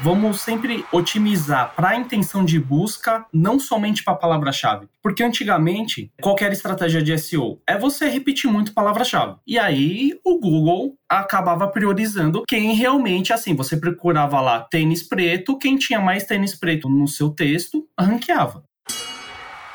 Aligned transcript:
vamos 0.00 0.40
sempre 0.40 0.84
otimizar 0.92 1.72
para 1.74 1.90
a 1.90 1.96
intenção 1.96 2.44
de 2.44 2.58
busca, 2.58 3.24
não 3.32 3.58
somente 3.58 4.02
para 4.02 4.14
a 4.14 4.18
palavra-chave. 4.18 4.88
Porque 5.02 5.22
antigamente, 5.22 6.10
qualquer 6.20 6.52
estratégia 6.52 7.02
de 7.02 7.16
SEO 7.18 7.60
é 7.66 7.78
você 7.78 8.08
repetir 8.08 8.50
muito 8.50 8.72
palavra-chave. 8.72 9.36
E 9.46 9.58
aí 9.58 10.18
o 10.24 10.38
Google 10.38 10.96
acabava 11.08 11.68
priorizando 11.68 12.44
quem 12.46 12.74
realmente, 12.74 13.32
assim, 13.32 13.54
você 13.54 13.76
procurava 13.76 14.40
lá 14.40 14.60
tênis 14.60 15.02
preto, 15.02 15.58
quem 15.58 15.76
tinha 15.76 16.00
mais 16.00 16.24
tênis 16.24 16.54
preto 16.54 16.88
no 16.88 17.06
seu 17.06 17.30
texto, 17.30 17.86
ranqueava. 17.98 18.64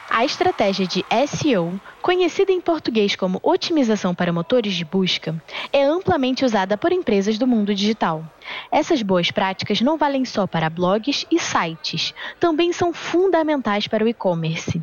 A 0.09 0.25
estratégia 0.25 0.88
de 0.88 1.05
SEO, 1.27 1.79
conhecida 2.02 2.52
em 2.52 2.61
português 2.61 3.15
como 3.15 3.39
otimização 3.43 4.15
para 4.15 4.34
motores 4.34 4.73
de 4.73 4.86
busca, 4.86 5.36
é 5.71 5.84
amplamente 5.84 6.45
usada 6.45 6.77
por 6.77 6.91
empresas 6.91 7.38
do 7.38 7.47
mundo 7.47 7.73
digital. 7.75 8.23
Essas 8.71 9.02
boas 9.02 9.29
práticas 9.32 9.82
não 9.82 9.97
valem 9.97 10.25
só 10.25 10.47
para 10.47 10.70
blogs 10.70 11.25
e 11.29 11.38
sites, 11.39 12.14
também 12.39 12.73
são 12.73 12.92
fundamentais 12.92 13.87
para 13.87 14.04
o 14.04 14.07
e-commerce. 14.07 14.82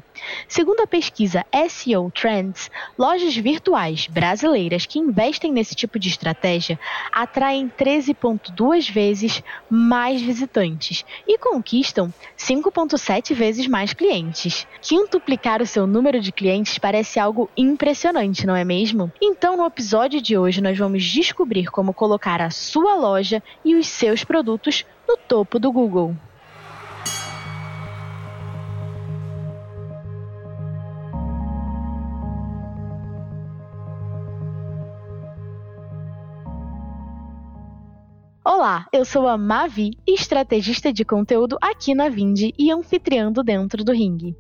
Segundo 0.49 0.81
a 0.81 0.87
pesquisa 0.87 1.45
SEO 1.69 2.11
Trends, 2.11 2.71
lojas 2.99 3.37
virtuais 3.37 4.07
brasileiras 4.07 4.87
que 4.87 4.99
investem 4.99 5.53
nesse 5.53 5.75
tipo 5.75 5.99
de 5.99 6.09
estratégia 6.09 6.79
atraem 7.13 7.71
13,2 7.77 8.91
vezes 8.91 9.43
mais 9.69 10.23
visitantes 10.23 11.05
e 11.27 11.37
conquistam 11.39 12.13
5,7 12.39 13.35
vezes 13.35 13.67
mais 13.67 13.93
clientes. 13.93 14.67
Quintuplicar 14.81 15.61
o 15.61 15.67
seu 15.67 15.87
número 15.87 16.21
de 16.21 16.33
clientes 16.33 16.79
parece 16.79 17.06
algo 17.15 17.49
impressionante, 17.57 18.47
não 18.47 18.57
é 18.57 18.65
mesmo? 18.65 19.13
Então, 19.23 19.57
no 19.57 19.67
episódio 19.67 20.21
de 20.21 20.37
hoje, 20.37 20.61
nós 20.61 20.77
vamos 20.77 21.05
descobrir 21.05 21.71
como 21.71 21.95
colocar 21.95 22.41
a 22.41 22.51
sua 22.51 22.95
loja 22.95 23.43
e 23.65 23.77
os 23.77 23.87
seus 23.87 24.25
produtos 24.25 24.85
no 25.07 25.17
topo 25.17 25.59
do 25.59 25.71
Google. 25.71 26.17
Olá, 38.59 38.87
eu 38.91 39.05
sou 39.05 39.29
a 39.29 39.37
Mavi, 39.37 39.91
estrategista 40.07 40.91
de 40.91 41.05
conteúdo 41.05 41.59
aqui 41.61 41.95
na 41.95 42.09
Vindi 42.09 42.55
e 42.59 42.73
anfitriando 42.73 43.43
dentro 43.43 43.85
do 43.85 43.93
ringue. 43.93 44.35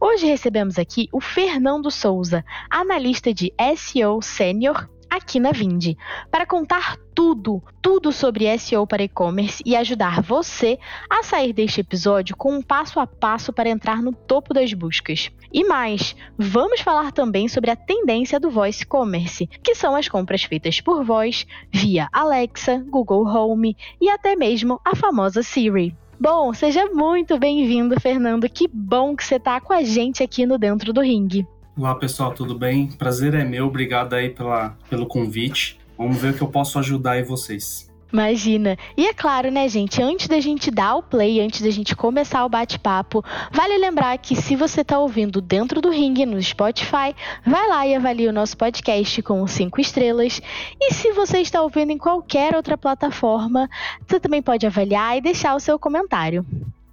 Hoje 0.00 0.26
recebemos 0.26 0.76
aqui 0.76 1.08
o 1.12 1.20
Fernando 1.20 1.88
Souza, 1.88 2.44
analista 2.68 3.32
de 3.32 3.54
SEO 3.76 4.20
Sênior 4.20 4.88
aqui 5.10 5.40
na 5.40 5.50
Vindi, 5.50 5.98
para 6.30 6.46
contar 6.46 6.96
tudo, 7.14 7.62
tudo 7.82 8.12
sobre 8.12 8.56
SEO 8.56 8.86
para 8.86 9.02
e-commerce 9.02 9.62
e 9.66 9.74
ajudar 9.74 10.22
você 10.22 10.78
a 11.10 11.22
sair 11.22 11.52
deste 11.52 11.80
episódio 11.80 12.36
com 12.36 12.54
um 12.54 12.62
passo 12.62 13.00
a 13.00 13.06
passo 13.06 13.52
para 13.52 13.68
entrar 13.68 14.00
no 14.00 14.12
topo 14.12 14.54
das 14.54 14.72
buscas. 14.72 15.30
E 15.52 15.64
mais, 15.64 16.14
vamos 16.38 16.80
falar 16.80 17.10
também 17.10 17.48
sobre 17.48 17.70
a 17.70 17.76
tendência 17.76 18.38
do 18.38 18.50
voice 18.50 18.86
commerce, 18.86 19.46
que 19.46 19.74
são 19.74 19.96
as 19.96 20.08
compras 20.08 20.44
feitas 20.44 20.80
por 20.80 21.04
voz 21.04 21.46
via 21.72 22.08
Alexa, 22.12 22.84
Google 22.88 23.26
Home 23.26 23.76
e 24.00 24.08
até 24.08 24.36
mesmo 24.36 24.80
a 24.84 24.94
famosa 24.94 25.42
Siri. 25.42 25.94
Bom, 26.18 26.52
seja 26.52 26.84
muito 26.86 27.38
bem-vindo, 27.38 27.98
Fernando. 27.98 28.48
Que 28.48 28.68
bom 28.68 29.16
que 29.16 29.24
você 29.24 29.36
está 29.36 29.58
com 29.60 29.72
a 29.72 29.82
gente 29.82 30.22
aqui 30.22 30.44
no 30.44 30.58
Dentro 30.58 30.92
do 30.92 31.00
Ringue. 31.00 31.46
Olá 31.76 31.94
pessoal, 31.94 32.34
tudo 32.34 32.54
bem? 32.54 32.88
Prazer 32.88 33.32
é 33.34 33.44
meu, 33.44 33.66
obrigado 33.66 34.14
aí 34.14 34.28
pela, 34.28 34.76
pelo 34.88 35.06
convite. 35.06 35.78
Vamos 35.96 36.18
ver 36.18 36.32
o 36.32 36.36
que 36.36 36.42
eu 36.42 36.48
posso 36.48 36.78
ajudar 36.78 37.12
aí 37.12 37.22
vocês. 37.22 37.88
Imagina. 38.12 38.76
E 38.96 39.06
é 39.06 39.14
claro, 39.14 39.52
né, 39.52 39.68
gente, 39.68 40.02
antes 40.02 40.26
da 40.26 40.40
gente 40.40 40.68
dar 40.68 40.96
o 40.96 41.02
play, 41.02 41.40
antes 41.40 41.62
da 41.62 41.70
gente 41.70 41.94
começar 41.94 42.44
o 42.44 42.48
bate-papo, 42.48 43.24
vale 43.52 43.78
lembrar 43.78 44.18
que 44.18 44.34
se 44.34 44.56
você 44.56 44.80
está 44.80 44.98
ouvindo 44.98 45.40
dentro 45.40 45.80
do 45.80 45.90
ringue 45.90 46.26
no 46.26 46.42
Spotify, 46.42 47.14
vai 47.46 47.68
lá 47.68 47.86
e 47.86 47.94
avalie 47.94 48.26
o 48.26 48.32
nosso 48.32 48.56
podcast 48.56 49.22
com 49.22 49.46
cinco 49.46 49.80
estrelas. 49.80 50.42
E 50.80 50.92
se 50.92 51.12
você 51.12 51.38
está 51.38 51.62
ouvindo 51.62 51.92
em 51.92 51.98
qualquer 51.98 52.56
outra 52.56 52.76
plataforma, 52.76 53.70
você 54.06 54.18
também 54.18 54.42
pode 54.42 54.66
avaliar 54.66 55.16
e 55.16 55.20
deixar 55.20 55.54
o 55.54 55.60
seu 55.60 55.78
comentário. 55.78 56.44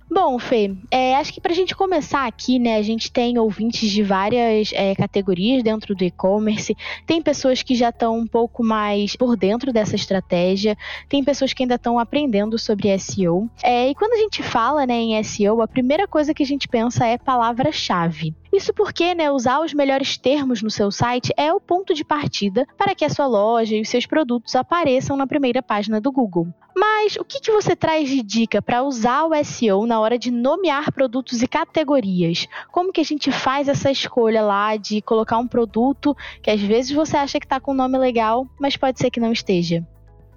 Bom, 0.09 0.39
Fê, 0.39 0.73
é, 0.89 1.15
acho 1.17 1.33
que 1.33 1.41
para 1.41 1.51
a 1.51 1.55
gente 1.55 1.75
começar 1.75 2.25
aqui, 2.25 2.57
né, 2.57 2.77
a 2.77 2.81
gente 2.81 3.11
tem 3.11 3.37
ouvintes 3.37 3.91
de 3.91 4.01
várias 4.01 4.71
é, 4.73 4.95
categorias 4.95 5.61
dentro 5.61 5.93
do 5.93 6.03
e-commerce, 6.03 6.75
tem 7.05 7.21
pessoas 7.21 7.61
que 7.61 7.75
já 7.75 7.89
estão 7.89 8.17
um 8.17 8.25
pouco 8.25 8.63
mais 8.63 9.17
por 9.17 9.35
dentro 9.35 9.73
dessa 9.73 9.95
estratégia, 9.95 10.77
tem 11.09 11.23
pessoas 11.23 11.51
que 11.51 11.63
ainda 11.63 11.75
estão 11.75 11.99
aprendendo 11.99 12.57
sobre 12.57 12.97
SEO. 12.97 13.49
É, 13.61 13.89
e 13.89 13.95
quando 13.95 14.13
a 14.13 14.17
gente 14.17 14.41
fala 14.41 14.85
né, 14.85 14.95
em 14.95 15.21
SEO, 15.23 15.61
a 15.61 15.67
primeira 15.67 16.07
coisa 16.07 16.33
que 16.33 16.43
a 16.43 16.47
gente 16.47 16.69
pensa 16.69 17.05
é 17.05 17.17
palavra-chave. 17.17 18.33
Isso 18.57 18.73
porque 18.73 19.13
né, 19.13 19.29
usar 19.29 19.59
os 19.59 19.71
melhores 19.71 20.17
termos 20.17 20.63
no 20.63 20.71
seu 20.71 20.89
site 20.89 21.31
é 21.37 21.53
o 21.53 21.59
ponto 21.59 21.93
de 21.93 22.03
partida 22.03 22.65
para 22.75 22.95
que 22.95 23.05
a 23.05 23.09
sua 23.09 23.27
loja 23.27 23.75
e 23.75 23.81
os 23.81 23.87
seus 23.87 24.07
produtos 24.07 24.55
apareçam 24.55 25.15
na 25.15 25.27
primeira 25.27 25.61
página 25.61 26.01
do 26.01 26.11
Google. 26.11 26.47
Mas 26.75 27.17
o 27.17 27.23
que, 27.23 27.39
que 27.39 27.51
você 27.51 27.75
traz 27.75 28.09
de 28.09 28.23
dica 28.23 28.59
para 28.59 28.81
usar 28.81 29.25
o 29.25 29.43
SEO 29.43 29.85
na 29.85 29.99
hora 29.99 30.17
de 30.17 30.31
nomear 30.31 30.91
produtos 30.91 31.43
e 31.43 31.47
categorias? 31.47 32.47
Como 32.71 32.91
que 32.91 32.99
a 32.99 33.03
gente 33.03 33.31
faz 33.31 33.67
essa 33.67 33.91
escolha 33.91 34.41
lá 34.41 34.75
de 34.75 35.03
colocar 35.03 35.37
um 35.37 35.47
produto 35.47 36.17
que 36.41 36.49
às 36.49 36.59
vezes 36.59 36.89
você 36.89 37.15
acha 37.15 37.39
que 37.39 37.45
está 37.45 37.59
com 37.59 37.73
um 37.73 37.75
nome 37.75 37.99
legal, 37.99 38.47
mas 38.59 38.75
pode 38.75 38.97
ser 38.97 39.11
que 39.11 39.19
não 39.19 39.31
esteja? 39.31 39.85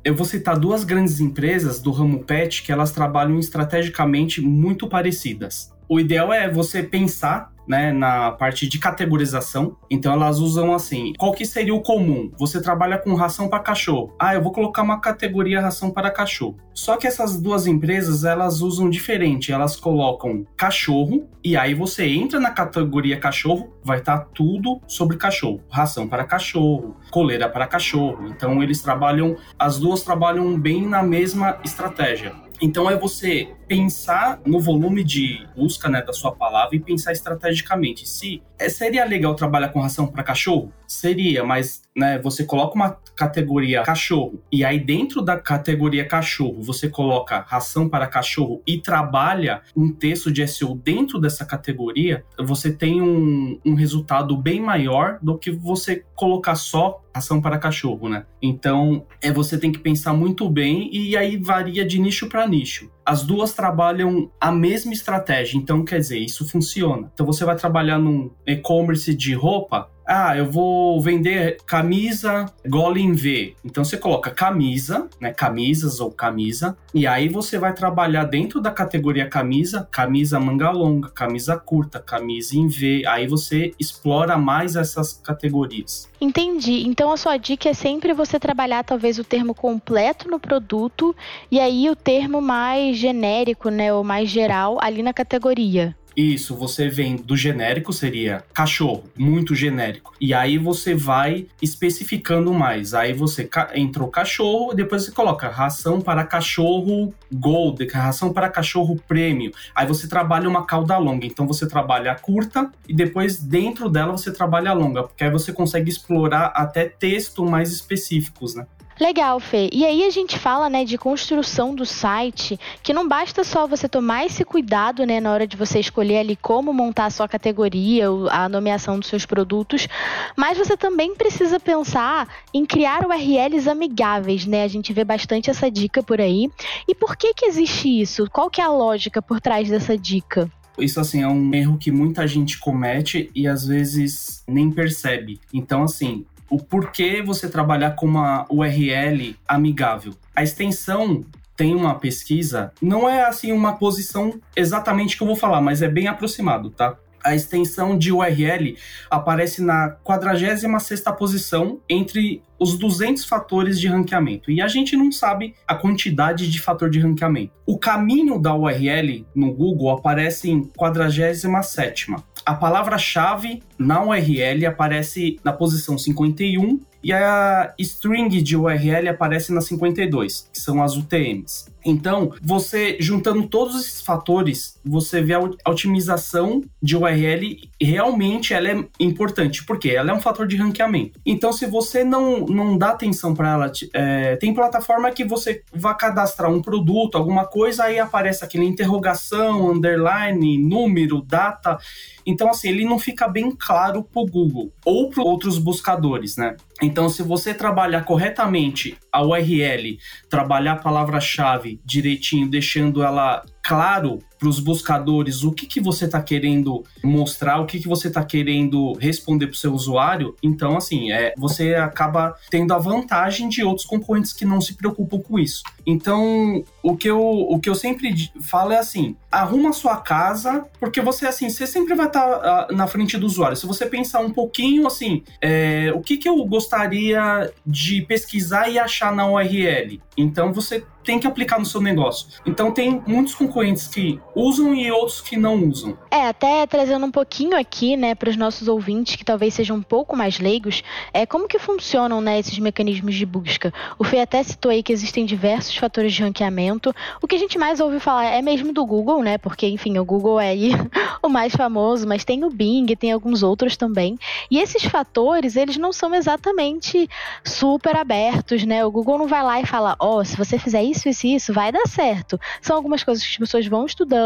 Eu 0.04 0.14
vou 0.14 0.26
citar 0.26 0.58
duas 0.58 0.84
grandes 0.84 1.20
empresas 1.20 1.81
do 1.81 1.91
ramo 1.91 2.22
pet 2.22 2.62
que 2.62 2.70
elas 2.70 2.92
trabalham 2.92 3.38
estrategicamente 3.38 4.42
muito 4.42 4.87
parecidas. 4.87 5.72
O 5.88 5.98
ideal 5.98 6.31
é 6.31 6.50
você 6.50 6.82
pensar 6.82 7.50
né, 7.70 7.92
na 7.92 8.32
parte 8.32 8.66
de 8.69 8.81
categorização. 8.81 9.76
Então 9.88 10.12
elas 10.12 10.41
usam 10.41 10.75
assim, 10.75 11.12
qual 11.16 11.32
que 11.32 11.47
seria 11.47 11.72
o 11.72 11.81
comum? 11.81 12.32
Você 12.36 12.60
trabalha 12.60 12.98
com 12.98 13.14
ração 13.14 13.48
para 13.48 13.60
cachorro. 13.60 14.12
Ah, 14.19 14.34
eu 14.34 14.42
vou 14.42 14.50
colocar 14.50 14.82
uma 14.82 15.00
categoria 15.00 15.60
ração 15.60 15.88
para 15.88 16.10
cachorro. 16.10 16.56
Só 16.75 16.97
que 16.97 17.06
essas 17.06 17.41
duas 17.41 17.69
empresas, 17.69 18.25
elas 18.25 18.60
usam 18.60 18.91
diferente. 18.91 19.53
Elas 19.53 19.76
colocam 19.76 20.44
cachorro 20.56 21.28
e 21.44 21.56
aí 21.56 21.72
você 21.72 22.08
entra 22.08 22.41
na 22.41 22.50
categoria 22.50 23.20
cachorro, 23.20 23.72
vai 23.84 23.98
estar 23.98 24.19
tá 24.19 24.26
tudo 24.34 24.81
sobre 24.88 25.16
cachorro. 25.16 25.60
Ração 25.70 26.08
para 26.08 26.25
cachorro, 26.25 26.97
coleira 27.08 27.48
para 27.48 27.69
cachorro. 27.69 28.26
Então 28.26 28.60
eles 28.64 28.82
trabalham, 28.82 29.37
as 29.56 29.78
duas 29.78 30.02
trabalham 30.02 30.58
bem 30.58 30.84
na 30.88 31.04
mesma 31.04 31.60
estratégia. 31.64 32.32
Então 32.62 32.91
é 32.91 32.97
você 32.97 33.48
pensar 33.66 34.41
no 34.44 34.60
volume 34.60 35.03
de 35.03 35.47
busca 35.56 35.88
né, 35.88 36.03
da 36.03 36.12
sua 36.12 36.32
palavra 36.32 36.76
e 36.76 36.81
pensar 36.81 37.12
estrategicamente. 37.12 38.06
Se 38.06 38.43
é, 38.59 38.69
seria 38.69 39.04
legal 39.04 39.34
trabalhar 39.34 39.71
com 39.71 39.81
ração 39.81 40.06
para 40.06 40.22
cachorro? 40.22 40.72
Seria, 40.87 41.43
mas 41.43 41.82
né, 41.96 42.18
você 42.18 42.44
coloca 42.44 42.74
uma 42.74 42.96
categoria 43.16 43.82
cachorro 43.82 44.40
e 44.50 44.64
aí 44.64 44.78
dentro 44.78 45.20
da 45.20 45.36
categoria 45.36 46.06
cachorro 46.06 46.62
você 46.62 46.88
coloca 46.88 47.44
ração 47.46 47.88
para 47.88 48.06
cachorro 48.06 48.62
e 48.66 48.78
trabalha 48.78 49.62
um 49.76 49.92
texto 49.92 50.30
de 50.32 50.46
SEO 50.46 50.74
dentro 50.74 51.18
dessa 51.18 51.44
categoria, 51.44 52.24
você 52.38 52.72
tem 52.72 53.02
um, 53.02 53.58
um 53.64 53.74
resultado 53.74 54.36
bem 54.36 54.60
maior 54.60 55.18
do 55.20 55.36
que 55.36 55.50
você 55.50 56.04
colocar 56.14 56.54
só 56.54 57.02
ração 57.12 57.40
para 57.40 57.58
cachorro, 57.58 58.08
né? 58.08 58.24
Então, 58.40 59.04
é 59.20 59.32
você 59.32 59.58
tem 59.58 59.72
que 59.72 59.80
pensar 59.80 60.12
muito 60.12 60.48
bem 60.48 60.88
e 60.92 61.16
aí 61.16 61.36
varia 61.36 61.84
de 61.84 61.98
nicho 61.98 62.28
para 62.28 62.46
nicho 62.46 62.88
as 63.10 63.24
duas 63.24 63.52
trabalham 63.52 64.30
a 64.40 64.52
mesma 64.52 64.92
estratégia, 64.92 65.58
então 65.58 65.84
quer 65.84 65.98
dizer, 65.98 66.18
isso 66.18 66.48
funciona. 66.48 67.10
Então 67.12 67.26
você 67.26 67.44
vai 67.44 67.56
trabalhar 67.56 67.98
num 67.98 68.30
e-commerce 68.46 69.12
de 69.12 69.34
roupa, 69.34 69.90
ah, 70.12 70.37
eu 70.37 70.50
vou 70.50 71.00
vender 71.00 71.59
camisa 71.65 72.47
Golem 72.66 73.12
V. 73.12 73.54
Então 73.65 73.84
você 73.84 73.97
coloca 73.97 74.28
camisa, 74.28 75.09
né, 75.21 75.32
camisas 75.32 76.00
ou 76.00 76.10
camisa, 76.10 76.76
e 76.93 77.06
aí 77.06 77.28
você 77.28 77.59
vai 77.60 77.72
trabalhar 77.72 78.25
dentro 78.25 78.60
da 78.60 78.73
categoria 78.73 79.29
camisa, 79.29 79.88
camisa 79.88 80.40
manga 80.40 80.69
longa, 80.70 81.08
camisa 81.11 81.56
curta, 81.56 82.00
camisa 82.00 82.56
em 82.56 82.67
V. 82.67 83.05
Aí 83.06 83.29
você 83.29 83.73
explora 83.79 84.37
mais 84.37 84.75
essas 84.75 85.12
categorias. 85.12 86.11
Entendi. 86.20 86.82
Então 86.88 87.12
a 87.12 87.17
sua 87.17 87.37
dica 87.37 87.69
é 87.69 87.73
sempre 87.73 88.12
você 88.12 88.40
trabalhar 88.40 88.82
talvez 88.82 89.17
o 89.19 89.25
termo 89.25 89.55
completo 89.55 90.29
no 90.29 90.40
produto 90.40 91.14
e 91.50 91.61
aí 91.61 91.88
o 91.88 91.94
termo 91.94 92.43
mais 92.43 92.96
genérico, 92.96 93.70
né, 93.70 93.93
ou 93.93 94.02
mais 94.02 94.29
geral 94.29 94.76
ali 94.82 95.05
na 95.05 95.12
categoria. 95.12 95.96
Isso, 96.16 96.56
você 96.56 96.88
vem 96.88 97.16
do 97.16 97.36
genérico, 97.36 97.92
seria 97.92 98.44
cachorro, 98.52 99.04
muito 99.16 99.54
genérico. 99.54 100.12
E 100.20 100.34
aí 100.34 100.58
você 100.58 100.94
vai 100.94 101.46
especificando 101.62 102.52
mais. 102.52 102.94
Aí 102.94 103.12
você 103.12 103.48
entrou 103.74 104.08
cachorro, 104.08 104.74
depois 104.74 105.04
você 105.04 105.12
coloca 105.12 105.48
ração 105.48 106.00
para 106.00 106.24
cachorro 106.24 107.14
gold, 107.32 107.86
ração 107.88 108.32
para 108.32 108.48
cachorro 108.48 109.00
prêmio. 109.06 109.52
Aí 109.74 109.86
você 109.86 110.08
trabalha 110.08 110.48
uma 110.48 110.66
cauda 110.66 110.98
longa. 110.98 111.26
Então 111.26 111.46
você 111.46 111.66
trabalha 111.66 112.12
a 112.12 112.16
curta 112.16 112.70
e 112.88 112.94
depois 112.94 113.38
dentro 113.38 113.88
dela 113.88 114.12
você 114.12 114.32
trabalha 114.32 114.70
a 114.70 114.74
longa, 114.74 115.04
porque 115.04 115.24
aí 115.24 115.30
você 115.30 115.52
consegue 115.52 115.90
explorar 115.90 116.52
até 116.54 116.84
texto 116.84 117.44
mais 117.44 117.72
específicos, 117.72 118.54
né? 118.54 118.66
Legal, 119.00 119.41
Fê. 119.41 119.70
E 119.73 119.87
aí 119.87 120.05
a 120.05 120.11
gente 120.11 120.38
fala, 120.38 120.69
né, 120.69 120.85
de 120.85 120.99
construção 120.99 121.75
do 121.75 121.87
site, 121.87 122.61
que 122.82 122.93
não 122.93 123.08
basta 123.08 123.43
só 123.43 123.67
você 123.67 123.88
tomar 123.88 124.26
esse 124.26 124.44
cuidado, 124.44 125.06
né, 125.06 125.19
na 125.20 125.32
hora 125.32 125.47
de 125.47 125.56
você 125.56 125.81
escolher 125.81 126.19
ali 126.19 126.37
como 126.37 126.70
montar 126.70 127.06
a 127.06 127.11
sua 127.11 127.26
categoria, 127.26 128.08
a 128.31 128.47
nomeação 128.47 128.99
dos 128.99 129.08
seus 129.08 129.25
produtos, 129.25 129.88
mas 130.37 130.58
você 130.58 130.76
também 130.76 131.14
precisa 131.14 131.58
pensar 131.58 132.29
em 132.52 132.67
criar 132.67 133.06
URLs 133.06 133.70
amigáveis, 133.70 134.44
né? 134.44 134.64
A 134.64 134.69
gente 134.69 134.93
vê 134.93 135.03
bastante 135.03 135.49
essa 135.49 135.70
dica 135.70 136.03
por 136.03 136.20
aí. 136.20 136.50
E 136.87 136.94
por 136.94 137.17
que 137.17 137.32
que 137.32 137.46
existe 137.46 137.88
isso? 137.88 138.29
Qual 138.31 138.50
que 138.50 138.61
é 138.61 138.64
a 138.64 138.70
lógica 138.70 139.23
por 139.23 139.41
trás 139.41 139.70
dessa 139.70 139.96
dica? 139.96 140.50
Isso, 140.79 141.00
assim, 141.00 141.23
é 141.23 141.29
um 141.29 141.55
erro 141.55 141.76
que 141.79 141.91
muita 141.91 142.26
gente 142.26 142.58
comete 142.58 143.31
e 143.35 143.46
às 143.46 143.67
vezes 143.67 144.43
nem 144.49 144.70
percebe. 144.70 145.41
Então, 145.53 145.82
assim, 145.82 146.25
o 146.50 146.58
porquê 146.58 147.23
você 147.23 147.49
trabalhar 147.49 147.93
com 147.93 148.06
uma 148.06 148.44
URL 148.50 149.37
amigável. 149.47 150.14
A 150.35 150.43
extensão 150.43 151.25
tem 151.56 151.75
uma 151.75 151.94
pesquisa, 151.94 152.73
não 152.81 153.08
é 153.08 153.23
assim 153.23 153.52
uma 153.52 153.76
posição 153.76 154.41
exatamente 154.56 155.17
que 155.17 155.23
eu 155.23 155.26
vou 155.26 155.37
falar, 155.37 155.61
mas 155.61 155.82
é 155.82 155.88
bem 155.88 156.08
aproximado, 156.08 156.70
tá? 156.70 156.97
A 157.23 157.35
extensão 157.35 157.99
de 157.99 158.11
URL 158.11 158.76
aparece 159.11 159.62
na 159.62 159.94
46ª 160.02 161.14
posição 161.14 161.79
entre 161.87 162.43
os 162.58 162.79
200 162.79 163.26
fatores 163.26 163.79
de 163.79 163.88
ranqueamento. 163.88 164.50
E 164.50 164.61
a 164.61 164.69
gente 164.69 164.96
não 164.96 165.12
sabe 165.12 165.55
a 165.69 165.75
quantidade 165.75 166.50
de 166.50 166.61
fator 166.61 166.88
de 166.88 166.99
ranqueamento. 166.99 167.53
O 167.67 167.79
caminho 167.79 168.38
da 168.38 168.55
URL 168.55 169.26
no 169.35 169.53
Google 169.53 169.91
aparece 169.91 170.50
em 170.50 170.62
47ª 170.62 172.25
a 172.50 172.55
palavra-chave 172.55 173.62
na 173.79 174.02
URL 174.02 174.67
aparece 174.67 175.38
na 175.44 175.52
posição 175.52 175.97
51 175.97 176.81
e 177.00 177.12
a 177.12 177.73
string 177.79 178.43
de 178.43 178.56
URL 178.56 179.08
aparece 179.08 179.52
na 179.52 179.61
52, 179.61 180.49
que 180.52 180.58
são 180.58 180.82
as 180.82 180.97
UTMs. 180.97 181.69
Então, 181.85 182.32
você 182.43 182.97
juntando 183.00 183.47
todos 183.47 183.81
esses 183.81 184.00
fatores, 184.00 184.79
você 184.85 185.21
vê 185.23 185.35
a 185.35 185.71
otimização 185.71 186.62
de 186.82 186.97
URL 186.97 187.71
realmente 187.81 188.53
ela 188.53 188.69
é 188.69 188.85
importante, 188.99 189.65
porque 189.65 189.91
ela 189.91 190.11
é 190.11 190.15
um 190.15 190.21
fator 190.21 190.47
de 190.47 190.56
ranqueamento. 190.56 191.19
Então, 191.25 191.53
se 191.53 191.67
você 191.67 192.05
não, 192.05 192.41
não 192.47 192.77
dá 192.77 192.91
atenção 192.91 193.35
para 193.35 193.53
ela, 193.53 193.73
é, 193.94 194.37
tem 194.37 194.55
plataforma 194.55 195.11
que 195.11 195.25
você 195.25 195.62
vai 195.73 195.97
cadastrar 195.97 196.50
um 196.50 196.62
produto, 196.62 197.17
alguma 197.17 197.47
coisa, 197.47 197.85
aí 197.85 197.99
aparece 197.99 198.44
aquele 198.44 198.65
interrogação, 198.65 199.71
underline, 199.71 200.59
número, 200.59 201.23
data. 201.23 201.79
Então, 202.27 202.50
assim, 202.50 202.69
ele 202.69 202.85
não 202.85 202.99
fica 202.99 203.27
bem 203.27 203.50
claro 203.50 204.05
para 204.05 204.23
o 204.23 204.27
Google 204.27 204.73
ou 204.85 205.11
para 205.11 205.23
outros 205.23 205.59
buscadores, 205.59 206.37
né? 206.37 206.56
Então, 206.82 207.09
se 207.09 207.23
você 207.23 207.53
trabalhar 207.53 208.05
corretamente 208.05 208.97
a 209.12 209.23
URL, 209.23 209.99
trabalhar 210.29 210.73
a 210.73 210.77
palavra-chave 210.77 211.81
direitinho, 211.85 212.49
deixando 212.49 213.03
ela 213.03 213.44
claro 213.62 214.19
para 214.40 214.48
os 214.48 214.58
buscadores 214.58 215.44
o 215.44 215.52
que, 215.52 215.66
que 215.66 215.81
você 215.81 216.06
está 216.06 216.20
querendo 216.20 216.82
mostrar, 217.04 217.60
o 217.60 217.66
que, 217.66 217.78
que 217.78 217.87
você 217.87 218.08
está 218.08 218.25
querendo 218.25 218.94
responder 218.94 219.46
para 219.46 219.54
o 219.54 219.58
seu 219.58 219.72
usuário, 219.72 220.34
então, 220.42 220.78
assim, 220.78 221.12
é, 221.12 221.34
você 221.37 221.75
acaba 221.75 222.34
tendo 222.48 222.72
a 222.72 222.78
vantagem 222.78 223.48
de 223.50 223.62
outros 223.62 223.87
concorrentes 223.87 224.32
que 224.32 224.46
não 224.46 224.60
se 224.60 224.75
preocupam 224.75 225.19
com 225.19 225.38
isso. 225.38 225.62
Então, 225.87 226.64
o 226.82 226.96
que 226.96 227.08
eu, 227.08 227.20
o 227.20 227.60
que 227.60 227.69
eu 227.69 227.75
sempre 227.75 228.14
falo 228.40 228.72
é 228.72 228.78
assim: 228.78 229.14
arruma 229.31 229.70
a 229.70 229.75
sua 229.75 229.96
casa, 229.98 230.64
porque 230.78 231.00
você, 231.00 231.26
assim, 231.26 231.50
você 231.50 231.66
sempre 231.66 231.94
vai 231.94 232.06
estar 232.06 232.26
tá, 232.26 232.69
uh, 232.70 232.75
na 232.75 232.86
frente 232.86 233.19
do 233.19 233.26
usuário. 233.26 233.56
Se 233.56 233.66
você 233.66 233.84
pensar 233.86 234.20
um 234.20 234.31
pouquinho, 234.31 234.86
assim, 234.86 235.22
é, 235.40 235.93
o 235.94 236.00
que, 236.00 236.16
que 236.16 236.28
eu 236.28 236.43
gostaria 236.44 237.52
de 237.66 238.02
pesquisar 238.02 238.69
e 238.70 238.78
achar 238.78 239.14
na 239.14 239.26
URL? 239.26 240.00
Então, 240.16 240.52
você 240.52 240.84
tem 241.04 241.19
que 241.19 241.26
aplicar 241.26 241.58
no 241.58 241.66
seu 241.66 241.81
negócio. 241.81 242.28
Então 242.46 242.70
tem 242.70 243.02
muitos 243.06 243.34
concorrentes 243.34 243.88
que 243.88 244.20
usam 244.35 244.75
e 244.75 244.91
outros 244.91 245.21
que 245.21 245.37
não 245.37 245.65
usam. 245.65 245.97
É, 246.11 246.27
até 246.27 246.67
trazendo 246.67 247.06
um 247.06 247.11
pouquinho 247.11 247.56
aqui, 247.56 247.97
né, 247.97 248.15
para 248.15 248.31
os 248.31 248.37
nossos 248.37 248.69
ouvintes 248.69 249.17
que 249.17 249.25
talvez 249.25 249.55
sejam 249.55 249.77
um 249.77 249.82
pouco 249.82 250.17
mais 250.17 250.38
leigos, 250.38 250.82
é 251.12 251.27
como 251.27 251.49
que 251.49 251.59
funcionam, 251.59 252.21
né, 252.21 252.38
esses 252.38 252.59
mecanismos 252.59 253.15
de 253.15 253.27
busca. 253.27 253.73
O 253.99 254.05
Fê 254.05 254.21
até 254.21 254.43
citou 254.43 254.71
aí 254.71 254.82
que 254.82 254.93
existem 254.93 255.25
diversos 255.25 255.77
fatores 255.77 256.12
de 256.12 256.23
ranqueamento. 256.23 256.94
O 257.23 257.27
que 257.27 257.37
a 257.37 257.38
gente 257.38 257.59
mais 257.59 257.81
ouve 257.81 258.00
falar 258.00 258.27
é 258.27 258.43
mesmo 258.43 258.73
do 258.73 258.85
Google, 258.85 259.23
né, 259.23 259.38
porque 259.38 259.67
enfim, 259.67 259.99
o 259.99 260.05
Google 260.05 260.41
é 260.41 260.50
aí 260.50 260.71
o 261.23 261.29
mais 261.29 261.55
famoso, 261.55 262.06
mas 262.06 262.25
tem 262.25 262.44
o 262.44 262.50
Bing, 262.50 262.87
tem 262.97 263.12
alguns 263.12 263.43
outros 263.43 263.77
também. 263.77 264.19
E 264.50 264.59
esses 264.59 264.85
fatores, 264.85 265.56
eles 265.56 265.77
não 265.77 265.93
são 265.93 266.15
exatamente 266.15 267.09
super 267.44 267.97
abertos, 267.97 268.65
né? 268.65 268.85
O 268.85 268.91
Google 268.91 269.19
não 269.19 269.27
vai 269.27 269.43
lá 269.43 269.61
e 269.61 269.67
fala, 269.67 269.97
ó, 269.99 270.19
oh, 270.19 270.25
se 270.25 270.37
você 270.37 270.59
fizer 270.59 270.82
isso, 270.82 271.09
isso 271.09 271.27
isso, 271.27 271.53
vai 271.53 271.73
dar 271.73 271.87
certo. 271.87 272.38
São 272.61 272.77
algumas 272.77 273.03
coisas 273.03 273.25
que 273.25 273.32
as 273.32 273.38
pessoas 273.38 273.67
vão 273.67 273.87
estudando, 273.87 274.19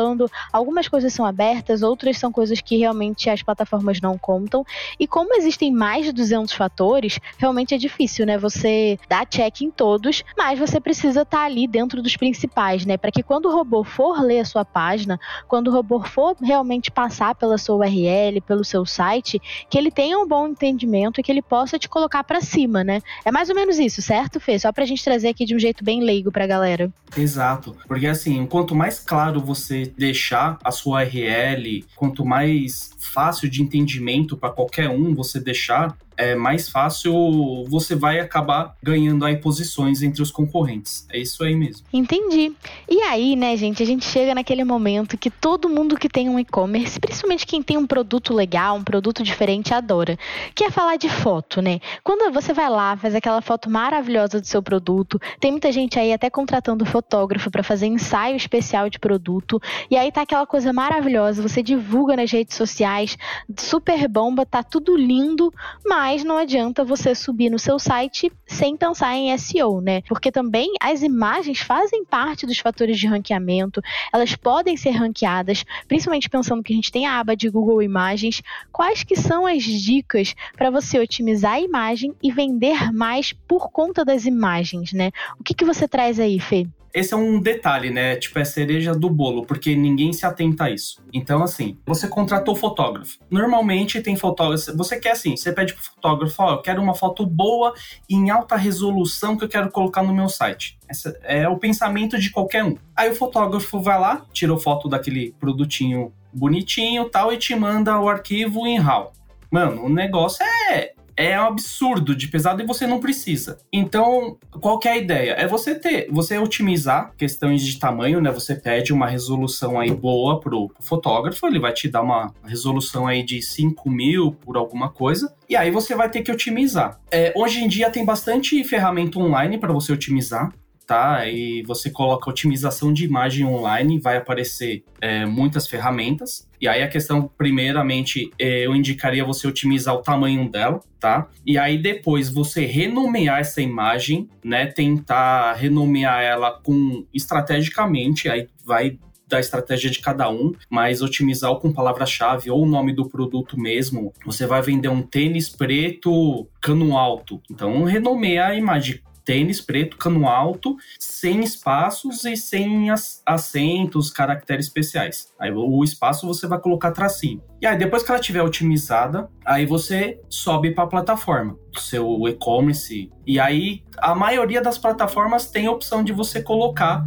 algumas 0.53 0.89
coisas 0.89 1.13
são 1.13 1.25
abertas, 1.25 1.83
outras 1.83 2.19
são 2.19 2.33
coisas 2.33 2.61
que 2.61 2.77
realmente 2.77 3.29
as 3.31 3.43
plataformas 3.43 4.01
não 4.01 4.19
contam. 4.19 4.65
E 4.99 5.07
como 5.07 5.35
existem 5.35 5.73
mais 5.73 6.07
de 6.07 6.13
200 6.13 6.53
fatores, 6.55 7.19
realmente 7.39 7.75
é 7.75 7.79
difícil, 7.79 8.27
né? 8.27 8.39
Você 8.39 8.99
dá 9.09 9.25
check 9.25 9.63
em 9.63 9.71
todos, 9.71 10.25
mas 10.37 10.59
você 10.59 10.81
precisa 10.81 11.23
estar 11.23 11.39
tá 11.39 11.45
ali 11.45 11.67
dentro 11.67 12.03
dos 12.03 12.17
principais, 12.17 12.85
né? 12.85 12.97
Para 12.97 13.11
que 13.11 13.23
quando 13.23 13.47
o 13.47 13.53
robô 13.53 13.85
for 13.85 14.21
ler 14.23 14.41
a 14.41 14.45
sua 14.45 14.65
página, 14.65 15.19
quando 15.49 15.69
o 15.69 15.73
robô 15.73 16.01
for 16.01 16.37
realmente 16.43 16.91
passar 16.91 17.35
pela 17.35 17.59
sua 17.59 17.77
URL, 17.77 18.41
pelo 18.41 18.65
seu 18.65 18.85
site, 18.87 19.41
que 19.69 19.79
ele 19.79 19.91
tenha 19.91 20.19
um 20.19 20.27
bom 20.27 20.49
entendimento 20.49 21.21
e 21.21 21.23
que 21.23 21.31
ele 21.31 21.43
possa 21.43 21.79
te 21.79 21.89
colocar 21.89 22.25
para 22.25 22.41
cima, 22.41 22.83
né? 22.83 23.01
É 23.25 23.31
mais 23.31 23.49
ou 23.49 23.55
menos 23.55 23.79
isso, 23.79 24.01
certo, 24.03 24.41
Fê? 24.41 24.59
Só 24.59 24.73
pra 24.73 24.85
gente 24.85 25.05
trazer 25.05 25.29
aqui 25.29 25.45
de 25.45 25.55
um 25.55 25.59
jeito 25.59 25.85
bem 25.85 26.03
leigo 26.03 26.31
pra 26.31 26.47
galera. 26.47 26.93
Exato. 27.17 27.77
Porque 27.87 28.07
assim, 28.07 28.47
quanto 28.47 28.75
mais 28.75 28.99
claro 28.99 29.41
você 29.41 29.84
deixar 29.87 30.59
a 30.65 30.71
sua 30.71 31.03
URL, 31.03 31.85
quanto 31.95 32.25
mais 32.25 32.95
fácil 32.99 33.49
de 33.49 33.63
entendimento 33.63 34.37
para 34.37 34.51
qualquer 34.51 34.89
um 34.89 35.15
você 35.15 35.41
deixar, 35.41 35.97
é 36.17 36.35
mais 36.35 36.69
fácil 36.69 37.65
você 37.69 37.95
vai 37.95 38.21
acabar 38.21 38.77
ganhando 38.83 39.25
aí 39.25 39.37
posições 39.37 40.03
entre 40.03 40.23
os 40.23 40.31
concorrentes. 40.31 41.07
É 41.13 41.19
isso 41.19 41.43
aí 41.43 41.55
mesmo. 41.55 41.87
Entendi. 41.93 42.53
E 42.89 43.01
aí, 43.03 43.37
né, 43.37 43.57
gente, 43.57 43.83
a 43.83 43.87
gente 43.87 44.05
chega 44.05 44.35
naquele 44.35 44.65
momento 44.65 45.19
que 45.19 45.31
todo 45.31 45.69
mundo 45.69 45.97
que 45.97 46.09
tem 46.09 46.29
um 46.29 46.39
e-commerce, 46.39 47.01
principalmente 47.01 47.47
quem 47.47 47.63
tem 47.63 47.77
um 47.77 47.87
produto 47.87 48.33
legal, 48.33 48.77
um 48.77 48.85
produto 48.85 49.23
diferente, 49.23 49.75
adora. 49.75 50.19
Que 50.55 50.65
é 50.65 50.71
falar 50.71 50.97
de 50.97 51.09
foto, 51.09 51.61
né? 51.61 51.81
Quando 52.03 52.33
você 52.33 52.53
vai 52.53 52.71
lá, 52.71 52.97
faz 52.97 53.15
aquela 53.15 53.41
foto 53.41 53.69
maravilhosa 53.71 54.41
do 54.41 54.47
seu 54.47 54.63
produto, 54.63 55.21
tem 55.41 55.51
muita 55.51 55.71
gente 55.73 55.99
aí 55.99 56.13
até 56.13 56.31
contratando 56.31 56.85
fotógrafo 56.85 57.51
para 57.51 57.63
fazer 57.63 57.87
ensaio 57.87 58.37
especial 58.37 58.89
de 58.89 58.99
produto, 58.99 59.61
e 59.91 59.97
aí 59.97 60.11
tá 60.11 60.23
aquela 60.23 60.47
coisa 60.47 60.73
maravilhosa, 60.73 61.43
você 61.43 61.63
divulga 61.63 62.17
nas 62.17 62.31
redes 62.31 62.57
sociais, 62.57 63.17
super 63.59 64.09
bomba, 64.09 64.47
tá 64.47 64.63
tudo 64.63 64.97
lindo, 64.97 65.53
mas 65.85 66.04
mas 66.05 66.23
não 66.23 66.37
adianta 66.37 66.85
você 66.85 67.15
subir 67.15 67.49
no 67.49 67.59
seu 67.59 67.79
site 67.79 68.31
sem 68.47 68.77
pensar 68.77 69.17
em 69.17 69.35
SEO, 69.39 69.81
né? 69.81 70.03
Porque 70.03 70.31
também 70.31 70.71
as 70.79 71.03
imagens 71.03 71.61
fazem 71.61 72.05
parte 72.05 72.45
dos 72.45 72.59
fatores 72.59 72.99
de 72.99 73.07
ranqueamento, 73.07 73.81
elas 74.13 74.37
podem 74.37 74.77
ser 74.77 74.91
ranqueadas, 74.91 75.65
principalmente 75.89 76.29
pensando 76.29 76.63
que 76.63 76.75
a 76.75 76.77
gente 76.77 76.93
tem 76.93 77.07
a 77.07 77.19
aba 77.19 77.35
de 77.35 77.49
Google 77.49 77.83
Imagens. 77.83 78.43
Quais 78.71 79.03
que 79.03 79.17
são 79.17 79.47
as 79.47 79.63
dicas 79.63 80.35
para 80.55 80.69
você 80.69 80.99
otimizar 80.99 81.55
a 81.55 81.61
imagem 81.61 82.15
e 82.23 82.31
vender 82.31 82.93
mais 82.93 83.33
por 83.33 83.71
conta 83.71 84.05
das 84.05 84.27
imagens, 84.27 84.93
né? 84.93 85.11
O 85.41 85.43
que, 85.43 85.55
que 85.55 85.65
você 85.65 85.89
traz 85.89 86.21
aí, 86.21 86.39
Fê? 86.39 86.67
Esse 86.95 87.13
é 87.13 87.17
um 87.17 87.41
detalhe, 87.41 87.91
né? 87.91 88.15
Tipo, 88.15 88.39
é 88.39 88.45
cereja 88.45 88.95
do 88.95 89.11
bolo, 89.11 89.45
porque 89.45 89.75
ninguém 89.75 90.13
se 90.13 90.25
atenta 90.25 90.65
a 90.65 90.71
isso. 90.71 91.03
Então, 91.13 91.43
assim, 91.43 91.77
você 91.85 92.07
contratou 92.07 92.55
fotógrafo. 92.55 93.19
Normalmente 93.29 94.01
tem 94.01 94.15
fotógrafo. 94.15 94.77
Você 94.77 95.01
quer 95.01 95.11
assim, 95.11 95.37
você 95.37 95.53
pede 95.53 95.75
pro 95.75 95.83
fotógrafo, 95.83 96.41
ó, 96.41 96.53
eu 96.53 96.63
quero 96.63 96.81
uma 96.81 96.95
foto 96.95 97.27
boa 97.27 97.75
em 98.09 98.31
alta 98.31 98.55
resolução 98.55 99.37
que 99.37 99.45
eu 99.45 99.49
quero 99.49 99.73
colocar 99.73 100.05
no 100.05 100.15
meu 100.15 100.29
site. 100.29 100.79
Esse 100.89 101.13
é 101.25 101.49
o 101.49 101.59
pensamento 101.59 102.17
de 102.17 102.31
qualquer 102.31 102.63
um. 102.63 102.77
Aí 102.95 103.11
o 103.11 103.15
fotógrafo 103.17 103.81
vai 103.81 103.99
lá, 103.99 104.25
tirou 104.33 104.59
foto 104.59 104.89
daquele 104.89 105.35
produtinho 105.41 106.13
bonitinho 106.33 107.09
tal 107.09 107.33
e 107.33 107.37
te 107.37 107.55
manda 107.57 107.99
o 107.99 108.09
arquivo 108.09 108.67
em 108.67 108.79
RAW. 108.79 109.13
Mano, 109.51 109.85
o 109.85 109.89
negócio 109.89 110.45
é 110.71 110.95
é 111.17 111.41
um 111.41 111.47
absurdo 111.47 112.15
de 112.15 112.29
pesado 112.29 112.63
e 112.63 112.67
você 112.67 112.87
não 112.87 113.01
precisa. 113.01 113.59
Então, 113.73 114.37
qual 114.61 114.79
que 114.79 114.89
é 114.89 114.93
a 114.93 114.97
ideia? 114.97 115.33
É 115.33 115.47
você 115.47 115.75
ter, 115.75 116.09
você 116.11 116.39
otimizar 116.39 117.13
questões 117.17 117.65
de 117.65 117.79
tamanho, 117.79 118.21
né? 118.21 118.31
Você 118.31 118.55
pede 118.55 118.93
uma 118.93 119.07
resolução 119.07 119.79
aí 119.79 119.93
boa 119.93 120.41
pro 120.41 120.71
fotógrafo, 120.81 121.47
ele 121.47 121.59
vai 121.59 121.73
te 121.73 121.89
dar 121.89 122.03
uma 122.03 122.33
resolução 122.45 123.07
aí 123.07 123.23
de 123.23 123.41
5 123.43 123.89
mil 123.91 124.33
por 124.33 124.57
alguma 124.57 124.91
coisa, 124.91 125.35
e 125.49 125.57
aí 125.57 125.71
você 125.71 125.95
vai 125.95 126.09
ter 126.09 126.23
que 126.23 126.33
otimizar. 126.33 127.01
É, 127.11 127.33
hoje 127.37 127.63
em 127.63 127.69
dia 127.69 127.91
tem 127.91 128.05
bastante 128.05 128.63
ferramenta 128.65 129.19
online 129.19 129.59
para 129.59 129.73
você 129.73 129.93
otimizar. 129.93 130.53
Tá? 130.87 131.27
E 131.29 131.63
você 131.63 131.91
coloca 131.91 132.31
otimização 132.31 132.93
de 132.93 133.05
imagem 133.05 133.47
online, 133.47 133.99
vai 133.99 134.17
aparecer 134.17 134.85
é, 135.01 135.25
muitas 135.25 135.67
ferramentas. 135.67 136.49
E 136.61 136.69
aí 136.69 136.83
a 136.83 136.89
questão, 136.89 137.31
primeiramente, 137.37 138.31
é, 138.39 138.67
eu 138.67 138.75
indicaria 138.75 139.25
você 139.25 139.47
otimizar 139.47 139.95
o 139.95 140.03
tamanho 140.03 140.51
dela, 140.51 140.81
tá? 140.99 141.29
E 141.47 141.59
aí 141.59 141.79
depois 141.79 142.31
você 142.31 142.65
renomear 142.65 143.41
essa 143.41 143.61
imagem, 143.61 144.29
né? 144.45 144.67
Tentar 144.67 145.55
renomear 145.55 146.23
ela 146.23 146.51
com 146.63 147.07
estrategicamente, 147.13 148.29
aí 148.29 148.49
vai 148.65 148.99
da 149.27 149.41
estratégia 149.41 149.91
de 149.91 150.01
cada 150.01 150.31
um, 150.31 150.53
mas 150.71 151.03
otimizar 151.03 151.55
com 151.57 151.73
palavra-chave 151.73 152.51
ou 152.51 152.63
o 152.63 152.67
nome 152.67 152.93
do 152.93 153.09
produto 153.09 153.59
mesmo. 153.59 154.13
Você 154.25 154.47
vai 154.47 154.63
vender 154.63 154.89
um 154.89 155.03
tênis 155.03 155.49
preto 155.49 156.47
cano 156.61 156.97
alto. 156.97 157.41
Então 157.51 157.85
renomeia 157.85 158.47
a 158.47 158.55
imagem 158.55 159.01
tênis 159.25 159.61
preto, 159.61 159.97
cano 159.97 160.29
alto, 160.29 160.77
sem 160.99 161.43
espaços 161.43 162.25
e 162.25 162.37
sem 162.37 162.89
acentos, 163.25 164.11
caracteres 164.11 164.67
especiais. 164.67 165.33
Aí 165.39 165.51
o 165.51 165.83
espaço 165.83 166.27
você 166.27 166.47
vai 166.47 166.61
colocar 166.61 166.93
tracinho. 166.93 167.43
E 167.61 167.67
aí 167.67 167.79
depois 167.79 168.03
que 168.03 168.11
ela 168.11 168.21
estiver 168.21 168.43
otimizada, 168.43 169.29
aí 169.45 169.65
você 169.67 170.21
sobe 170.29 170.73
para 170.73 170.85
a 170.85 170.89
plataforma 170.89 171.57
seu 171.81 172.29
e-commerce. 172.29 173.11
E 173.27 173.41
aí 173.41 173.83
a 173.99 174.15
maioria 174.15 174.61
das 174.61 174.79
plataformas 174.79 175.51
tem 175.51 175.67
a 175.67 175.73
opção 175.73 176.03
de 176.03 176.13
você 176.13 176.43
colocar 176.43 177.05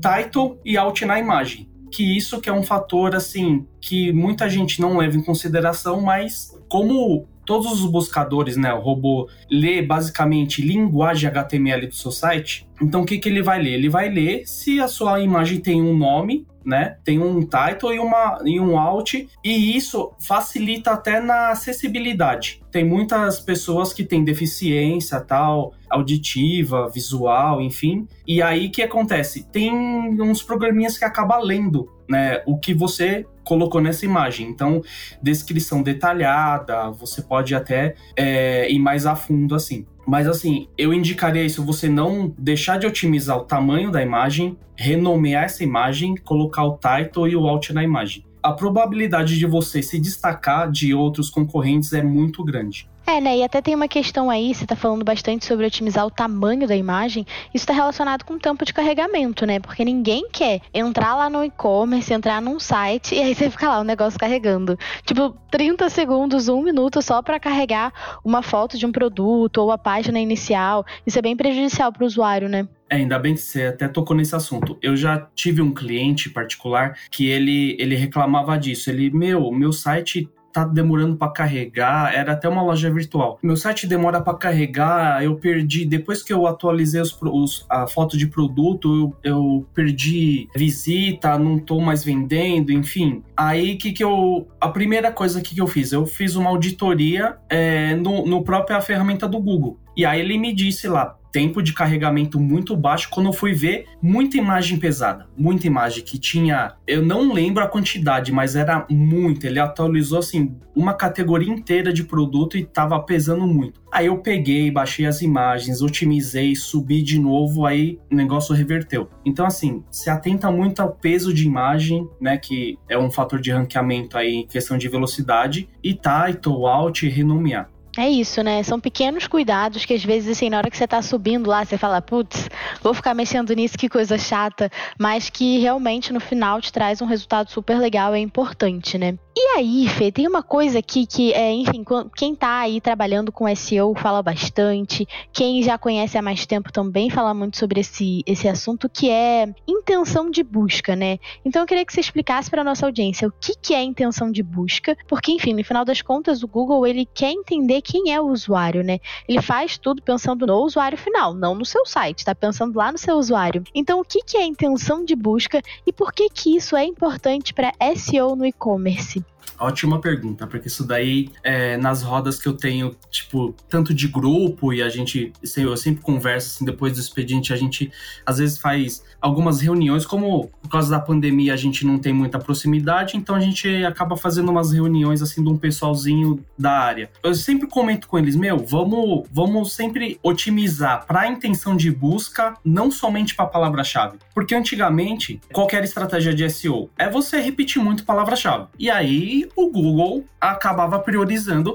title 0.00 0.58
e 0.64 0.76
alt 0.76 1.02
na 1.02 1.18
imagem. 1.18 1.70
Que 1.90 2.16
isso 2.16 2.40
que 2.40 2.48
é 2.48 2.52
um 2.52 2.62
fator 2.62 3.14
assim 3.14 3.66
que 3.80 4.12
muita 4.12 4.48
gente 4.48 4.80
não 4.80 4.96
leva 4.96 5.16
em 5.16 5.22
consideração, 5.22 6.00
mas 6.00 6.58
como 6.68 7.28
todos 7.44 7.72
os 7.72 7.90
buscadores, 7.90 8.56
né, 8.56 8.72
o 8.72 8.80
robô 8.80 9.28
lê 9.50 9.82
basicamente 9.82 10.62
linguagem 10.62 11.28
HTML 11.28 11.86
do 11.86 11.94
seu 11.94 12.10
site, 12.10 12.66
então 12.80 13.02
o 13.02 13.06
que, 13.06 13.18
que 13.18 13.28
ele 13.28 13.42
vai 13.42 13.62
ler? 13.62 13.74
Ele 13.74 13.88
vai 13.88 14.08
ler 14.08 14.42
se 14.46 14.80
a 14.80 14.88
sua 14.88 15.20
imagem 15.20 15.60
tem 15.60 15.80
um 15.80 15.96
nome, 15.96 16.46
né, 16.64 16.96
tem 17.04 17.18
um 17.18 17.40
title 17.40 17.92
e, 17.92 17.98
uma, 17.98 18.38
e 18.44 18.60
um 18.60 18.78
alt, 18.78 19.14
e 19.44 19.76
isso 19.76 20.12
facilita 20.18 20.92
até 20.92 21.20
na 21.20 21.50
acessibilidade. 21.50 22.62
Tem 22.70 22.84
muitas 22.84 23.40
pessoas 23.40 23.92
que 23.92 24.04
têm 24.04 24.24
deficiência 24.24 25.20
tal, 25.20 25.74
auditiva, 25.90 26.88
visual, 26.88 27.60
enfim, 27.60 28.06
e 28.26 28.40
aí 28.40 28.68
o 28.68 28.70
que 28.70 28.82
acontece? 28.82 29.44
Tem 29.50 29.72
uns 30.20 30.42
programinhas 30.42 30.96
que 30.96 31.04
acaba 31.04 31.38
lendo 31.38 31.88
né, 32.08 32.42
o 32.46 32.58
que 32.58 32.74
você 32.74 33.26
colocou 33.44 33.80
nessa 33.80 34.04
imagem. 34.04 34.48
Então, 34.48 34.82
descrição 35.22 35.82
detalhada, 35.82 36.90
você 36.90 37.22
pode 37.22 37.54
até 37.54 37.94
é, 38.16 38.70
ir 38.70 38.78
mais 38.78 39.06
a 39.06 39.14
fundo 39.14 39.54
assim. 39.54 39.86
Mas 40.06 40.26
assim, 40.26 40.68
eu 40.76 40.92
indicaria 40.92 41.44
isso, 41.44 41.64
você 41.64 41.88
não 41.88 42.34
deixar 42.36 42.78
de 42.78 42.86
otimizar 42.86 43.36
o 43.36 43.44
tamanho 43.44 43.90
da 43.90 44.02
imagem, 44.02 44.58
renomear 44.76 45.44
essa 45.44 45.62
imagem, 45.62 46.16
colocar 46.16 46.64
o 46.64 46.78
title 46.78 47.28
e 47.28 47.36
o 47.36 47.46
alt 47.46 47.70
na 47.70 47.84
imagem. 47.84 48.24
A 48.42 48.52
probabilidade 48.52 49.38
de 49.38 49.46
você 49.46 49.80
se 49.80 50.00
destacar 50.00 50.70
de 50.70 50.92
outros 50.92 51.30
concorrentes 51.30 51.92
é 51.92 52.02
muito 52.02 52.42
grande. 52.44 52.90
É, 53.06 53.20
né? 53.20 53.38
E 53.38 53.42
até 53.42 53.60
tem 53.60 53.74
uma 53.74 53.88
questão 53.88 54.30
aí, 54.30 54.54
você 54.54 54.64
está 54.64 54.76
falando 54.76 55.04
bastante 55.04 55.44
sobre 55.44 55.66
otimizar 55.66 56.06
o 56.06 56.10
tamanho 56.10 56.66
da 56.66 56.76
imagem. 56.76 57.26
Isso 57.52 57.64
está 57.64 57.72
relacionado 57.72 58.24
com 58.24 58.34
o 58.34 58.38
tempo 58.38 58.64
de 58.64 58.72
carregamento, 58.72 59.44
né? 59.44 59.58
Porque 59.58 59.84
ninguém 59.84 60.28
quer 60.30 60.60
entrar 60.72 61.16
lá 61.16 61.28
no 61.28 61.44
e-commerce, 61.44 62.12
entrar 62.12 62.40
num 62.40 62.60
site 62.60 63.14
e 63.14 63.20
aí 63.20 63.34
você 63.34 63.50
fica 63.50 63.68
lá 63.68 63.80
o 63.80 63.84
negócio 63.84 64.18
carregando. 64.18 64.78
Tipo, 65.04 65.36
30 65.50 65.90
segundos, 65.90 66.48
um 66.48 66.62
minuto 66.62 67.02
só 67.02 67.20
para 67.20 67.40
carregar 67.40 67.92
uma 68.24 68.40
foto 68.40 68.78
de 68.78 68.86
um 68.86 68.92
produto 68.92 69.58
ou 69.58 69.72
a 69.72 69.78
página 69.78 70.20
inicial. 70.20 70.84
Isso 71.06 71.18
é 71.18 71.22
bem 71.22 71.36
prejudicial 71.36 71.92
para 71.92 72.04
o 72.04 72.06
usuário, 72.06 72.48
né? 72.48 72.68
É, 72.88 72.96
ainda 72.96 73.18
bem 73.18 73.34
que 73.34 73.40
você 73.40 73.64
até 73.64 73.88
tocou 73.88 74.16
nesse 74.16 74.36
assunto. 74.36 74.78
Eu 74.82 74.96
já 74.96 75.26
tive 75.34 75.60
um 75.60 75.72
cliente 75.72 76.30
particular 76.30 76.96
que 77.10 77.26
ele, 77.26 77.76
ele 77.80 77.96
reclamava 77.96 78.56
disso. 78.58 78.90
Ele, 78.90 79.10
meu, 79.10 79.50
meu 79.50 79.72
site 79.72 80.28
tá 80.52 80.64
demorando 80.64 81.16
para 81.16 81.32
carregar, 81.32 82.14
era 82.14 82.32
até 82.32 82.48
uma 82.48 82.62
loja 82.62 82.90
virtual. 82.90 83.38
Meu 83.42 83.56
site 83.56 83.86
demora 83.86 84.20
para 84.20 84.36
carregar, 84.36 85.22
eu 85.24 85.36
perdi, 85.36 85.84
depois 85.84 86.22
que 86.22 86.32
eu 86.32 86.46
atualizei 86.46 87.00
os, 87.00 87.16
os, 87.20 87.66
a 87.68 87.86
foto 87.86 88.16
de 88.16 88.26
produto, 88.26 89.14
eu, 89.24 89.32
eu 89.32 89.66
perdi 89.74 90.48
visita, 90.54 91.38
não 91.38 91.58
tô 91.58 91.80
mais 91.80 92.04
vendendo, 92.04 92.72
enfim. 92.72 93.22
Aí 93.36 93.76
que 93.76 93.92
que 93.92 94.04
eu, 94.04 94.46
a 94.60 94.68
primeira 94.68 95.10
coisa 95.10 95.40
que, 95.40 95.54
que 95.54 95.60
eu 95.60 95.66
fiz, 95.66 95.92
eu 95.92 96.06
fiz 96.06 96.36
uma 96.36 96.50
auditoria 96.50 97.36
é, 97.48 97.94
no, 97.94 98.26
no 98.26 98.44
própria 98.44 98.80
ferramenta 98.80 99.26
do 99.28 99.40
Google. 99.40 99.78
E 99.96 100.04
aí 100.04 100.20
ele 100.20 100.38
me 100.38 100.54
disse 100.54 100.88
lá, 100.88 101.16
tempo 101.32 101.62
de 101.62 101.72
carregamento 101.72 102.38
muito 102.38 102.76
baixo 102.76 103.08
quando 103.10 103.26
eu 103.26 103.32
fui 103.32 103.54
ver 103.54 103.86
muita 104.00 104.36
imagem 104.36 104.78
pesada, 104.78 105.26
muita 105.36 105.66
imagem 105.66 106.04
que 106.04 106.18
tinha, 106.18 106.74
eu 106.86 107.02
não 107.02 107.32
lembro 107.32 107.64
a 107.64 107.68
quantidade, 107.68 108.30
mas 108.30 108.54
era 108.54 108.86
muito. 108.90 109.46
Ele 109.46 109.58
atualizou 109.58 110.18
assim 110.18 110.54
uma 110.74 110.94
categoria 110.94 111.52
inteira 111.52 111.92
de 111.92 112.04
produto 112.04 112.56
e 112.56 112.64
tava 112.64 113.00
pesando 113.00 113.46
muito. 113.46 113.80
Aí 113.90 114.06
eu 114.06 114.18
peguei, 114.18 114.70
baixei 114.70 115.06
as 115.06 115.22
imagens, 115.22 115.82
otimizei, 115.82 116.54
subi 116.54 117.02
de 117.02 117.18
novo, 117.18 117.66
aí 117.66 117.98
o 118.10 118.14
negócio 118.14 118.54
reverteu. 118.54 119.08
Então 119.24 119.46
assim, 119.46 119.82
se 119.90 120.10
atenta 120.10 120.50
muito 120.50 120.80
ao 120.80 120.92
peso 120.92 121.32
de 121.32 121.46
imagem, 121.46 122.08
né, 122.20 122.36
que 122.36 122.78
é 122.88 122.98
um 122.98 123.10
fator 123.10 123.40
de 123.40 123.50
ranqueamento 123.50 124.18
aí 124.18 124.34
em 124.34 124.46
questão 124.46 124.76
de 124.76 124.88
velocidade 124.88 125.68
e 125.82 125.94
title, 125.94 126.66
alt 126.66 127.02
e 127.02 127.08
renomear. 127.08 127.70
É 127.98 128.08
isso, 128.08 128.42
né? 128.42 128.62
São 128.62 128.80
pequenos 128.80 129.26
cuidados 129.26 129.84
que 129.84 129.92
às 129.92 130.02
vezes, 130.02 130.36
assim, 130.36 130.48
na 130.48 130.56
hora 130.56 130.70
que 130.70 130.76
você 130.76 130.86
tá 130.88 131.02
subindo 131.02 131.48
lá, 131.48 131.62
você 131.62 131.76
fala, 131.76 132.00
putz, 132.00 132.48
vou 132.82 132.94
ficar 132.94 133.12
mexendo 133.12 133.52
nisso, 133.54 133.76
que 133.76 133.88
coisa 133.88 134.16
chata, 134.16 134.70
mas 134.98 135.28
que 135.28 135.58
realmente 135.58 136.10
no 136.10 136.20
final 136.20 136.58
te 136.58 136.72
traz 136.72 137.02
um 137.02 137.06
resultado 137.06 137.50
super 137.50 137.78
legal, 137.78 138.14
é 138.14 138.18
importante, 138.18 138.96
né? 138.96 139.18
E 139.36 139.58
aí, 139.58 139.88
Fê, 139.88 140.10
tem 140.10 140.26
uma 140.26 140.42
coisa 140.42 140.78
aqui 140.78 141.06
que, 141.06 141.32
é, 141.32 141.52
enfim, 141.52 141.84
quem 142.16 142.34
tá 142.34 142.60
aí 142.60 142.80
trabalhando 142.80 143.30
com 143.30 143.54
SEO 143.54 143.94
fala 143.94 144.22
bastante, 144.22 145.06
quem 145.32 145.62
já 145.62 145.76
conhece 145.76 146.16
há 146.16 146.22
mais 146.22 146.46
tempo 146.46 146.72
também 146.72 147.10
fala 147.10 147.34
muito 147.34 147.58
sobre 147.58 147.80
esse, 147.80 148.22
esse 148.26 148.48
assunto, 148.48 148.88
que 148.88 149.10
é 149.10 149.46
intenção 149.66 150.30
de 150.30 150.42
busca, 150.42 150.94
né? 150.96 151.18
Então 151.44 151.62
eu 151.62 151.66
queria 151.66 151.84
que 151.84 151.92
você 151.92 152.00
explicasse 152.00 152.50
para 152.50 152.64
nossa 152.64 152.86
audiência 152.86 153.28
o 153.28 153.32
que, 153.32 153.54
que 153.54 153.74
é 153.74 153.82
intenção 153.82 154.30
de 154.30 154.42
busca, 154.42 154.96
porque, 155.06 155.32
enfim, 155.32 155.52
no 155.52 155.64
final 155.64 155.84
das 155.84 156.00
contas, 156.00 156.42
o 156.42 156.48
Google, 156.48 156.86
ele 156.86 157.06
quer 157.06 157.32
entender 157.32 157.81
quem 157.82 158.12
é 158.12 158.20
o 158.20 158.28
usuário, 158.28 158.82
né? 158.82 159.00
Ele 159.28 159.42
faz 159.42 159.76
tudo 159.76 160.00
pensando 160.00 160.46
no 160.46 160.56
usuário 160.58 160.96
final, 160.96 161.34
não 161.34 161.54
no 161.54 161.64
seu 161.64 161.84
site, 161.84 162.24
tá 162.24 162.34
pensando 162.34 162.76
lá 162.76 162.90
no 162.90 162.98
seu 162.98 163.16
usuário. 163.16 163.64
Então, 163.74 164.00
o 164.00 164.04
que, 164.04 164.22
é 164.36 164.44
intenção 164.44 165.04
de 165.04 165.14
busca 165.14 165.60
e 165.86 165.92
por 165.92 166.12
que 166.12 166.30
que 166.30 166.56
isso 166.56 166.76
é 166.76 166.84
importante 166.84 167.52
para 167.52 167.74
SEO 167.96 168.34
no 168.36 168.46
e-commerce? 168.46 169.24
Ótima 169.58 170.00
pergunta, 170.00 170.46
porque 170.46 170.68
isso 170.68 170.84
daí, 170.84 171.30
é, 171.42 171.76
nas 171.76 172.02
rodas 172.02 172.40
que 172.40 172.48
eu 172.48 172.52
tenho, 172.54 172.96
tipo, 173.10 173.54
tanto 173.68 173.94
de 173.94 174.08
grupo 174.08 174.72
e 174.72 174.82
a 174.82 174.88
gente, 174.88 175.32
eu 175.56 175.76
sempre 175.76 176.02
converso, 176.02 176.56
assim, 176.56 176.64
depois 176.64 176.94
do 176.94 177.00
expediente, 177.00 177.52
a 177.52 177.56
gente 177.56 177.90
às 178.26 178.38
vezes 178.38 178.58
faz 178.58 179.04
algumas 179.20 179.60
reuniões, 179.60 180.04
como 180.04 180.50
por 180.60 180.68
causa 180.68 180.90
da 180.90 180.98
pandemia 180.98 181.54
a 181.54 181.56
gente 181.56 181.86
não 181.86 181.98
tem 181.98 182.12
muita 182.12 182.38
proximidade, 182.38 183.16
então 183.16 183.36
a 183.36 183.40
gente 183.40 183.68
acaba 183.84 184.16
fazendo 184.16 184.50
umas 184.50 184.72
reuniões, 184.72 185.22
assim, 185.22 185.42
de 185.42 185.48
um 185.48 185.56
pessoalzinho 185.56 186.44
da 186.58 186.72
área. 186.72 187.10
Eu 187.22 187.34
sempre 187.34 187.68
comento 187.68 188.08
com 188.08 188.18
eles, 188.18 188.34
meu, 188.34 188.58
vamos, 188.58 189.26
vamos 189.32 189.72
sempre 189.72 190.18
otimizar 190.22 191.06
para 191.06 191.20
a 191.20 191.28
intenção 191.28 191.76
de 191.76 191.90
busca, 191.90 192.54
não 192.64 192.90
somente 192.90 193.34
para 193.34 193.46
palavra-chave. 193.46 194.18
Porque 194.34 194.54
antigamente, 194.54 195.40
qualquer 195.52 195.84
estratégia 195.84 196.34
de 196.34 196.48
SEO 196.50 196.90
é 196.98 197.08
você 197.08 197.40
repetir 197.40 197.82
muito 197.82 198.04
palavra-chave. 198.04 198.66
E 198.78 198.90
aí 198.90 199.31
o 199.56 199.70
Google 199.70 200.24
acabava 200.40 200.98
priorizando 200.98 201.74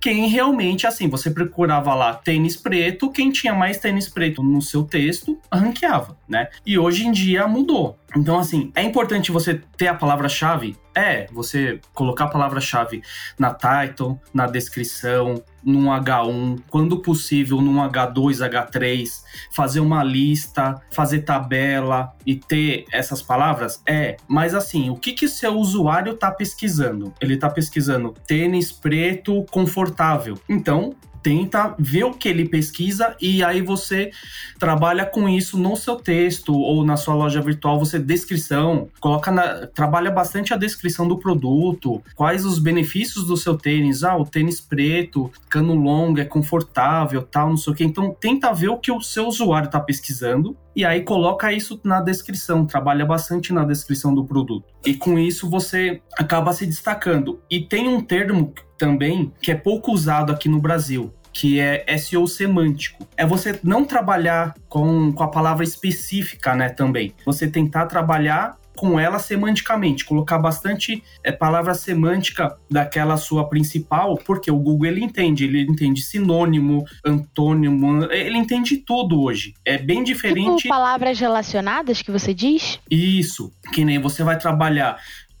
quem 0.00 0.28
realmente, 0.28 0.86
assim, 0.86 1.08
você 1.08 1.30
procurava 1.30 1.92
lá 1.94 2.14
tênis 2.14 2.56
preto, 2.56 3.10
quem 3.10 3.30
tinha 3.30 3.52
mais 3.52 3.78
tênis 3.78 4.08
preto 4.08 4.42
no 4.42 4.62
seu 4.62 4.84
texto, 4.84 5.38
ranqueava, 5.52 6.16
né? 6.28 6.48
E 6.64 6.78
hoje 6.78 7.06
em 7.06 7.12
dia 7.12 7.48
mudou. 7.48 7.97
Então, 8.16 8.38
assim, 8.38 8.72
é 8.74 8.82
importante 8.82 9.30
você 9.30 9.60
ter 9.76 9.88
a 9.88 9.94
palavra-chave? 9.94 10.76
É, 10.94 11.26
você 11.30 11.80
colocar 11.94 12.24
a 12.24 12.28
palavra-chave 12.28 13.02
na 13.38 13.54
title, 13.54 14.18
na 14.32 14.46
descrição, 14.46 15.42
num 15.62 15.84
H1, 15.84 16.60
quando 16.70 17.00
possível 17.00 17.60
num 17.60 17.76
H2, 17.76 18.38
H3, 18.38 19.22
fazer 19.52 19.80
uma 19.80 20.02
lista, 20.02 20.80
fazer 20.90 21.20
tabela 21.20 22.12
e 22.24 22.34
ter 22.34 22.86
essas 22.90 23.20
palavras? 23.22 23.82
É, 23.86 24.16
mas 24.26 24.54
assim, 24.54 24.88
o 24.90 24.96
que 24.96 25.12
que 25.12 25.28
seu 25.28 25.54
usuário 25.56 26.14
está 26.14 26.30
pesquisando? 26.30 27.12
Ele 27.20 27.34
está 27.34 27.50
pesquisando 27.50 28.14
tênis 28.26 28.72
preto 28.72 29.44
confortável. 29.50 30.38
Então, 30.48 30.96
tenta 31.28 31.74
ver 31.78 32.04
o 32.04 32.14
que 32.14 32.26
ele 32.26 32.48
pesquisa 32.48 33.14
e 33.20 33.44
aí 33.44 33.60
você 33.60 34.10
trabalha 34.58 35.04
com 35.04 35.28
isso 35.28 35.58
no 35.58 35.76
seu 35.76 35.96
texto 35.96 36.54
ou 36.54 36.82
na 36.86 36.96
sua 36.96 37.14
loja 37.14 37.42
virtual, 37.42 37.78
você 37.78 37.98
descrição, 37.98 38.88
coloca 38.98 39.30
na, 39.30 39.66
trabalha 39.66 40.10
bastante 40.10 40.54
a 40.54 40.56
descrição 40.56 41.06
do 41.06 41.18
produto, 41.18 42.02
quais 42.14 42.46
os 42.46 42.58
benefícios 42.58 43.26
do 43.26 43.36
seu 43.36 43.58
tênis, 43.58 44.02
ah, 44.04 44.16
o 44.16 44.24
tênis 44.24 44.58
preto, 44.58 45.30
cano 45.50 45.74
longo, 45.74 46.18
é 46.18 46.24
confortável, 46.24 47.20
tal, 47.20 47.50
não 47.50 47.58
sei 47.58 47.74
o 47.74 47.76
que. 47.76 47.84
Então 47.84 48.16
tenta 48.18 48.50
ver 48.54 48.70
o 48.70 48.78
que 48.78 48.90
o 48.90 49.02
seu 49.02 49.26
usuário 49.26 49.66
está 49.66 49.78
pesquisando 49.78 50.56
e 50.74 50.84
aí 50.84 51.02
coloca 51.02 51.52
isso 51.52 51.78
na 51.84 52.00
descrição, 52.00 52.64
trabalha 52.64 53.04
bastante 53.04 53.52
na 53.52 53.64
descrição 53.64 54.14
do 54.14 54.24
produto. 54.24 54.64
E 54.86 54.94
com 54.94 55.18
isso 55.18 55.50
você 55.50 56.00
acaba 56.16 56.52
se 56.52 56.64
destacando. 56.64 57.40
E 57.50 57.60
tem 57.60 57.88
um 57.88 58.00
termo 58.00 58.54
também 58.78 59.32
que 59.42 59.50
é 59.50 59.56
pouco 59.56 59.90
usado 59.90 60.32
aqui 60.32 60.48
no 60.48 60.60
Brasil, 60.60 61.12
que 61.38 61.60
é 61.60 61.96
SEO 61.96 62.26
semântico. 62.26 63.06
É 63.16 63.24
você 63.24 63.60
não 63.62 63.84
trabalhar 63.84 64.54
com, 64.68 65.12
com 65.12 65.22
a 65.22 65.28
palavra 65.28 65.62
específica, 65.62 66.56
né, 66.56 66.68
também. 66.68 67.14
Você 67.24 67.46
tentar 67.46 67.86
trabalhar 67.86 68.58
com 68.74 68.98
ela 68.98 69.20
semanticamente, 69.20 70.04
colocar 70.04 70.38
bastante 70.38 71.00
é, 71.22 71.30
palavra 71.30 71.74
semântica 71.74 72.56
daquela 72.68 73.16
sua 73.16 73.48
principal, 73.48 74.16
porque 74.24 74.50
o 74.50 74.58
Google 74.58 74.86
ele 74.86 75.04
entende, 75.04 75.44
ele 75.44 75.62
entende 75.62 76.02
sinônimo, 76.02 76.84
antônimo, 77.04 78.04
ele 78.12 78.36
entende 78.36 78.76
tudo 78.76 79.22
hoje. 79.22 79.54
É 79.64 79.78
bem 79.78 80.02
diferente. 80.02 80.62
Tipo 80.62 80.74
palavras 80.74 81.20
relacionadas 81.20 82.02
que 82.02 82.10
você 82.10 82.34
diz? 82.34 82.80
Isso, 82.90 83.52
que 83.72 83.84
nem 83.84 84.00
você 84.00 84.24
vai 84.24 84.38
trabalhar 84.38 84.98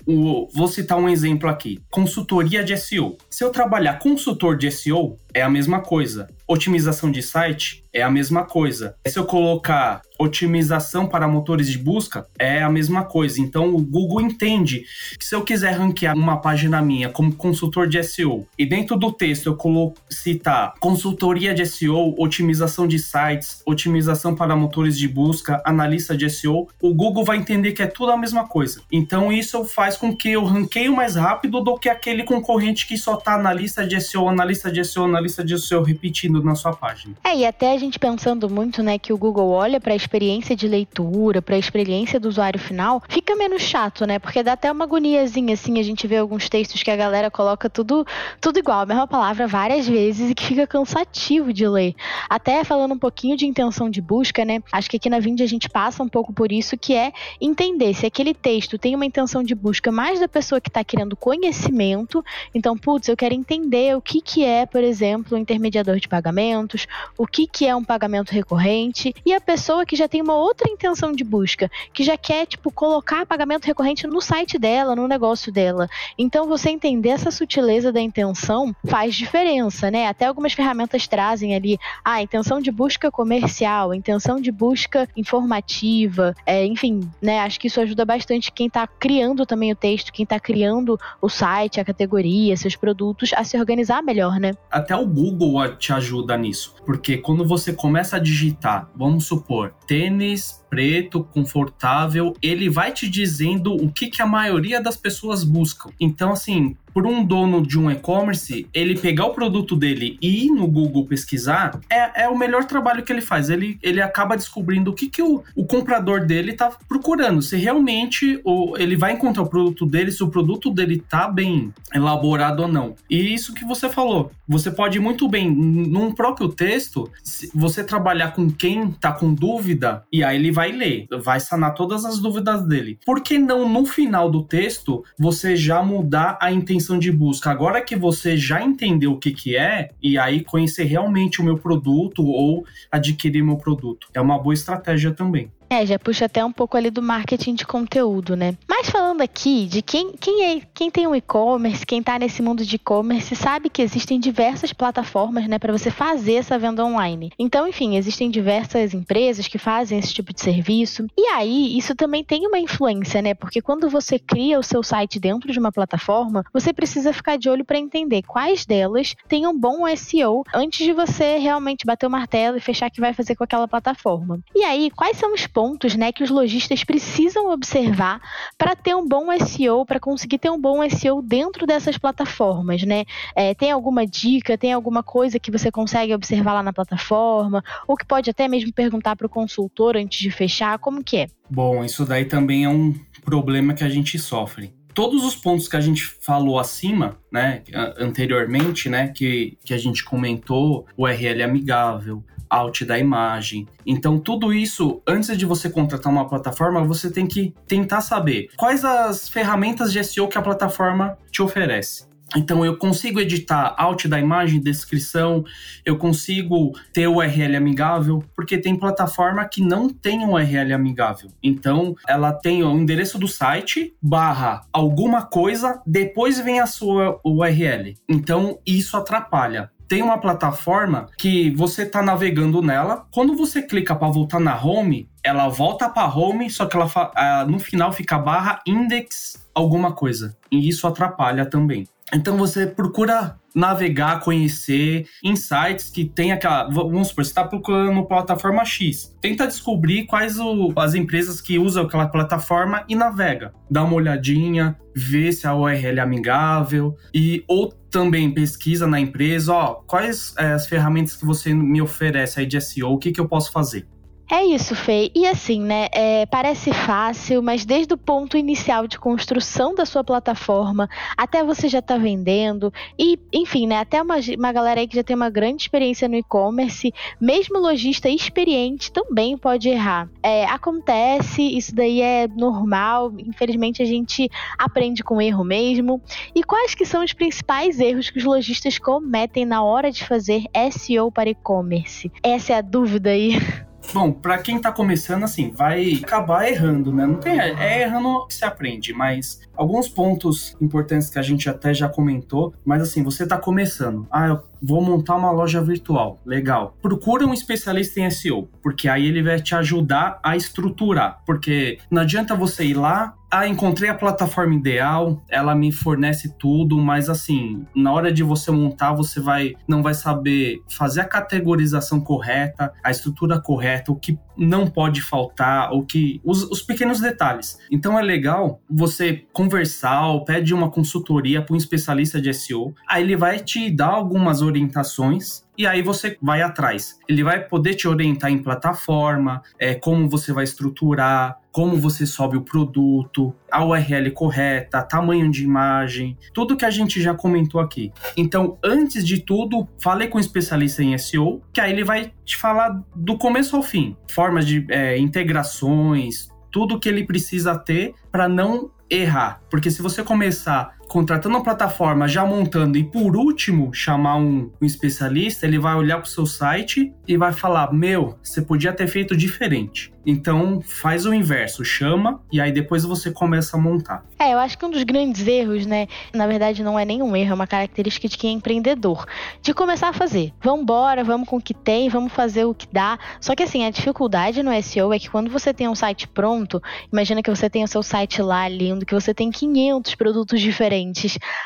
o, 0.08 0.48
vou 0.54 0.68
citar 0.68 0.96
um 0.96 1.06
exemplo 1.06 1.50
aqui: 1.50 1.78
consultoria 1.90 2.64
de 2.64 2.74
SEO. 2.78 3.18
Se 3.28 3.44
eu 3.44 3.50
trabalhar 3.50 3.98
consultor 3.98 4.56
de 4.56 4.70
SEO, 4.70 5.18
é 5.34 5.42
a 5.42 5.50
mesma 5.50 5.80
coisa. 5.80 6.28
Otimização 6.46 7.10
de 7.10 7.22
site 7.22 7.84
é 7.92 8.02
a 8.02 8.10
mesma 8.10 8.44
coisa. 8.44 8.94
Se 9.06 9.18
eu 9.18 9.24
colocar 9.24 10.00
otimização 10.18 11.06
para 11.06 11.28
motores 11.28 11.70
de 11.70 11.78
busca, 11.78 12.26
é 12.38 12.62
a 12.62 12.70
mesma 12.70 13.04
coisa. 13.04 13.40
Então 13.40 13.74
o 13.74 13.82
Google 13.82 14.20
entende 14.20 14.84
que 15.18 15.24
se 15.24 15.34
eu 15.34 15.42
quiser 15.42 15.72
ranquear 15.72 16.16
uma 16.16 16.38
página 16.38 16.82
minha 16.82 17.08
como 17.08 17.34
consultor 17.34 17.86
de 17.86 18.02
SEO 18.02 18.46
e 18.58 18.66
dentro 18.66 18.96
do 18.96 19.12
texto 19.12 19.46
eu 19.46 19.56
coloco 19.56 20.00
citar 20.10 20.74
consultoria 20.80 21.54
de 21.54 21.64
SEO, 21.64 22.14
otimização 22.18 22.86
de 22.86 22.98
sites, 22.98 23.62
otimização 23.64 24.34
para 24.34 24.56
motores 24.56 24.98
de 24.98 25.06
busca, 25.06 25.62
analista 25.64 26.16
de 26.16 26.28
SEO, 26.28 26.68
o 26.80 26.94
Google 26.94 27.24
vai 27.24 27.36
entender 27.36 27.72
que 27.72 27.82
é 27.82 27.86
tudo 27.86 28.10
a 28.10 28.16
mesma 28.16 28.48
coisa. 28.48 28.82
Então 28.90 29.32
isso 29.32 29.64
faz 29.64 29.96
com 29.96 30.16
que 30.16 30.30
eu 30.30 30.44
ranqueie 30.44 30.88
mais 30.88 31.14
rápido 31.14 31.60
do 31.60 31.78
que 31.78 31.88
aquele 31.88 32.24
concorrente 32.24 32.86
que 32.86 32.96
só 32.96 33.14
está 33.14 33.34
analista 33.34 33.86
de 33.86 34.00
SEO, 34.00 34.28
analista 34.28 34.70
de 34.70 34.84
SEO, 34.84 35.04
analista 35.18 35.44
de 35.44 35.58
SEO 35.58 35.82
repetindo 35.82 36.42
na 36.42 36.54
sua 36.54 36.72
página. 36.72 37.14
É, 37.24 37.36
e 37.36 37.44
até 37.44 37.72
a 37.72 37.78
gente 37.78 37.98
pensando 37.98 38.48
muito, 38.48 38.82
né, 38.82 38.98
que 38.98 39.12
o 39.12 39.18
Google 39.18 39.50
olha 39.50 39.80
para 39.80 39.92
a 39.92 39.96
experiência 39.96 40.54
de 40.54 40.68
leitura, 40.68 41.42
para 41.42 41.56
a 41.56 41.58
experiência 41.58 42.20
do 42.20 42.28
usuário 42.28 42.58
final, 42.58 43.02
fica 43.08 43.34
menos 43.34 43.62
chato, 43.62 44.06
né? 44.06 44.18
Porque 44.18 44.42
dá 44.42 44.52
até 44.52 44.70
uma 44.70 44.84
agoniazinha 44.84 45.54
assim, 45.54 45.78
a 45.78 45.82
gente 45.82 46.06
vê 46.06 46.16
alguns 46.16 46.48
textos 46.48 46.82
que 46.82 46.90
a 46.90 46.96
galera 46.96 47.30
coloca 47.30 47.68
tudo 47.68 48.06
tudo 48.40 48.58
igual, 48.58 48.80
a 48.80 48.86
mesma 48.86 49.06
palavra 49.06 49.46
várias 49.46 49.86
vezes 49.86 50.30
e 50.30 50.34
que 50.34 50.44
fica 50.44 50.66
cansativo 50.66 51.52
de 51.52 51.66
ler. 51.66 51.94
Até 52.28 52.62
falando 52.64 52.94
um 52.94 52.98
pouquinho 52.98 53.36
de 53.36 53.46
intenção 53.46 53.90
de 53.90 54.00
busca, 54.00 54.44
né? 54.44 54.62
Acho 54.72 54.88
que 54.88 54.96
aqui 54.96 55.10
na 55.10 55.18
Vind 55.18 55.40
a 55.40 55.46
gente 55.46 55.68
passa 55.68 56.02
um 56.02 56.08
pouco 56.08 56.32
por 56.32 56.52
isso, 56.52 56.76
que 56.76 56.94
é 56.94 57.12
entender 57.40 57.94
se 57.94 58.06
aquele 58.06 58.32
texto 58.34 58.78
tem 58.78 58.94
uma 58.94 59.06
intenção 59.06 59.42
de 59.42 59.54
busca 59.54 59.90
mais 59.90 60.20
da 60.20 60.28
pessoa 60.28 60.60
que 60.60 60.68
está 60.68 60.84
querendo 60.84 61.16
conhecimento. 61.16 62.24
Então, 62.54 62.76
putz, 62.76 63.08
eu 63.08 63.16
quero 63.16 63.34
entender 63.34 63.96
o 63.96 64.00
que 64.00 64.20
que 64.20 64.44
é, 64.44 64.66
por 64.66 64.82
exemplo, 64.82 65.07
um 65.16 65.38
intermediador 65.38 65.96
de 65.96 66.08
pagamentos, 66.08 66.86
o 67.16 67.26
que 67.26 67.46
que 67.46 67.66
é 67.66 67.74
um 67.74 67.84
pagamento 67.84 68.30
recorrente, 68.30 69.14
e 69.24 69.32
a 69.32 69.40
pessoa 69.40 69.86
que 69.86 69.96
já 69.96 70.08
tem 70.08 70.20
uma 70.20 70.34
outra 70.34 70.70
intenção 70.70 71.12
de 71.12 71.24
busca, 71.24 71.70
que 71.92 72.02
já 72.02 72.16
quer, 72.16 72.46
tipo, 72.46 72.70
colocar 72.70 73.26
pagamento 73.26 73.66
recorrente 73.66 74.06
no 74.06 74.20
site 74.20 74.58
dela, 74.58 74.94
no 74.96 75.08
negócio 75.08 75.52
dela. 75.52 75.88
Então, 76.18 76.46
você 76.46 76.70
entender 76.70 77.10
essa 77.10 77.30
sutileza 77.30 77.92
da 77.92 78.00
intenção 78.00 78.74
faz 78.86 79.14
diferença, 79.14 79.90
né? 79.90 80.06
Até 80.06 80.26
algumas 80.26 80.52
ferramentas 80.52 81.06
trazem 81.06 81.54
ali 81.54 81.78
a 82.04 82.14
ah, 82.14 82.22
intenção 82.22 82.60
de 82.60 82.70
busca 82.70 83.10
comercial, 83.10 83.94
intenção 83.94 84.40
de 84.40 84.50
busca 84.50 85.08
informativa, 85.16 86.34
é, 86.46 86.64
enfim, 86.64 87.00
né? 87.20 87.40
Acho 87.40 87.60
que 87.60 87.66
isso 87.66 87.80
ajuda 87.80 88.04
bastante 88.04 88.52
quem 88.52 88.66
está 88.66 88.86
criando 88.86 89.46
também 89.46 89.72
o 89.72 89.76
texto, 89.76 90.12
quem 90.12 90.24
está 90.24 90.38
criando 90.40 90.98
o 91.20 91.28
site, 91.28 91.80
a 91.80 91.84
categoria, 91.84 92.56
seus 92.56 92.76
produtos, 92.76 93.32
a 93.34 93.44
se 93.44 93.58
organizar 93.58 94.02
melhor, 94.02 94.38
né? 94.38 94.52
Até 94.70 94.96
o 94.98 95.06
Google 95.06 95.76
te 95.76 95.92
ajuda 95.92 96.36
nisso, 96.36 96.74
porque 96.84 97.18
quando 97.18 97.44
você 97.46 97.72
começa 97.72 98.16
a 98.16 98.20
digitar, 98.20 98.90
vamos 98.94 99.26
supor, 99.26 99.74
tênis 99.86 100.64
preto, 100.68 101.24
confortável, 101.24 102.34
ele 102.42 102.68
vai 102.68 102.92
te 102.92 103.08
dizendo 103.08 103.74
o 103.74 103.90
que, 103.90 104.08
que 104.08 104.22
a 104.22 104.26
maioria 104.26 104.82
das 104.82 104.96
pessoas 104.96 105.44
buscam. 105.44 105.90
Então, 106.00 106.32
assim, 106.32 106.76
por 106.92 107.06
um 107.06 107.24
dono 107.24 107.64
de 107.64 107.78
um 107.78 107.88
e-commerce, 107.88 108.66
ele 108.74 108.98
pegar 108.98 109.26
o 109.26 109.32
produto 109.32 109.76
dele 109.76 110.18
e 110.20 110.46
ir 110.46 110.50
no 110.50 110.66
Google 110.66 111.06
pesquisar, 111.06 111.78
é, 111.88 112.24
é 112.24 112.28
o 112.28 112.36
melhor 112.36 112.64
trabalho 112.64 113.04
que 113.04 113.12
ele 113.12 113.20
faz. 113.20 113.50
Ele, 113.50 113.78
ele 113.82 114.00
acaba 114.00 114.36
descobrindo 114.36 114.90
o 114.90 114.94
que, 114.94 115.08
que 115.08 115.22
o, 115.22 115.42
o 115.54 115.64
comprador 115.64 116.26
dele 116.26 116.50
está 116.50 116.72
procurando. 116.88 117.40
Se 117.40 117.56
realmente 117.56 118.40
o, 118.44 118.76
ele 118.76 118.96
vai 118.96 119.12
encontrar 119.12 119.44
o 119.44 119.48
produto 119.48 119.86
dele, 119.86 120.10
se 120.10 120.24
o 120.24 120.28
produto 120.28 120.70
dele 120.70 121.00
tá 121.08 121.28
bem 121.28 121.72
elaborado 121.94 122.62
ou 122.62 122.68
não. 122.68 122.94
E 123.08 123.32
isso 123.32 123.54
que 123.54 123.64
você 123.64 123.88
falou. 123.88 124.32
Você 124.48 124.70
pode 124.70 124.98
muito 124.98 125.28
bem, 125.28 125.50
num 125.50 126.10
próprio 126.10 126.48
texto, 126.48 127.10
você 127.54 127.84
trabalhar 127.84 128.32
com 128.32 128.50
quem 128.50 128.90
tá 128.90 129.12
com 129.12 129.32
dúvida, 129.32 130.02
e 130.12 130.24
aí 130.24 130.36
ele 130.36 130.50
vai 130.58 130.72
ler, 130.72 131.06
vai 131.22 131.38
sanar 131.38 131.72
todas 131.72 132.04
as 132.04 132.18
dúvidas 132.18 132.66
dele. 132.66 132.98
Por 133.06 133.22
que 133.22 133.38
não, 133.38 133.68
no 133.68 133.86
final 133.86 134.28
do 134.28 134.42
texto, 134.42 135.04
você 135.16 135.54
já 135.54 135.84
mudar 135.84 136.36
a 136.42 136.50
intenção 136.50 136.98
de 136.98 137.12
busca? 137.12 137.48
Agora 137.48 137.80
que 137.80 137.94
você 137.94 138.36
já 138.36 138.60
entendeu 138.60 139.12
o 139.12 139.18
que, 139.20 139.30
que 139.30 139.56
é, 139.56 139.90
e 140.02 140.18
aí 140.18 140.42
conhecer 140.42 140.82
realmente 140.82 141.40
o 141.40 141.44
meu 141.44 141.58
produto 141.58 142.26
ou 142.26 142.66
adquirir 142.90 143.44
meu 143.44 143.56
produto. 143.56 144.08
É 144.12 144.20
uma 144.20 144.36
boa 144.36 144.52
estratégia 144.52 145.12
também. 145.12 145.48
É, 145.70 145.84
já 145.84 145.98
puxa 145.98 146.24
até 146.24 146.42
um 146.44 146.52
pouco 146.52 146.76
ali 146.76 146.90
do 146.90 147.02
marketing 147.02 147.54
de 147.54 147.66
conteúdo, 147.66 148.34
né? 148.34 148.56
Mas 148.66 148.88
falando 148.88 149.20
aqui 149.20 149.66
de 149.66 149.82
quem, 149.82 150.12
quem, 150.12 150.44
é, 150.44 150.60
quem 150.72 150.90
tem 150.90 151.06
um 151.06 151.14
e-commerce, 151.14 151.84
quem 151.84 152.02
tá 152.02 152.18
nesse 152.18 152.40
mundo 152.40 152.64
de 152.64 152.76
e-commerce, 152.76 153.36
sabe 153.36 153.68
que 153.68 153.82
existem 153.82 154.18
diversas 154.18 154.72
plataformas, 154.72 155.46
né, 155.46 155.58
para 155.58 155.72
você 155.72 155.90
fazer 155.90 156.34
essa 156.34 156.58
venda 156.58 156.84
online. 156.84 157.30
Então, 157.38 157.68
enfim, 157.68 157.96
existem 157.96 158.30
diversas 158.30 158.94
empresas 158.94 159.46
que 159.46 159.58
fazem 159.58 159.98
esse 159.98 160.14
tipo 160.14 160.32
de 160.32 160.40
serviço. 160.40 161.06
E 161.16 161.26
aí, 161.26 161.76
isso 161.76 161.94
também 161.94 162.24
tem 162.24 162.46
uma 162.46 162.58
influência, 162.58 163.20
né? 163.20 163.34
Porque 163.34 163.60
quando 163.60 163.90
você 163.90 164.18
cria 164.18 164.58
o 164.58 164.62
seu 164.62 164.82
site 164.82 165.20
dentro 165.20 165.52
de 165.52 165.58
uma 165.58 165.72
plataforma, 165.72 166.44
você 166.52 166.72
precisa 166.72 167.12
ficar 167.12 167.36
de 167.36 167.50
olho 167.50 167.64
para 167.64 167.78
entender 167.78 168.22
quais 168.22 168.64
delas 168.64 169.14
têm 169.28 169.46
um 169.46 169.58
bom 169.58 169.84
SEO 169.96 170.44
antes 170.54 170.84
de 170.84 170.92
você 170.92 171.36
realmente 171.38 171.84
bater 171.84 172.06
o 172.06 172.10
martelo 172.10 172.56
e 172.56 172.60
fechar 172.60 172.90
que 172.90 173.00
vai 173.00 173.12
fazer 173.12 173.36
com 173.36 173.44
aquela 173.44 173.68
plataforma. 173.68 174.40
E 174.54 174.64
aí, 174.64 174.90
quais 174.90 175.16
são 175.16 175.34
os 175.34 175.46
pontos 175.58 175.96
né, 175.96 176.12
que 176.12 176.22
os 176.22 176.30
lojistas 176.30 176.84
precisam 176.84 177.50
observar 177.50 178.20
para 178.56 178.76
ter 178.76 178.94
um 178.94 179.04
bom 179.04 179.26
SEO, 179.44 179.84
para 179.84 179.98
conseguir 179.98 180.38
ter 180.38 180.48
um 180.50 180.60
bom 180.60 180.88
SEO 180.88 181.20
dentro 181.20 181.66
dessas 181.66 181.98
plataformas, 181.98 182.84
né? 182.84 183.04
É, 183.34 183.54
tem 183.54 183.72
alguma 183.72 184.06
dica, 184.06 184.56
tem 184.56 184.72
alguma 184.72 185.02
coisa 185.02 185.40
que 185.40 185.50
você 185.50 185.68
consegue 185.72 186.14
observar 186.14 186.52
lá 186.52 186.62
na 186.62 186.72
plataforma, 186.72 187.60
ou 187.88 187.96
que 187.96 188.06
pode 188.06 188.30
até 188.30 188.46
mesmo 188.46 188.72
perguntar 188.72 189.16
para 189.16 189.26
o 189.26 189.28
consultor 189.28 189.96
antes 189.96 190.20
de 190.20 190.30
fechar, 190.30 190.78
como 190.78 191.02
que 191.02 191.16
é? 191.16 191.26
Bom, 191.50 191.82
isso 191.82 192.04
daí 192.06 192.24
também 192.24 192.62
é 192.62 192.68
um 192.68 192.94
problema 193.24 193.74
que 193.74 193.82
a 193.82 193.88
gente 193.88 194.16
sofre 194.16 194.72
todos 194.94 195.24
os 195.24 195.36
pontos 195.36 195.68
que 195.68 195.76
a 195.76 195.80
gente 195.80 196.04
falou 196.04 196.58
acima, 196.58 197.16
né, 197.30 197.62
anteriormente, 197.98 198.88
né, 198.88 199.06
que, 199.14 199.56
que 199.64 199.72
a 199.72 199.78
gente 199.78 200.04
comentou, 200.04 200.88
o 200.96 201.04
URL 201.04 201.44
amigável, 201.44 202.24
out 202.50 202.84
da 202.84 202.98
imagem. 202.98 203.66
Então, 203.86 204.18
tudo 204.18 204.52
isso, 204.52 205.02
antes 205.06 205.36
de 205.36 205.44
você 205.44 205.68
contratar 205.70 206.12
uma 206.12 206.28
plataforma, 206.28 206.82
você 206.84 207.10
tem 207.10 207.26
que 207.26 207.54
tentar 207.66 208.00
saber 208.00 208.48
quais 208.56 208.84
as 208.84 209.28
ferramentas 209.28 209.92
de 209.92 210.02
SEO 210.02 210.28
que 210.28 210.38
a 210.38 210.42
plataforma 210.42 211.16
te 211.30 211.42
oferece. 211.42 212.08
Então 212.36 212.64
eu 212.64 212.76
consigo 212.76 213.20
editar 213.20 213.74
out 213.78 214.06
da 214.06 214.20
imagem, 214.20 214.60
descrição, 214.60 215.44
eu 215.84 215.96
consigo 215.96 216.72
ter 216.92 217.06
URL 217.06 217.56
amigável, 217.56 218.22
porque 218.36 218.58
tem 218.58 218.76
plataforma 218.76 219.44
que 219.46 219.62
não 219.62 219.88
tem 219.88 220.26
URL 220.26 220.74
amigável. 220.74 221.30
Então 221.42 221.94
ela 222.06 222.32
tem 222.32 222.62
o 222.62 222.72
endereço 222.72 223.18
do 223.18 223.26
site 223.26 223.94
barra 224.02 224.66
alguma 224.72 225.22
coisa, 225.22 225.80
depois 225.86 226.38
vem 226.38 226.60
a 226.60 226.66
sua 226.66 227.18
URL. 227.24 227.94
Então 228.08 228.58
isso 228.66 228.96
atrapalha 228.96 229.70
tem 229.88 230.02
uma 230.02 230.18
plataforma 230.18 231.08
que 231.16 231.50
você 231.50 231.84
está 231.84 232.02
navegando 232.02 232.60
nela. 232.60 233.06
Quando 233.10 233.34
você 233.34 233.62
clica 233.62 233.94
para 233.94 234.12
voltar 234.12 234.38
na 234.38 234.54
home, 234.62 235.08
ela 235.24 235.48
volta 235.48 235.88
para 235.88 236.14
home, 236.14 236.50
só 236.50 236.66
que 236.66 236.76
ela 236.76 237.46
no 237.46 237.58
final 237.58 237.92
fica 237.92 238.18
barra 238.18 238.60
index 238.66 239.42
alguma 239.54 239.92
coisa. 239.92 240.36
E 240.52 240.68
isso 240.68 240.86
atrapalha 240.86 241.46
também. 241.46 241.88
Então 242.12 242.36
você 242.36 242.66
procura 242.66 243.37
navegar, 243.58 244.20
conhecer 244.20 245.06
insights 245.22 245.90
que 245.90 246.04
tem 246.04 246.30
aquela. 246.30 246.68
Vamos 246.68 247.08
supor, 247.08 247.24
você 247.24 247.30
está 247.30 247.44
procurando 247.44 248.06
plataforma 248.06 248.64
X. 248.64 249.14
Tenta 249.20 249.46
descobrir 249.46 250.06
quais 250.06 250.38
o, 250.38 250.72
as 250.76 250.94
empresas 250.94 251.40
que 251.40 251.58
usam 251.58 251.84
aquela 251.84 252.06
plataforma 252.06 252.84
e 252.88 252.94
navega. 252.94 253.52
Dá 253.68 253.82
uma 253.82 253.94
olhadinha, 253.94 254.78
vê 254.94 255.32
se 255.32 255.46
a 255.46 255.54
URL 255.54 255.98
é 255.98 256.00
amigável 256.00 256.96
e 257.12 257.44
ou 257.48 257.72
também 257.90 258.32
pesquisa 258.32 258.86
na 258.86 259.00
empresa, 259.00 259.52
ó, 259.52 259.74
quais 259.86 260.34
é, 260.38 260.52
as 260.52 260.66
ferramentas 260.66 261.16
que 261.16 261.24
você 261.24 261.52
me 261.52 261.82
oferece 261.82 262.40
aí 262.40 262.46
de 262.46 262.60
SEO, 262.60 262.92
o 262.92 262.98
que, 262.98 263.10
que 263.10 263.20
eu 263.20 263.26
posso 263.26 263.50
fazer. 263.50 263.88
É 264.30 264.44
isso, 264.44 264.74
Fê. 264.74 265.10
E 265.14 265.26
assim, 265.26 265.58
né? 265.62 265.88
É, 265.90 266.26
parece 266.26 266.70
fácil, 266.70 267.42
mas 267.42 267.64
desde 267.64 267.94
o 267.94 267.96
ponto 267.96 268.36
inicial 268.36 268.86
de 268.86 268.98
construção 268.98 269.74
da 269.74 269.86
sua 269.86 270.04
plataforma 270.04 270.88
até 271.16 271.42
você 271.42 271.66
já 271.66 271.80
tá 271.80 271.96
vendendo, 271.96 272.70
e 272.98 273.18
enfim, 273.32 273.66
né? 273.66 273.78
Até 273.78 274.02
uma, 274.02 274.16
uma 274.36 274.52
galera 274.52 274.80
aí 274.80 274.86
que 274.86 274.96
já 274.96 275.02
tem 275.02 275.16
uma 275.16 275.30
grande 275.30 275.62
experiência 275.62 276.06
no 276.08 276.14
e-commerce, 276.14 276.92
mesmo 277.18 277.58
lojista 277.58 278.10
experiente 278.10 278.92
também 278.92 279.38
pode 279.38 279.70
errar. 279.70 280.10
É, 280.22 280.44
acontece, 280.44 281.42
isso 281.42 281.74
daí 281.74 282.02
é 282.02 282.28
normal. 282.28 283.12
Infelizmente, 283.18 283.82
a 283.82 283.86
gente 283.86 284.28
aprende 284.58 285.02
com 285.02 285.22
erro 285.22 285.42
mesmo. 285.42 286.02
E 286.34 286.42
quais 286.42 286.74
que 286.74 286.84
são 286.84 287.02
os 287.02 287.14
principais 287.14 287.80
erros 287.80 288.10
que 288.10 288.18
os 288.18 288.24
lojistas 288.24 288.78
cometem 288.78 289.46
na 289.46 289.62
hora 289.62 289.90
de 289.90 290.04
fazer 290.04 290.44
SEO 290.70 291.10
para 291.10 291.30
e-commerce? 291.30 292.12
Essa 292.22 292.52
é 292.52 292.56
a 292.56 292.60
dúvida 292.60 293.08
aí. 293.08 293.38
Bom, 293.92 294.12
para 294.12 294.38
quem 294.38 294.60
tá 294.60 294.70
começando, 294.70 295.24
assim, 295.24 295.50
vai 295.50 296.00
acabar 296.02 296.46
errando, 296.48 296.92
né? 296.92 297.06
Não 297.06 297.16
tem. 297.16 297.38
É 297.40 297.82
errando 297.82 298.26
que 298.26 298.34
se 298.34 298.44
aprende, 298.44 298.92
mas 298.92 299.40
alguns 299.56 299.88
pontos 299.88 300.56
importantes 300.60 301.08
que 301.08 301.18
a 301.18 301.22
gente 301.22 301.48
até 301.48 301.72
já 301.72 301.88
comentou, 301.88 302.54
mas 302.64 302.82
assim, 302.82 303.02
você 303.02 303.26
tá 303.26 303.38
começando. 303.38 304.06
Ah, 304.10 304.28
eu 304.28 304.42
vou 304.62 304.82
montar 304.82 305.16
uma 305.16 305.30
loja 305.30 305.60
virtual. 305.60 306.18
Legal. 306.24 306.74
Procura 306.80 307.26
um 307.26 307.34
especialista 307.34 308.00
em 308.00 308.10
SEO, 308.10 308.48
porque 308.62 308.88
aí 308.88 309.06
ele 309.06 309.22
vai 309.22 309.40
te 309.40 309.54
ajudar 309.54 310.18
a 310.22 310.36
estruturar. 310.36 311.20
Porque 311.26 311.78
não 311.90 312.02
adianta 312.02 312.34
você 312.34 312.64
ir 312.64 312.74
lá, 312.74 313.14
ah, 313.30 313.46
encontrei 313.46 313.90
a 313.90 313.94
plataforma 313.94 314.54
ideal, 314.54 315.22
ela 315.28 315.54
me 315.54 315.70
fornece 315.70 316.34
tudo, 316.38 316.78
mas 316.78 317.10
assim, 317.10 317.66
na 317.74 317.92
hora 317.92 318.10
de 318.10 318.22
você 318.22 318.50
montar, 318.50 318.92
você 318.92 319.20
vai 319.20 319.54
não 319.66 319.82
vai 319.82 319.92
saber 319.92 320.62
fazer 320.66 321.02
a 321.02 321.04
categorização 321.04 322.00
correta, 322.00 322.72
a 322.82 322.90
estrutura 322.90 323.38
correta, 323.38 323.92
o 323.92 323.96
que 323.96 324.18
não 324.38 324.66
pode 324.66 325.02
faltar, 325.02 325.72
o 325.72 325.84
que 325.84 326.20
os, 326.24 326.44
os 326.44 326.62
pequenos 326.62 327.00
detalhes. 327.00 327.58
Então 327.70 327.98
é 327.98 328.02
legal 328.02 328.60
você 328.70 329.24
conversar 329.32 330.06
ou 330.08 330.24
pede 330.24 330.54
uma 330.54 330.70
consultoria 330.70 331.42
para 331.42 331.54
um 331.54 331.58
especialista 331.58 332.20
de 332.20 332.32
SEO, 332.32 332.74
aí 332.86 333.02
ele 333.02 333.16
vai 333.16 333.40
te 333.40 333.70
dar 333.70 333.88
algumas 333.88 334.40
orientações 334.40 335.47
e 335.58 335.66
aí 335.66 335.82
você 335.82 336.16
vai 336.22 336.40
atrás. 336.40 337.00
Ele 337.08 337.24
vai 337.24 337.40
poder 337.40 337.74
te 337.74 337.88
orientar 337.88 338.30
em 338.30 338.38
plataforma, 338.38 339.42
é, 339.58 339.74
como 339.74 340.08
você 340.08 340.32
vai 340.32 340.44
estruturar, 340.44 341.36
como 341.50 341.76
você 341.76 342.06
sobe 342.06 342.36
o 342.36 342.42
produto, 342.42 343.34
a 343.50 343.64
URL 343.64 344.12
correta, 344.12 344.80
tamanho 344.80 345.28
de 345.28 345.42
imagem, 345.42 346.16
tudo 346.32 346.56
que 346.56 346.64
a 346.64 346.70
gente 346.70 347.02
já 347.02 347.12
comentou 347.12 347.60
aqui. 347.60 347.92
Então, 348.16 348.56
antes 348.62 349.04
de 349.04 349.20
tudo, 349.20 349.66
fale 349.80 350.06
com 350.06 350.18
um 350.18 350.20
especialista 350.20 350.84
em 350.84 350.96
SEO, 350.96 351.42
que 351.52 351.60
aí 351.60 351.72
ele 351.72 351.82
vai 351.82 352.12
te 352.24 352.36
falar 352.36 352.80
do 352.94 353.18
começo 353.18 353.56
ao 353.56 353.62
fim, 353.62 353.96
formas 354.08 354.46
de 354.46 354.64
é, 354.70 354.96
integrações, 354.96 356.28
tudo 356.52 356.78
que 356.78 356.88
ele 356.88 357.04
precisa 357.04 357.58
ter 357.58 357.94
para 358.12 358.28
não 358.28 358.70
errar. 358.88 359.40
Porque 359.50 359.70
se 359.70 359.82
você 359.82 360.04
começar 360.04 360.77
contratando 360.88 361.36
uma 361.36 361.44
plataforma, 361.44 362.08
já 362.08 362.24
montando 362.24 362.78
e 362.78 362.82
por 362.82 363.14
último 363.14 363.72
chamar 363.72 364.16
um, 364.16 364.50
um 364.60 364.66
especialista, 364.66 365.46
ele 365.46 365.58
vai 365.58 365.74
olhar 365.74 365.98
para 365.98 366.06
o 366.06 366.10
seu 366.10 366.26
site 366.26 366.92
e 367.06 367.16
vai 367.16 367.32
falar: 367.32 367.72
Meu, 367.72 368.18
você 368.22 368.42
podia 368.42 368.72
ter 368.72 368.86
feito 368.88 369.16
diferente. 369.16 369.92
Então 370.06 370.62
faz 370.62 371.04
o 371.04 371.12
inverso, 371.12 371.62
chama 371.62 372.22
e 372.32 372.40
aí 372.40 372.50
depois 372.50 372.82
você 372.82 373.10
começa 373.10 373.58
a 373.58 373.60
montar. 373.60 374.06
É, 374.18 374.32
eu 374.32 374.38
acho 374.38 374.56
que 374.56 374.64
um 374.64 374.70
dos 374.70 374.82
grandes 374.82 375.26
erros, 375.26 375.66
né? 375.66 375.86
Na 376.14 376.26
verdade, 376.26 376.62
não 376.62 376.78
é 376.78 376.84
nenhum 376.84 377.14
erro, 377.14 377.32
é 377.32 377.34
uma 377.34 377.46
característica 377.46 378.08
de 378.08 378.16
quem 378.16 378.30
é 378.30 378.32
empreendedor. 378.32 379.04
De 379.42 379.52
começar 379.52 379.90
a 379.90 379.92
fazer. 379.92 380.32
Vamos 380.42 380.62
embora, 380.62 381.04
vamos 381.04 381.28
com 381.28 381.36
o 381.36 381.42
que 381.42 381.52
tem, 381.52 381.90
vamos 381.90 382.10
fazer 382.10 382.46
o 382.46 382.54
que 382.54 382.66
dá. 382.72 382.98
Só 383.20 383.34
que 383.34 383.42
assim, 383.42 383.66
a 383.66 383.70
dificuldade 383.70 384.42
no 384.42 384.50
SEO 384.62 384.94
é 384.94 384.98
que 384.98 385.10
quando 385.10 385.30
você 385.30 385.52
tem 385.52 385.68
um 385.68 385.74
site 385.74 386.08
pronto, 386.08 386.62
imagina 386.90 387.22
que 387.22 387.28
você 387.28 387.50
tem 387.50 387.62
o 387.62 387.68
seu 387.68 387.82
site 387.82 388.22
lá 388.22 388.48
lindo, 388.48 388.86
que 388.86 388.94
você 388.94 389.12
tem 389.12 389.30
500 389.30 389.94
produtos 389.94 390.40
diferentes. 390.40 390.77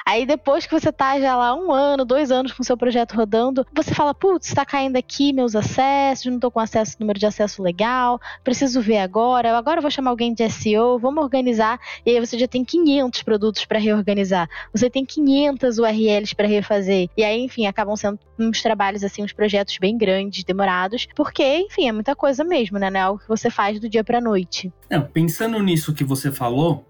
Aí 0.07 0.27
depois 0.27 0.67
que 0.67 0.73
você 0.73 0.93
tá 0.93 1.19
já 1.19 1.37
lá 1.37 1.55
um 1.55 1.73
ano, 1.73 2.05
dois 2.05 2.31
anos 2.31 2.53
com 2.53 2.63
o 2.63 2.67
seu 2.67 2.77
projeto 2.77 3.15
rodando, 3.15 3.67
você 3.73 3.95
fala, 3.95 4.15
putz, 4.15 4.53
tá 4.53 4.65
caindo 4.65 4.97
aqui 4.97 5.33
meus 5.33 5.55
acessos, 5.55 6.27
não 6.27 6.39
tô 6.39 6.51
com 6.51 6.61
acesso, 6.61 6.97
número 7.01 7.19
de 7.19 7.27
acesso 7.27 7.63
legal, 7.63 8.21
preciso 8.43 8.81
ver 8.81 8.99
agora, 8.99 9.57
agora 9.57 9.79
eu 9.79 9.83
vou 9.83 9.91
chamar 9.91 10.11
alguém 10.11 10.35
de 10.35 10.49
SEO, 10.49 10.99
vamos 10.99 11.23
organizar, 11.23 11.79
e 12.05 12.11
aí 12.11 12.21
você 12.21 12.39
já 12.39 12.49
tem 12.49 12.65
500 12.65 13.23
produtos 13.23 13.65
para 13.65 13.79
reorganizar, 13.79 14.49
você 14.73 14.91
tem 14.91 15.05
500 15.05 15.79
URLs 15.79 16.35
para 16.35 16.47
refazer, 16.47 17.09
e 17.17 17.25
aí, 17.25 17.41
enfim, 17.41 17.67
acabam 17.67 17.97
sendo 17.97 18.19
uns 18.39 18.63
trabalhos, 18.63 19.05
assim, 19.05 19.23
uns 19.23 19.33
projetos 19.33 19.79
bem 19.79 19.97
grandes, 19.97 20.45
demorados, 20.45 21.07
porque, 21.15 21.59
enfim, 21.59 21.89
é 21.89 21.93
muita 21.93 22.15
coisa 22.15 22.45
mesmo, 22.45 22.79
né, 22.79 22.91
não 22.91 23.01
é 23.01 23.03
algo 23.03 23.21
que 23.21 23.29
você 23.29 23.51
faz 23.51 23.79
do 23.81 23.89
dia 23.89 24.05
pra 24.05 24.21
noite. 24.21 24.73
Não, 24.91 25.03
pensando 25.03 25.61
nisso 25.63 25.95
que 25.95 26.05
você 26.05 26.31
falou, 26.31 26.85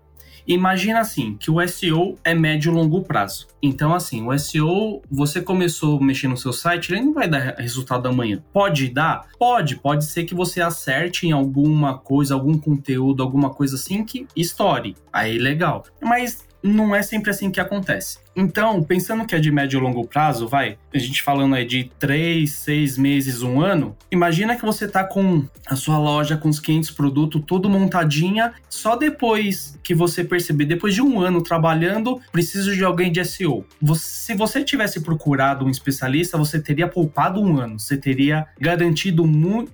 Imagina 0.46 1.00
assim, 1.00 1.37
que 1.38 1.50
o 1.50 1.66
SEO 1.66 2.18
é 2.24 2.35
médio 2.35 2.72
e 2.72 2.74
longo 2.74 3.02
prazo. 3.02 3.46
Então, 3.62 3.94
assim, 3.94 4.26
o 4.26 4.37
SEO, 4.38 5.02
você 5.11 5.40
começou 5.40 5.98
a 5.98 6.05
mexer 6.05 6.28
no 6.28 6.37
seu 6.37 6.52
site, 6.52 6.92
ele 6.92 7.02
não 7.02 7.12
vai 7.12 7.28
dar 7.28 7.55
resultado 7.59 8.09
amanhã. 8.09 8.42
Pode 8.52 8.88
dar? 8.88 9.26
Pode. 9.38 9.76
Pode 9.76 10.05
ser 10.05 10.24
que 10.24 10.35
você 10.35 10.61
acerte 10.61 11.26
em 11.26 11.33
alguma 11.33 11.98
coisa, 11.98 12.35
algum 12.35 12.59
conteúdo, 12.59 13.22
alguma 13.22 13.50
coisa 13.50 13.76
assim 13.76 14.05
que 14.05 14.26
estoure. 14.37 14.96
Aí, 15.12 15.38
legal. 15.38 15.85
Mas 16.00 16.46
não 16.62 16.94
é 16.94 17.02
sempre 17.02 17.31
assim 17.31 17.50
que 17.50 17.61
acontece. 17.61 18.18
Então, 18.34 18.82
pensando 18.82 19.26
que 19.26 19.34
é 19.34 19.38
de 19.38 19.50
médio 19.50 19.78
e 19.78 19.82
longo 19.82 20.06
prazo, 20.06 20.48
vai, 20.48 20.78
a 20.92 20.98
gente 20.98 21.22
falando 21.22 21.54
aí 21.54 21.64
de 21.64 21.90
3, 21.98 22.50
6 22.50 22.98
meses, 22.98 23.42
um 23.42 23.60
ano, 23.60 23.96
imagina 24.10 24.56
que 24.56 24.64
você 24.64 24.88
tá 24.88 25.04
com 25.04 25.44
a 25.66 25.76
sua 25.76 25.98
loja 25.98 26.36
com 26.36 26.48
os 26.48 26.58
500 26.58 26.90
produtos 26.92 27.42
tudo 27.46 27.68
montadinha, 27.68 28.52
só 28.68 28.96
depois 28.96 29.78
que 29.82 29.94
você 29.94 30.24
perceber, 30.24 30.64
depois 30.64 30.94
de 30.94 31.02
um 31.02 31.20
ano 31.20 31.42
trabalhando, 31.42 32.20
preciso 32.30 32.74
de 32.74 32.84
alguém 32.84 33.12
de 33.12 33.24
SEO. 33.24 33.66
Você, 33.80 34.32
se 34.32 34.34
você 34.34 34.64
tivesse 34.64 35.00
procurado 35.00 35.64
um 35.64 35.70
especialista, 35.70 36.38
você 36.38 36.60
teria 36.60 36.88
poupado 36.88 37.40
um 37.40 37.58
ano, 37.58 37.78
você 37.78 37.96
teria 37.96 38.46
garantido 38.58 39.24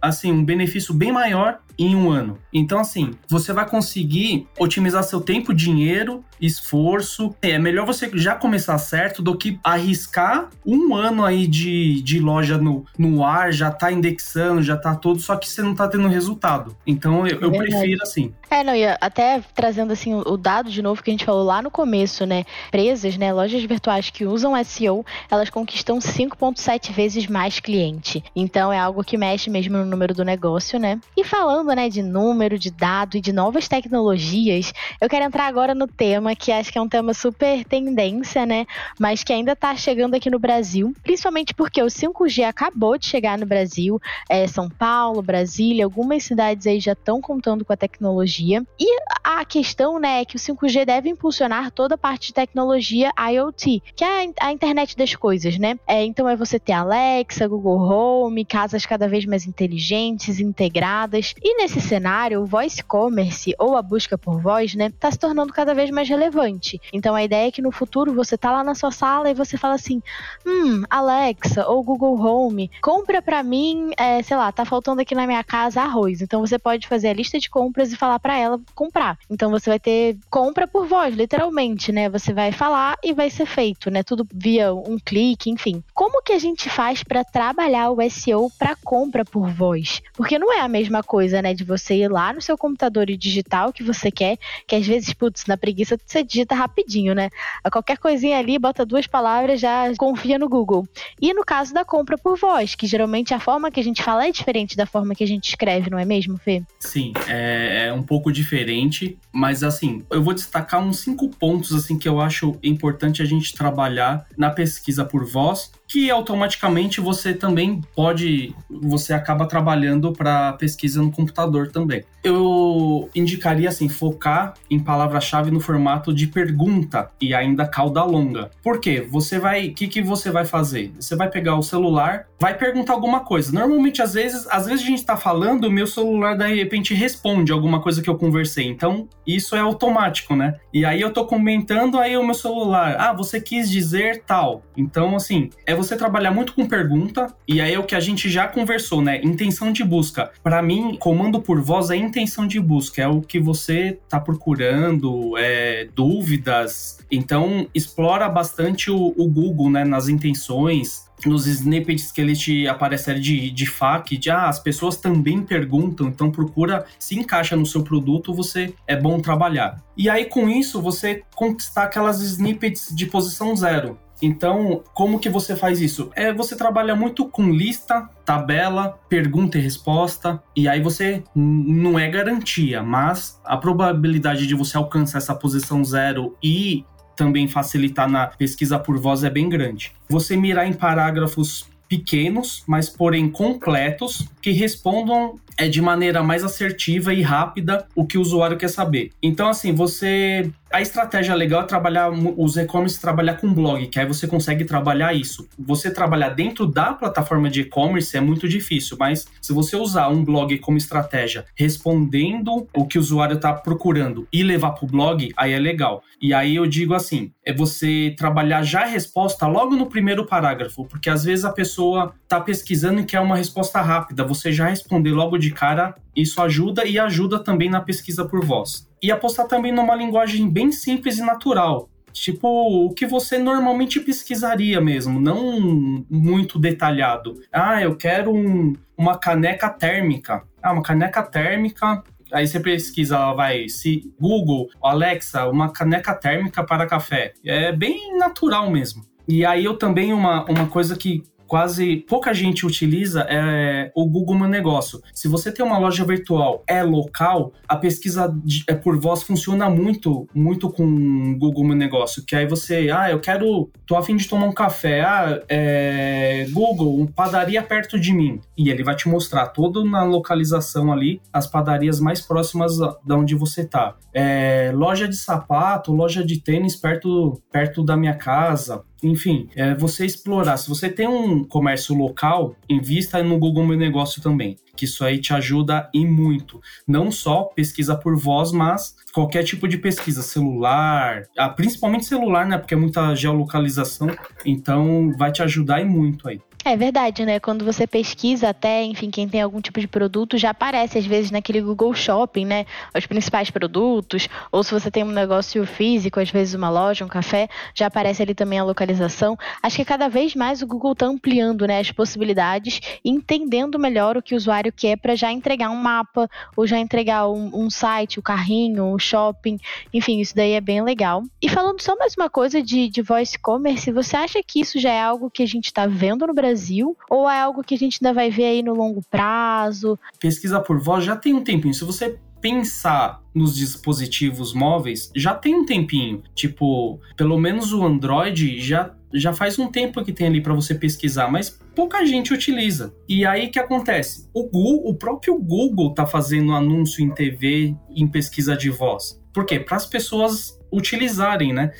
assim, 0.00 0.32
um 0.32 0.44
benefício 0.44 0.92
bem 0.92 1.12
maior 1.12 1.58
em 1.78 1.94
um 1.94 2.10
ano. 2.10 2.38
Então, 2.52 2.80
assim, 2.80 3.12
você 3.28 3.52
vai 3.52 3.68
conseguir 3.68 4.48
otimizar 4.58 5.04
seu 5.04 5.20
tempo, 5.20 5.54
dinheiro, 5.54 6.24
esforço. 6.40 7.34
É 7.40 7.58
melhor 7.58 7.86
você 7.86 8.10
já 8.14 8.34
começar 8.34 8.47
certo 8.78 9.22
do 9.22 9.36
que 9.36 9.58
arriscar 9.62 10.48
um 10.64 10.94
ano 10.94 11.24
aí 11.24 11.46
de, 11.46 12.00
de 12.02 12.20
loja 12.20 12.56
no, 12.56 12.84
no 12.96 13.24
ar, 13.24 13.52
já 13.52 13.70
tá 13.70 13.90
indexando, 13.90 14.62
já 14.62 14.76
tá 14.76 14.94
todo, 14.94 15.20
só 15.20 15.36
que 15.36 15.48
você 15.48 15.62
não 15.62 15.74
tá 15.74 15.88
tendo 15.88 16.08
resultado. 16.08 16.76
Então 16.86 17.26
eu, 17.26 17.40
eu 17.40 17.50
prefiro 17.50 18.02
assim. 18.02 18.32
É, 18.50 18.64
não, 18.64 18.74
e 18.74 18.86
até 18.86 19.42
trazendo 19.54 19.92
assim 19.92 20.14
o 20.14 20.36
dado 20.36 20.70
de 20.70 20.80
novo 20.80 21.02
que 21.02 21.10
a 21.10 21.12
gente 21.12 21.24
falou 21.24 21.44
lá 21.44 21.60
no 21.60 21.70
começo, 21.70 22.24
né? 22.24 22.44
Empresas, 22.68 23.16
né, 23.16 23.32
lojas 23.32 23.62
virtuais 23.62 24.10
que 24.10 24.24
usam 24.24 24.52
SEO, 24.64 25.04
elas 25.30 25.50
conquistam 25.50 25.98
5.7 25.98 26.92
vezes 26.92 27.26
mais 27.26 27.60
cliente. 27.60 28.22
Então 28.34 28.72
é 28.72 28.78
algo 28.78 29.04
que 29.04 29.18
mexe 29.18 29.50
mesmo 29.50 29.76
no 29.76 29.84
número 29.84 30.14
do 30.14 30.24
negócio, 30.24 30.78
né? 30.78 30.98
E 31.16 31.24
falando, 31.24 31.74
né, 31.74 31.88
de 31.88 32.02
número, 32.02 32.58
de 32.58 32.70
dado 32.70 33.16
e 33.16 33.20
de 33.20 33.32
novas 33.32 33.68
tecnologias, 33.68 34.72
eu 35.00 35.08
quero 35.08 35.24
entrar 35.24 35.46
agora 35.46 35.74
no 35.74 35.86
tema 35.86 36.34
que 36.34 36.50
acho 36.52 36.72
que 36.72 36.78
é 36.78 36.80
um 36.80 36.88
tema 36.88 37.12
super 37.12 37.64
tendência 37.64 38.37
né? 38.46 38.66
Mas 38.98 39.22
que 39.22 39.32
ainda 39.32 39.52
está 39.52 39.74
chegando 39.76 40.14
aqui 40.14 40.30
no 40.30 40.38
Brasil, 40.38 40.94
principalmente 41.02 41.54
porque 41.54 41.82
o 41.82 41.86
5G 41.86 42.44
acabou 42.44 42.98
de 42.98 43.06
chegar 43.06 43.38
no 43.38 43.46
Brasil, 43.46 44.00
é, 44.28 44.46
São 44.46 44.68
Paulo, 44.68 45.22
Brasília, 45.22 45.84
algumas 45.84 46.22
cidades 46.24 46.66
aí 46.66 46.80
já 46.80 46.92
estão 46.92 47.20
contando 47.20 47.64
com 47.64 47.72
a 47.72 47.76
tecnologia. 47.76 48.62
E 48.78 48.98
a 49.24 49.44
questão, 49.44 49.98
né, 49.98 50.22
é 50.22 50.24
que 50.24 50.36
o 50.36 50.38
5G 50.38 50.84
deve 50.84 51.08
impulsionar 51.08 51.70
toda 51.70 51.94
a 51.94 51.98
parte 51.98 52.28
de 52.28 52.34
tecnologia 52.34 53.12
IoT, 53.18 53.82
que 53.94 54.04
é 54.04 54.30
a 54.40 54.52
internet 54.52 54.96
das 54.96 55.14
coisas, 55.14 55.58
né? 55.58 55.78
É, 55.86 56.04
então 56.04 56.28
é 56.28 56.36
você 56.36 56.58
ter 56.58 56.72
Alexa, 56.72 57.46
Google 57.46 57.78
Home, 57.78 58.44
casas 58.44 58.86
cada 58.86 59.08
vez 59.08 59.24
mais 59.24 59.46
inteligentes, 59.46 60.40
integradas. 60.40 61.34
E 61.42 61.56
nesse 61.56 61.80
cenário, 61.80 62.42
o 62.42 62.46
voice 62.46 62.82
commerce 62.82 63.54
ou 63.58 63.76
a 63.76 63.82
busca 63.82 64.18
por 64.18 64.40
voz, 64.40 64.74
né, 64.74 64.86
está 64.86 65.10
se 65.10 65.18
tornando 65.18 65.52
cada 65.52 65.74
vez 65.74 65.90
mais 65.90 66.08
relevante. 66.08 66.80
Então 66.92 67.14
a 67.14 67.22
ideia 67.22 67.48
é 67.48 67.50
que 67.50 67.62
no 67.62 67.70
futuro 67.70 68.12
você 68.12 68.27
tá 68.36 68.50
lá 68.50 68.64
na 68.64 68.74
sua 68.74 68.90
sala 68.90 69.30
e 69.30 69.34
você 69.34 69.56
fala 69.56 69.74
assim: 69.74 70.02
hum, 70.46 70.82
Alexa 70.90 71.66
ou 71.66 71.82
Google 71.82 72.20
Home, 72.20 72.70
compra 72.82 73.22
para 73.22 73.42
mim, 73.42 73.92
é, 73.96 74.22
sei 74.22 74.36
lá, 74.36 74.50
tá 74.52 74.64
faltando 74.64 75.00
aqui 75.00 75.14
na 75.14 75.26
minha 75.26 75.42
casa 75.44 75.82
arroz. 75.82 76.20
Então 76.20 76.40
você 76.40 76.58
pode 76.58 76.86
fazer 76.86 77.08
a 77.08 77.14
lista 77.14 77.38
de 77.38 77.48
compras 77.48 77.92
e 77.92 77.96
falar 77.96 78.18
para 78.18 78.36
ela 78.36 78.60
comprar. 78.74 79.18
Então 79.30 79.50
você 79.50 79.70
vai 79.70 79.78
ter 79.78 80.16
compra 80.30 80.66
por 80.66 80.86
voz, 80.86 81.14
literalmente, 81.14 81.92
né? 81.92 82.08
Você 82.08 82.32
vai 82.32 82.52
falar 82.52 82.96
e 83.02 83.12
vai 83.12 83.30
ser 83.30 83.46
feito, 83.46 83.90
né? 83.90 84.02
Tudo 84.02 84.26
via 84.32 84.74
um 84.74 84.98
clique, 84.98 85.50
enfim. 85.50 85.82
Como 85.94 86.22
que 86.22 86.32
a 86.32 86.38
gente 86.38 86.68
faz 86.68 87.02
para 87.02 87.24
trabalhar 87.24 87.90
o 87.90 88.10
SEO 88.10 88.50
para 88.58 88.76
compra 88.76 89.24
por 89.24 89.48
voz? 89.48 90.02
Porque 90.14 90.38
não 90.38 90.52
é 90.52 90.60
a 90.60 90.68
mesma 90.68 91.02
coisa, 91.02 91.40
né, 91.40 91.54
de 91.54 91.64
você 91.64 91.94
ir 91.94 92.10
lá 92.10 92.32
no 92.32 92.40
seu 92.40 92.56
computador 92.56 93.10
e 93.10 93.16
digitar 93.16 93.68
o 93.68 93.72
que 93.72 93.82
você 93.82 94.10
quer, 94.10 94.38
que 94.66 94.74
às 94.74 94.86
vezes, 94.86 95.12
putz, 95.12 95.46
na 95.46 95.56
preguiça 95.56 95.98
você 96.04 96.22
digita 96.22 96.54
rapidinho, 96.54 97.14
né? 97.14 97.30
A 97.62 97.70
qualquer 97.70 97.98
coisinha 98.18 98.38
ali, 98.38 98.58
bota 98.58 98.84
duas 98.84 99.06
palavras, 99.06 99.60
já 99.60 99.84
confia 99.96 100.38
no 100.38 100.48
Google. 100.48 100.86
E 101.22 101.32
no 101.32 101.44
caso 101.44 101.72
da 101.72 101.84
compra 101.84 102.18
por 102.18 102.36
voz, 102.36 102.74
que 102.74 102.86
geralmente 102.86 103.32
a 103.32 103.38
forma 103.38 103.70
que 103.70 103.78
a 103.78 103.84
gente 103.84 104.02
fala 104.02 104.26
é 104.26 104.32
diferente 104.32 104.76
da 104.76 104.86
forma 104.86 105.14
que 105.14 105.22
a 105.22 105.26
gente 105.26 105.48
escreve, 105.48 105.88
não 105.88 105.98
é 105.98 106.04
mesmo, 106.04 106.36
Fê? 106.36 106.62
Sim, 106.80 107.12
é, 107.28 107.86
é 107.86 107.92
um 107.92 108.02
pouco 108.02 108.32
diferente, 108.32 109.16
mas 109.32 109.62
assim, 109.62 110.04
eu 110.10 110.22
vou 110.22 110.34
destacar 110.34 110.80
uns 110.80 110.98
cinco 110.98 111.28
pontos 111.28 111.72
assim 111.72 111.96
que 111.96 112.08
eu 112.08 112.20
acho 112.20 112.56
importante 112.62 113.22
a 113.22 113.24
gente 113.24 113.54
trabalhar 113.54 114.26
na 114.36 114.50
pesquisa 114.50 115.04
por 115.04 115.24
voz 115.24 115.70
que 115.88 116.10
automaticamente 116.10 117.00
você 117.00 117.32
também 117.32 117.80
pode, 117.96 118.54
você 118.70 119.14
acaba 119.14 119.46
trabalhando 119.46 120.12
para 120.12 120.52
pesquisa 120.52 121.02
no 121.02 121.10
computador 121.10 121.72
também. 121.72 122.04
Eu 122.22 123.08
indicaria 123.14 123.70
assim, 123.70 123.88
focar 123.88 124.52
em 124.70 124.78
palavra-chave 124.78 125.50
no 125.50 125.60
formato 125.60 126.12
de 126.12 126.26
pergunta 126.26 127.10
e 127.18 127.32
ainda 127.32 127.66
cauda 127.66 128.04
longa. 128.04 128.50
Por 128.62 128.80
quê? 128.80 129.06
Você 129.10 129.38
vai, 129.38 129.70
que, 129.70 129.88
que 129.88 130.02
você 130.02 130.30
vai 130.30 130.44
fazer? 130.44 130.92
Você 130.98 131.16
vai 131.16 131.30
pegar 131.30 131.56
o 131.56 131.62
celular, 131.62 132.26
vai 132.38 132.54
perguntar 132.54 132.92
alguma 132.92 133.20
coisa. 133.20 133.50
Normalmente, 133.50 134.02
às 134.02 134.12
vezes, 134.12 134.46
às 134.50 134.66
vezes 134.66 134.84
a 134.84 134.86
gente 134.86 134.98
está 134.98 135.16
falando, 135.16 135.64
o 135.64 135.70
meu 135.70 135.86
celular 135.86 136.36
de 136.36 136.54
repente 136.54 136.92
responde 136.92 137.50
alguma 137.50 137.80
coisa 137.80 138.02
que 138.02 138.10
eu 138.10 138.18
conversei. 138.18 138.66
Então, 138.66 139.08
isso 139.26 139.56
é 139.56 139.60
automático, 139.60 140.36
né? 140.36 140.54
E 140.72 140.84
aí 140.84 141.00
eu 141.00 141.12
tô 141.12 141.24
comentando, 141.24 141.98
aí 141.98 142.16
o 142.16 142.24
meu 142.24 142.34
celular, 142.34 142.96
ah, 142.98 143.12
você 143.12 143.40
quis 143.40 143.70
dizer 143.70 144.22
tal. 144.26 144.62
Então, 144.76 145.16
assim, 145.16 145.48
é 145.64 145.77
você 145.78 145.96
trabalhar 145.96 146.30
muito 146.30 146.52
com 146.52 146.66
pergunta, 146.66 147.34
e 147.46 147.60
aí 147.60 147.74
é 147.74 147.78
o 147.78 147.84
que 147.84 147.94
a 147.94 148.00
gente 148.00 148.28
já 148.28 148.46
conversou, 148.46 149.00
né? 149.00 149.20
Intenção 149.22 149.72
de 149.72 149.82
busca. 149.84 150.30
Para 150.42 150.62
mim, 150.62 150.96
comando 150.98 151.40
por 151.40 151.60
voz 151.60 151.90
é 151.90 151.96
intenção 151.96 152.46
de 152.46 152.60
busca, 152.60 153.02
é 153.02 153.08
o 153.08 153.20
que 153.20 153.38
você 153.38 153.98
tá 154.08 154.20
procurando, 154.20 155.36
é, 155.38 155.88
dúvidas. 155.94 156.98
Então, 157.10 157.66
explora 157.74 158.28
bastante 158.28 158.90
o, 158.90 159.14
o 159.16 159.28
Google, 159.28 159.70
né? 159.70 159.84
Nas 159.84 160.08
intenções, 160.08 161.08
nos 161.26 161.46
snippets 161.46 162.12
que 162.12 162.20
ele 162.20 162.34
te 162.34 162.68
aparece 162.68 163.14
de, 163.18 163.50
de 163.50 163.66
FAQ, 163.66 164.16
de 164.16 164.30
ah, 164.30 164.48
as 164.48 164.58
pessoas 164.58 164.96
também 164.96 165.42
perguntam, 165.42 166.08
então 166.08 166.30
procura 166.30 166.84
se 166.98 167.18
encaixa 167.18 167.56
no 167.56 167.66
seu 167.66 167.82
produto, 167.82 168.34
você 168.34 168.74
é 168.86 168.96
bom 168.96 169.20
trabalhar. 169.20 169.82
E 169.96 170.08
aí 170.08 170.26
com 170.26 170.48
isso 170.48 170.80
você 170.80 171.22
conquistar 171.34 171.84
aquelas 171.84 172.20
snippets 172.20 172.94
de 172.94 173.06
posição 173.06 173.56
zero. 173.56 173.98
Então, 174.20 174.82
como 174.94 175.18
que 175.18 175.28
você 175.28 175.54
faz 175.54 175.80
isso? 175.80 176.10
É 176.14 176.32
você 176.32 176.56
trabalha 176.56 176.94
muito 176.94 177.28
com 177.28 177.50
lista, 177.50 178.08
tabela, 178.24 178.98
pergunta 179.08 179.58
e 179.58 179.60
resposta, 179.60 180.42
e 180.54 180.68
aí 180.68 180.80
você 180.80 181.22
não 181.34 181.98
é 181.98 182.08
garantia, 182.08 182.82
mas 182.82 183.40
a 183.44 183.56
probabilidade 183.56 184.46
de 184.46 184.54
você 184.54 184.76
alcançar 184.76 185.18
essa 185.18 185.34
posição 185.34 185.84
zero 185.84 186.36
e 186.42 186.84
também 187.16 187.48
facilitar 187.48 188.08
na 188.08 188.26
pesquisa 188.26 188.78
por 188.78 188.98
voz 188.98 189.24
é 189.24 189.30
bem 189.30 189.48
grande. 189.48 189.92
Você 190.08 190.36
mirar 190.36 190.66
em 190.66 190.72
parágrafos 190.72 191.68
pequenos, 191.88 192.62
mas 192.66 192.88
porém 192.88 193.28
completos, 193.28 194.28
que 194.42 194.52
respondam 194.52 195.36
é 195.56 195.66
de 195.66 195.82
maneira 195.82 196.22
mais 196.22 196.44
assertiva 196.44 197.12
e 197.12 197.20
rápida 197.20 197.88
o 197.94 198.06
que 198.06 198.16
o 198.16 198.20
usuário 198.20 198.56
quer 198.56 198.68
saber. 198.68 199.10
Então, 199.20 199.48
assim, 199.48 199.74
você 199.74 200.48
a 200.70 200.82
estratégia 200.82 201.34
legal 201.34 201.62
é 201.62 201.64
trabalhar 201.64 202.10
os 202.10 202.56
e-commerce 202.56 203.00
trabalhar 203.00 203.34
com 203.34 203.52
blog, 203.52 203.86
que 203.86 203.98
aí 203.98 204.06
você 204.06 204.26
consegue 204.26 204.64
trabalhar 204.64 205.14
isso. 205.14 205.48
Você 205.58 205.90
trabalhar 205.90 206.30
dentro 206.30 206.66
da 206.66 206.92
plataforma 206.92 207.48
de 207.48 207.62
e-commerce 207.62 208.16
é 208.16 208.20
muito 208.20 208.48
difícil, 208.48 208.96
mas 208.98 209.26
se 209.40 209.52
você 209.52 209.76
usar 209.76 210.08
um 210.08 210.24
blog 210.24 210.56
como 210.58 210.76
estratégia, 210.76 211.46
respondendo 211.54 212.68
o 212.74 212.86
que 212.86 212.98
o 212.98 213.00
usuário 213.00 213.36
está 213.36 213.52
procurando 213.52 214.28
e 214.32 214.42
levar 214.42 214.72
para 214.72 214.84
o 214.84 214.88
blog, 214.88 215.32
aí 215.36 215.52
é 215.52 215.58
legal. 215.58 216.02
E 216.20 216.34
aí 216.34 216.56
eu 216.56 216.66
digo 216.66 216.94
assim, 216.94 217.32
é 217.44 217.52
você 217.52 218.14
trabalhar 218.16 218.62
já 218.62 218.82
a 218.82 218.86
resposta 218.86 219.46
logo 219.46 219.74
no 219.74 219.86
primeiro 219.86 220.26
parágrafo, 220.26 220.84
porque 220.84 221.08
às 221.08 221.24
vezes 221.24 221.44
a 221.44 221.52
pessoa 221.52 222.14
está 222.22 222.40
pesquisando 222.40 223.00
e 223.00 223.04
quer 223.04 223.20
uma 223.20 223.36
resposta 223.36 223.80
rápida, 223.80 224.24
você 224.24 224.52
já 224.52 224.68
responder 224.68 225.12
logo 225.12 225.38
de 225.38 225.50
cara, 225.50 225.94
isso 226.14 226.42
ajuda 226.42 226.84
e 226.84 226.98
ajuda 226.98 227.38
também 227.38 227.70
na 227.70 227.80
pesquisa 227.80 228.24
por 228.24 228.44
voz 228.44 228.87
e 229.02 229.10
apostar 229.10 229.46
também 229.46 229.72
numa 229.72 229.94
linguagem 229.94 230.48
bem 230.48 230.72
simples 230.72 231.18
e 231.18 231.22
natural. 231.22 231.88
Tipo, 232.12 232.48
o 232.86 232.92
que 232.92 233.06
você 233.06 233.38
normalmente 233.38 234.00
pesquisaria 234.00 234.80
mesmo, 234.80 235.20
não 235.20 236.04
muito 236.10 236.58
detalhado. 236.58 237.34
Ah, 237.52 237.80
eu 237.80 237.96
quero 237.96 238.34
um, 238.34 238.74
uma 238.96 239.16
caneca 239.16 239.68
térmica. 239.68 240.42
Ah, 240.62 240.72
uma 240.72 240.82
caneca 240.82 241.22
térmica. 241.22 242.02
Aí 242.32 242.46
você 242.46 242.60
pesquisa, 242.60 243.32
vai, 243.34 243.68
se 243.68 244.12
Google, 244.20 244.68
Alexa, 244.82 245.46
uma 245.48 245.72
caneca 245.72 246.14
térmica 246.14 246.64
para 246.64 246.86
café. 246.86 247.34
É 247.44 247.72
bem 247.72 248.16
natural 248.18 248.70
mesmo. 248.70 249.04
E 249.26 249.44
aí 249.44 249.64
eu 249.64 249.76
também, 249.76 250.12
uma, 250.12 250.44
uma 250.46 250.66
coisa 250.66 250.96
que 250.96 251.22
quase 251.48 251.96
pouca 252.08 252.32
gente 252.34 252.66
utiliza 252.66 253.26
é 253.28 253.90
o 253.94 254.06
Google 254.06 254.38
Meu 254.38 254.48
Negócio. 254.48 255.00
Se 255.14 255.26
você 255.26 255.50
tem 255.50 255.64
uma 255.64 255.78
loja 255.78 256.04
virtual, 256.04 256.62
é 256.68 256.82
local, 256.82 257.52
a 257.66 257.76
pesquisa 257.76 258.32
de, 258.44 258.62
é 258.68 258.74
por 258.74 259.00
voz 259.00 259.22
funciona 259.22 259.68
muito, 259.70 260.28
muito 260.34 260.70
com 260.70 261.36
Google 261.38 261.64
Meu 261.64 261.76
Negócio. 261.76 262.24
Que 262.24 262.36
aí 262.36 262.46
você, 262.46 262.90
ah, 262.94 263.10
eu 263.10 263.18
quero, 263.18 263.70
tô 263.86 263.96
afim 263.96 264.14
de 264.14 264.28
tomar 264.28 264.46
um 264.46 264.52
café, 264.52 265.00
ah, 265.00 265.42
é, 265.48 266.46
Google, 266.50 267.08
padaria 267.16 267.62
perto 267.62 267.98
de 267.98 268.12
mim. 268.12 268.40
E 268.56 268.70
ele 268.70 268.84
vai 268.84 268.94
te 268.94 269.08
mostrar 269.08 269.46
todo 269.48 269.84
na 269.84 270.04
localização 270.04 270.92
ali, 270.92 271.20
as 271.32 271.46
padarias 271.46 271.98
mais 271.98 272.20
próximas 272.20 272.76
da 273.04 273.16
onde 273.16 273.34
você 273.34 273.64
tá. 273.64 273.96
É, 274.12 274.70
loja 274.74 275.08
de 275.08 275.16
sapato, 275.16 275.92
loja 275.92 276.24
de 276.24 276.40
tênis 276.40 276.76
perto, 276.76 277.40
perto 277.50 277.82
da 277.82 277.96
minha 277.96 278.14
casa. 278.14 278.82
Enfim, 279.02 279.48
é 279.54 279.74
você 279.74 280.04
explorar. 280.04 280.56
Se 280.56 280.68
você 280.68 280.88
tem 280.88 281.06
um 281.06 281.44
comércio 281.44 281.94
local, 281.94 282.56
invista 282.68 283.22
no 283.22 283.38
Google 283.38 283.66
Meu 283.66 283.78
Negócio 283.78 284.20
também, 284.20 284.56
que 284.76 284.84
isso 284.84 285.04
aí 285.04 285.20
te 285.20 285.32
ajuda 285.32 285.88
e 285.94 286.04
muito. 286.04 286.60
Não 286.86 287.10
só 287.10 287.44
pesquisa 287.44 287.96
por 287.96 288.16
voz, 288.16 288.50
mas 288.50 288.96
qualquer 289.12 289.44
tipo 289.44 289.68
de 289.68 289.78
pesquisa, 289.78 290.22
celular, 290.22 291.22
ah, 291.36 291.48
principalmente 291.48 292.06
celular, 292.06 292.46
né? 292.46 292.58
Porque 292.58 292.74
é 292.74 292.76
muita 292.76 293.14
geolocalização, 293.14 294.08
então 294.44 295.12
vai 295.16 295.30
te 295.30 295.42
ajudar 295.42 295.80
e 295.80 295.84
muito 295.84 296.28
aí. 296.28 296.40
É 296.68 296.76
verdade, 296.76 297.24
né? 297.24 297.40
Quando 297.40 297.64
você 297.64 297.86
pesquisa 297.86 298.50
até, 298.50 298.84
enfim, 298.84 299.10
quem 299.10 299.26
tem 299.26 299.40
algum 299.40 299.58
tipo 299.58 299.80
de 299.80 299.88
produto, 299.88 300.36
já 300.36 300.50
aparece 300.50 300.98
às 300.98 301.06
vezes 301.06 301.30
naquele 301.30 301.62
Google 301.62 301.94
Shopping, 301.94 302.44
né? 302.44 302.66
Os 302.94 303.06
principais 303.06 303.50
produtos, 303.50 304.28
ou 304.52 304.62
se 304.62 304.74
você 304.74 304.90
tem 304.90 305.02
um 305.02 305.10
negócio 305.10 305.64
físico, 305.66 306.20
às 306.20 306.30
vezes 306.30 306.52
uma 306.52 306.68
loja, 306.68 307.06
um 307.06 307.08
café, 307.08 307.48
já 307.74 307.86
aparece 307.86 308.22
ali 308.22 308.34
também 308.34 308.58
a 308.58 308.64
localização. 308.64 309.34
Acho 309.62 309.76
que 309.76 309.84
cada 309.86 310.08
vez 310.08 310.34
mais 310.34 310.60
o 310.60 310.66
Google 310.66 310.92
está 310.92 311.06
ampliando, 311.06 311.66
né, 311.66 311.80
as 311.80 311.90
possibilidades, 311.90 312.82
entendendo 313.02 313.78
melhor 313.78 314.18
o 314.18 314.22
que 314.22 314.34
o 314.34 314.36
usuário 314.36 314.70
quer 314.70 314.98
para 314.98 315.16
já 315.16 315.32
entregar 315.32 315.70
um 315.70 315.76
mapa, 315.76 316.28
ou 316.54 316.66
já 316.66 316.78
entregar 316.78 317.30
um, 317.30 317.50
um 317.54 317.70
site, 317.70 318.18
o 318.18 318.20
um 318.20 318.22
carrinho, 318.22 318.84
o 318.84 318.94
um 318.94 318.98
shopping, 318.98 319.56
enfim, 319.90 320.20
isso 320.20 320.36
daí 320.36 320.52
é 320.52 320.60
bem 320.60 320.82
legal. 320.82 321.22
E 321.40 321.48
falando 321.48 321.80
só 321.80 321.96
mais 321.96 322.12
uma 322.14 322.28
coisa 322.28 322.62
de, 322.62 322.90
de 322.90 323.00
voice 323.00 323.38
commerce, 323.38 323.90
você 323.90 324.18
acha 324.18 324.42
que 324.46 324.60
isso 324.60 324.78
já 324.78 324.90
é 324.90 325.00
algo 325.00 325.30
que 325.30 325.42
a 325.42 325.46
gente 325.46 325.68
está 325.68 325.86
vendo 325.86 326.26
no 326.26 326.34
Brasil? 326.34 326.57
Brasil? 326.58 326.96
Ou 327.08 327.30
é 327.30 327.40
algo 327.40 327.62
que 327.62 327.74
a 327.74 327.78
gente 327.78 327.98
ainda 328.02 328.12
vai 328.12 328.30
ver 328.30 328.44
aí 328.44 328.62
no 328.62 328.74
longo 328.74 329.00
prazo? 329.08 329.98
Pesquisa 330.18 330.60
por 330.60 330.80
voz 330.80 331.04
já 331.04 331.14
tem 331.14 331.32
um 331.32 331.44
tempinho. 331.44 331.72
Se 331.72 331.84
você 331.84 332.18
pensar 332.40 333.22
nos 333.34 333.56
dispositivos 333.56 334.52
móveis, 334.52 335.10
já 335.14 335.34
tem 335.34 335.54
um 335.54 335.64
tempinho. 335.64 336.22
Tipo, 336.34 337.00
pelo 337.16 337.38
menos 337.38 337.72
o 337.72 337.84
Android 337.84 338.60
já 338.60 338.94
já 339.10 339.32
faz 339.32 339.58
um 339.58 339.68
tempo 339.68 340.04
que 340.04 340.12
tem 340.12 340.26
ali 340.26 340.42
para 340.42 340.52
você 340.52 340.74
pesquisar, 340.74 341.30
mas 341.30 341.48
pouca 341.74 342.04
gente 342.04 342.34
utiliza. 342.34 342.94
E 343.08 343.24
aí 343.24 343.48
que 343.48 343.58
acontece? 343.58 344.28
O 344.34 344.42
Google, 344.42 344.86
o 344.86 344.94
próprio 344.94 345.38
Google 345.38 345.94
tá 345.94 346.06
fazendo 346.06 346.52
anúncio 346.52 347.02
em 347.02 347.08
TV 347.14 347.74
em 347.88 348.06
pesquisa 348.06 348.54
de 348.54 348.68
voz. 348.68 349.18
Por 349.32 349.46
quê? 349.46 349.58
Para 349.58 349.78
as 349.78 349.86
pessoas 349.86 350.60
utilizarem, 350.70 351.54
né? 351.54 351.72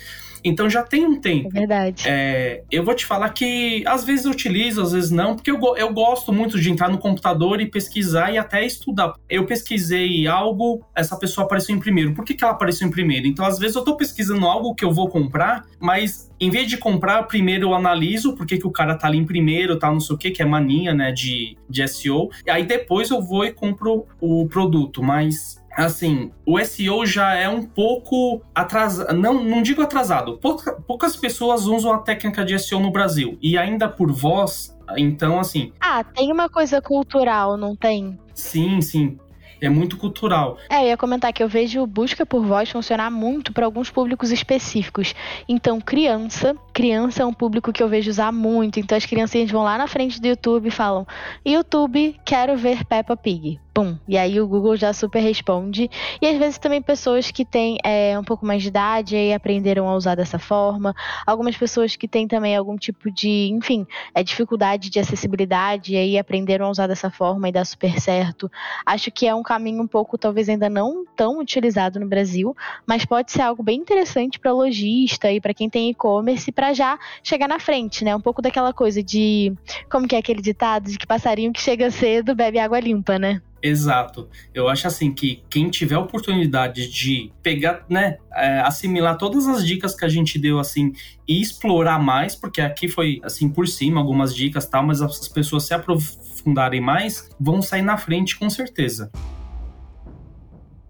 Então 0.45 0.69
já 0.69 0.83
tem 0.83 1.07
um 1.07 1.21
tempo. 1.21 1.49
É 1.49 1.61
verdade. 1.61 2.05
É, 2.07 2.63
eu 2.71 2.85
vou 2.85 2.95
te 2.95 3.05
falar 3.05 3.31
que 3.31 3.83
às 3.87 4.05
vezes 4.05 4.25
eu 4.25 4.33
utilizo, 4.33 4.83
às 4.83 4.93
vezes 4.93 5.11
não, 5.11 5.35
porque 5.35 5.51
eu, 5.51 5.61
eu 5.77 5.93
gosto 5.93 6.33
muito 6.33 6.61
de 6.61 6.71
entrar 6.71 6.89
no 6.89 6.99
computador 6.99 7.61
e 7.61 7.67
pesquisar 7.67 8.33
e 8.33 8.39
até 8.39 8.65
estudar. 8.65 9.15
Eu 9.29 9.47
pesquisei 9.47 10.27
algo, 10.27 10.85
essa 10.95 11.17
pessoa 11.17 11.45
apareceu 11.45 11.75
em 11.75 11.79
primeiro. 11.79 12.15
Por 12.15 12.25
que, 12.25 12.35
que 12.35 12.45
ela 12.45 12.53
apareceu 12.53 12.87
em 12.87 12.91
primeiro? 12.91 13.27
Então, 13.27 13.45
às 13.45 13.59
vezes 13.59 13.77
eu 13.77 13.85
tô 13.85 13.97
pesquisando 13.97 14.47
algo 14.47 14.75
que 14.75 14.85
eu 14.85 14.93
vou 14.93 15.09
comprar, 15.09 15.65
mas 15.81 16.31
em 16.41 16.51
vez 16.51 16.69
de 16.69 16.77
comprar, 16.77 17.25
primeiro 17.25 17.69
eu 17.69 17.75
analiso 17.75 18.35
por 18.35 18.47
que, 18.47 18.59
que 18.59 18.67
o 18.67 18.71
cara 18.71 18.95
tá 18.95 19.09
ali 19.09 19.19
em 19.19 19.25
primeiro, 19.25 19.79
tá 19.79 19.91
não 19.91 20.01
sei 20.01 20.15
o 20.15 20.19
que, 20.19 20.31
que 20.31 20.43
é 20.43 20.45
mania, 20.45 20.95
né, 20.95 21.11
de, 21.13 21.57
de 21.69 21.87
SEO. 21.89 22.31
E 22.47 22.51
aí 22.51 22.65
depois 22.65 23.11
eu 23.11 23.21
vou 23.21 23.45
e 23.45 23.53
compro 23.53 24.07
o 24.21 24.47
produto. 24.47 25.03
Mas 25.03 25.58
assim, 25.85 26.31
o 26.45 26.63
SEO 26.65 27.07
já 27.07 27.35
é 27.35 27.49
um 27.49 27.63
pouco 27.63 28.43
atrasado, 28.55 29.15
não, 29.15 29.43
não 29.43 29.63
digo 29.63 29.83
atrasado, 29.83 30.39
Pouca, 30.39 30.73
poucas 30.87 31.17
pessoas 31.17 31.67
usam 31.67 31.93
a 31.93 31.99
técnica 31.99 32.45
de 32.45 32.59
SEO 32.59 32.81
no 32.81 32.91
Brasil, 32.91 33.39
e 33.41 33.57
ainda 33.57 33.89
por 33.89 34.13
voz, 34.13 34.77
então 34.97 35.39
assim... 35.39 35.73
Ah, 35.81 36.03
tem 36.03 36.33
uma 36.33 36.49
coisa 36.49 36.83
cultural, 36.83 37.57
não 37.57 37.77
tem? 37.77 38.19
Sim, 38.35 38.81
sim 38.81 39.19
é 39.61 39.69
muito 39.69 39.97
cultural. 39.97 40.57
É, 40.71 40.83
eu 40.83 40.89
ia 40.89 40.97
comentar 40.97 41.33
que 41.33 41.43
eu 41.43 41.49
vejo 41.49 41.85
busca 41.87 42.25
por 42.25 42.45
voz 42.45 42.71
funcionar 42.71 43.11
muito 43.11 43.53
para 43.53 43.67
alguns 43.67 43.91
públicos 43.91 44.31
específicos. 44.31 45.15
Então, 45.49 45.81
criança, 45.81 46.57
criança 46.73 47.23
é 47.23 47.27
um 47.27 47.33
público 47.33 47.73
que 47.73 47.83
eu 47.83 47.89
vejo 47.89 48.11
usar 48.11 48.33
muito. 48.33 48.79
Então, 48.79 48.97
as 48.97 49.07
criancinhas 49.07 49.51
vão 49.51 49.63
lá 49.63 49.77
na 49.77 49.87
frente 49.87 50.21
do 50.21 50.29
YouTube 50.29 50.69
e 50.69 50.71
falam: 50.71 51.07
YouTube, 51.45 52.17
quero 52.25 52.57
ver 52.57 52.85
Peppa 52.85 53.17
Pig 53.17 53.59
pum. 53.79 53.97
E 54.09 54.19
aí 54.19 54.41
o 54.41 54.49
Google 54.49 54.77
já 54.77 54.93
super 54.93 55.21
responde. 55.21 55.89
E 56.21 56.27
às 56.27 56.37
vezes 56.37 56.59
também 56.59 56.83
pessoas 56.83 57.31
que 57.31 57.45
têm 57.45 57.79
é, 57.85 58.19
um 58.19 58.25
pouco 58.25 58.45
mais 58.45 58.61
de 58.61 58.69
idade 58.69 59.17
e 59.17 59.33
aprenderam 59.33 59.89
a 59.89 59.95
usar 59.95 60.17
dessa 60.17 60.37
forma. 60.37 60.93
Algumas 61.25 61.57
pessoas 61.57 61.95
que 61.95 62.09
têm 62.09 62.27
também 62.27 62.57
algum 62.57 62.77
tipo 62.77 63.09
de, 63.09 63.49
enfim, 63.53 63.87
é, 64.13 64.23
dificuldade 64.25 64.91
de 64.91 64.99
acessibilidade 64.99 65.95
e 65.95 65.97
aí 65.97 66.19
aprenderam 66.19 66.67
a 66.67 66.71
usar 66.71 66.89
dessa 66.89 67.09
forma 67.09 67.49
e 67.49 67.53
dá 67.53 67.65
super 67.65 68.01
certo. 68.01 68.51
Acho 68.85 69.13
que 69.13 69.29
é 69.29 69.35
um 69.35 69.45
caminho 69.45 69.81
um 69.81 69.87
pouco, 69.87 70.19
talvez 70.19 70.49
ainda 70.49 70.69
não 70.69 71.05
tão 71.15 71.39
utilizado 71.39 72.01
no 72.01 72.09
Brasil, 72.09 72.57
mas 72.85 73.05
pode 73.05 73.31
ser 73.31 73.43
algo 73.43 73.63
bem 73.63 73.79
interessante 73.79 74.41
para 74.41 74.53
lojista 74.53 75.31
e 75.31 75.41
para 75.41 75.55
quem 75.55 75.71
tem 75.71 75.91
e-commerce 75.91 76.51
para 76.51 76.73
já 76.73 76.99
chegar 77.23 77.47
na 77.47 77.61
frente, 77.61 78.05
né? 78.05 78.17
Um 78.17 78.21
pouco 78.21 78.43
daquela 78.43 78.73
coisa 78.73 79.03
de, 79.05 79.53
como 79.89 80.09
que 80.09 80.17
é 80.17 80.19
aquele 80.19 80.43
ditado 80.43 80.91
de 80.91 80.99
que 80.99 81.07
passarinho 81.07 81.53
que 81.53 81.61
chega 81.61 81.91
cedo 81.93 82.35
bebe 82.35 82.59
água 82.59 82.81
limpa, 82.81 83.19
né? 83.19 83.41
Exato. 83.63 84.29
Eu 84.55 84.69
acho 84.69 84.87
assim 84.87 85.13
que 85.13 85.43
quem 85.51 85.69
tiver 85.69 85.97
a 85.97 86.01
oportunidade 86.01 86.89
de 86.89 87.33
pegar, 87.43 87.85
né, 87.89 88.19
é, 88.33 88.61
assimilar 88.61 89.19
todas 89.19 89.47
as 89.47 89.67
dicas 89.67 89.95
que 89.95 90.05
a 90.05 90.09
gente 90.09 90.39
deu 90.39 90.59
assim 90.59 90.93
e 91.27 91.41
explorar 91.41 91.99
mais, 91.99 92.37
porque 92.37 92.61
aqui 92.61 92.89
foi 92.89 93.21
assim 93.23 93.49
por 93.49 93.67
cima 93.67 94.01
algumas 94.01 94.35
dicas, 94.35 94.67
tal, 94.67 94.85
mas 94.85 95.03
as 95.03 95.29
pessoas 95.29 95.65
se 95.65 95.75
aprofundarem 95.75 96.81
mais, 96.81 97.29
vão 97.39 97.61
sair 97.61 97.83
na 97.83 97.97
frente 97.97 98.39
com 98.39 98.49
certeza. 98.49 99.11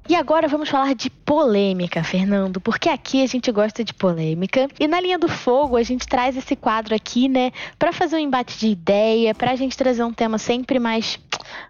E 0.09 0.15
agora 0.15 0.49
vamos 0.49 0.71
falar 0.71 0.95
de 0.95 1.11
polêmica, 1.11 2.03
Fernando, 2.03 2.63
porque 2.63 2.89
aqui 2.89 3.23
a 3.23 3.27
gente 3.27 3.53
gosta 3.53 3.85
de 3.85 3.93
polêmica. 3.93 4.67
E 4.81 4.89
na 4.89 4.99
linha 4.99 5.19
do 5.19 5.29
fogo 5.29 5.77
a 5.77 5.83
gente 5.83 6.07
traz 6.07 6.35
esse 6.35 6.57
quadro 6.57 6.95
aqui, 6.95 7.29
né, 7.29 7.53
para 7.79 7.93
fazer 7.93 8.17
um 8.17 8.21
embate 8.21 8.59
de 8.59 8.69
ideia, 8.69 9.35
para 9.35 9.51
a 9.51 9.55
gente 9.55 9.77
trazer 9.77 10.03
um 10.03 10.13
tema 10.13 10.39
sempre 10.39 10.79
mais 10.79 11.19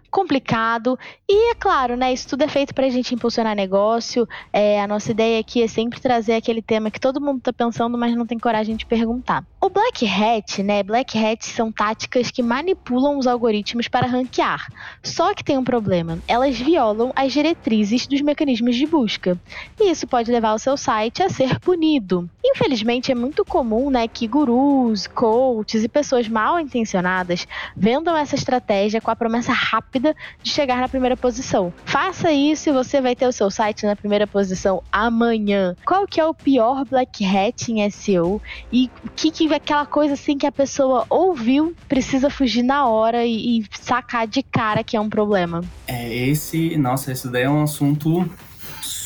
complicado. 0.09 0.97
E 1.27 1.51
é 1.51 1.55
claro, 1.55 1.95
né? 1.95 2.11
Isso 2.11 2.27
tudo 2.27 2.43
é 2.43 2.47
feito 2.47 2.73
para 2.73 2.85
a 2.85 2.89
gente 2.89 3.13
impulsionar 3.13 3.55
negócio. 3.55 4.27
É, 4.51 4.81
a 4.81 4.87
nossa 4.87 5.11
ideia 5.11 5.39
aqui 5.39 5.61
é 5.61 5.67
sempre 5.67 5.99
trazer 5.99 6.33
aquele 6.33 6.61
tema 6.61 6.91
que 6.91 6.99
todo 6.99 7.21
mundo 7.21 7.39
está 7.39 7.53
pensando, 7.53 7.97
mas 7.97 8.15
não 8.15 8.25
tem 8.25 8.37
coragem 8.37 8.75
de 8.75 8.85
perguntar. 8.85 9.43
O 9.61 9.69
Black 9.69 10.05
Hat, 10.07 10.63
né? 10.63 10.81
Black 10.83 11.17
Hat 11.17 11.45
são 11.45 11.71
táticas 11.71 12.31
que 12.31 12.41
manipulam 12.41 13.17
os 13.17 13.27
algoritmos 13.27 13.87
para 13.87 14.07
ranquear. 14.07 14.67
Só 15.03 15.33
que 15.33 15.43
tem 15.43 15.57
um 15.57 15.63
problema: 15.63 16.19
elas 16.27 16.57
violam 16.57 17.11
as 17.15 17.31
diretrizes 17.31 18.07
dos 18.07 18.21
mecanismos 18.21 18.75
de 18.75 18.85
busca. 18.85 19.37
E 19.79 19.91
isso 19.91 20.07
pode 20.07 20.31
levar 20.31 20.53
o 20.53 20.59
seu 20.59 20.75
site 20.77 21.21
a 21.21 21.29
ser 21.29 21.59
punido. 21.59 22.29
Infelizmente, 22.43 23.11
é 23.11 23.15
muito 23.15 23.45
comum, 23.45 23.89
né, 23.89 24.07
que 24.07 24.27
gurus, 24.27 25.07
coaches 25.07 25.83
e 25.83 25.89
pessoas 25.89 26.27
mal 26.27 26.59
intencionadas 26.59 27.47
vendam 27.75 28.15
essa 28.15 28.35
estratégia 28.35 29.01
com 29.01 29.11
a 29.11 29.15
promessa 29.15 29.51
rápida 29.69 30.15
de 30.41 30.51
chegar 30.51 30.77
na 30.77 30.87
primeira 30.87 31.15
posição. 31.15 31.73
Faça 31.85 32.31
isso 32.31 32.69
e 32.69 32.73
você 32.73 32.99
vai 32.99 33.15
ter 33.15 33.27
o 33.27 33.31
seu 33.31 33.51
site 33.51 33.85
na 33.85 33.95
primeira 33.95 34.25
posição 34.25 34.81
amanhã. 34.91 35.75
Qual 35.85 36.07
que 36.07 36.19
é 36.19 36.25
o 36.25 36.33
pior 36.33 36.85
black 36.85 37.23
hat 37.25 37.71
em 37.71 37.89
SEO 37.89 38.41
e 38.71 38.89
o 39.05 39.09
que, 39.15 39.31
que 39.31 39.51
é 39.51 39.55
aquela 39.55 39.85
coisa 39.85 40.13
assim 40.13 40.37
que 40.37 40.47
a 40.47 40.51
pessoa 40.51 41.05
ouviu, 41.09 41.75
precisa 41.87 42.29
fugir 42.29 42.63
na 42.63 42.87
hora 42.87 43.25
e, 43.25 43.59
e 43.59 43.65
sacar 43.79 44.27
de 44.27 44.41
cara 44.41 44.83
que 44.83 44.97
é 44.97 44.99
um 44.99 45.09
problema? 45.09 45.63
É 45.87 46.15
esse, 46.15 46.77
nossa, 46.77 47.11
esse 47.11 47.27
daí 47.29 47.43
é 47.43 47.49
um 47.49 47.63
assunto 47.63 48.29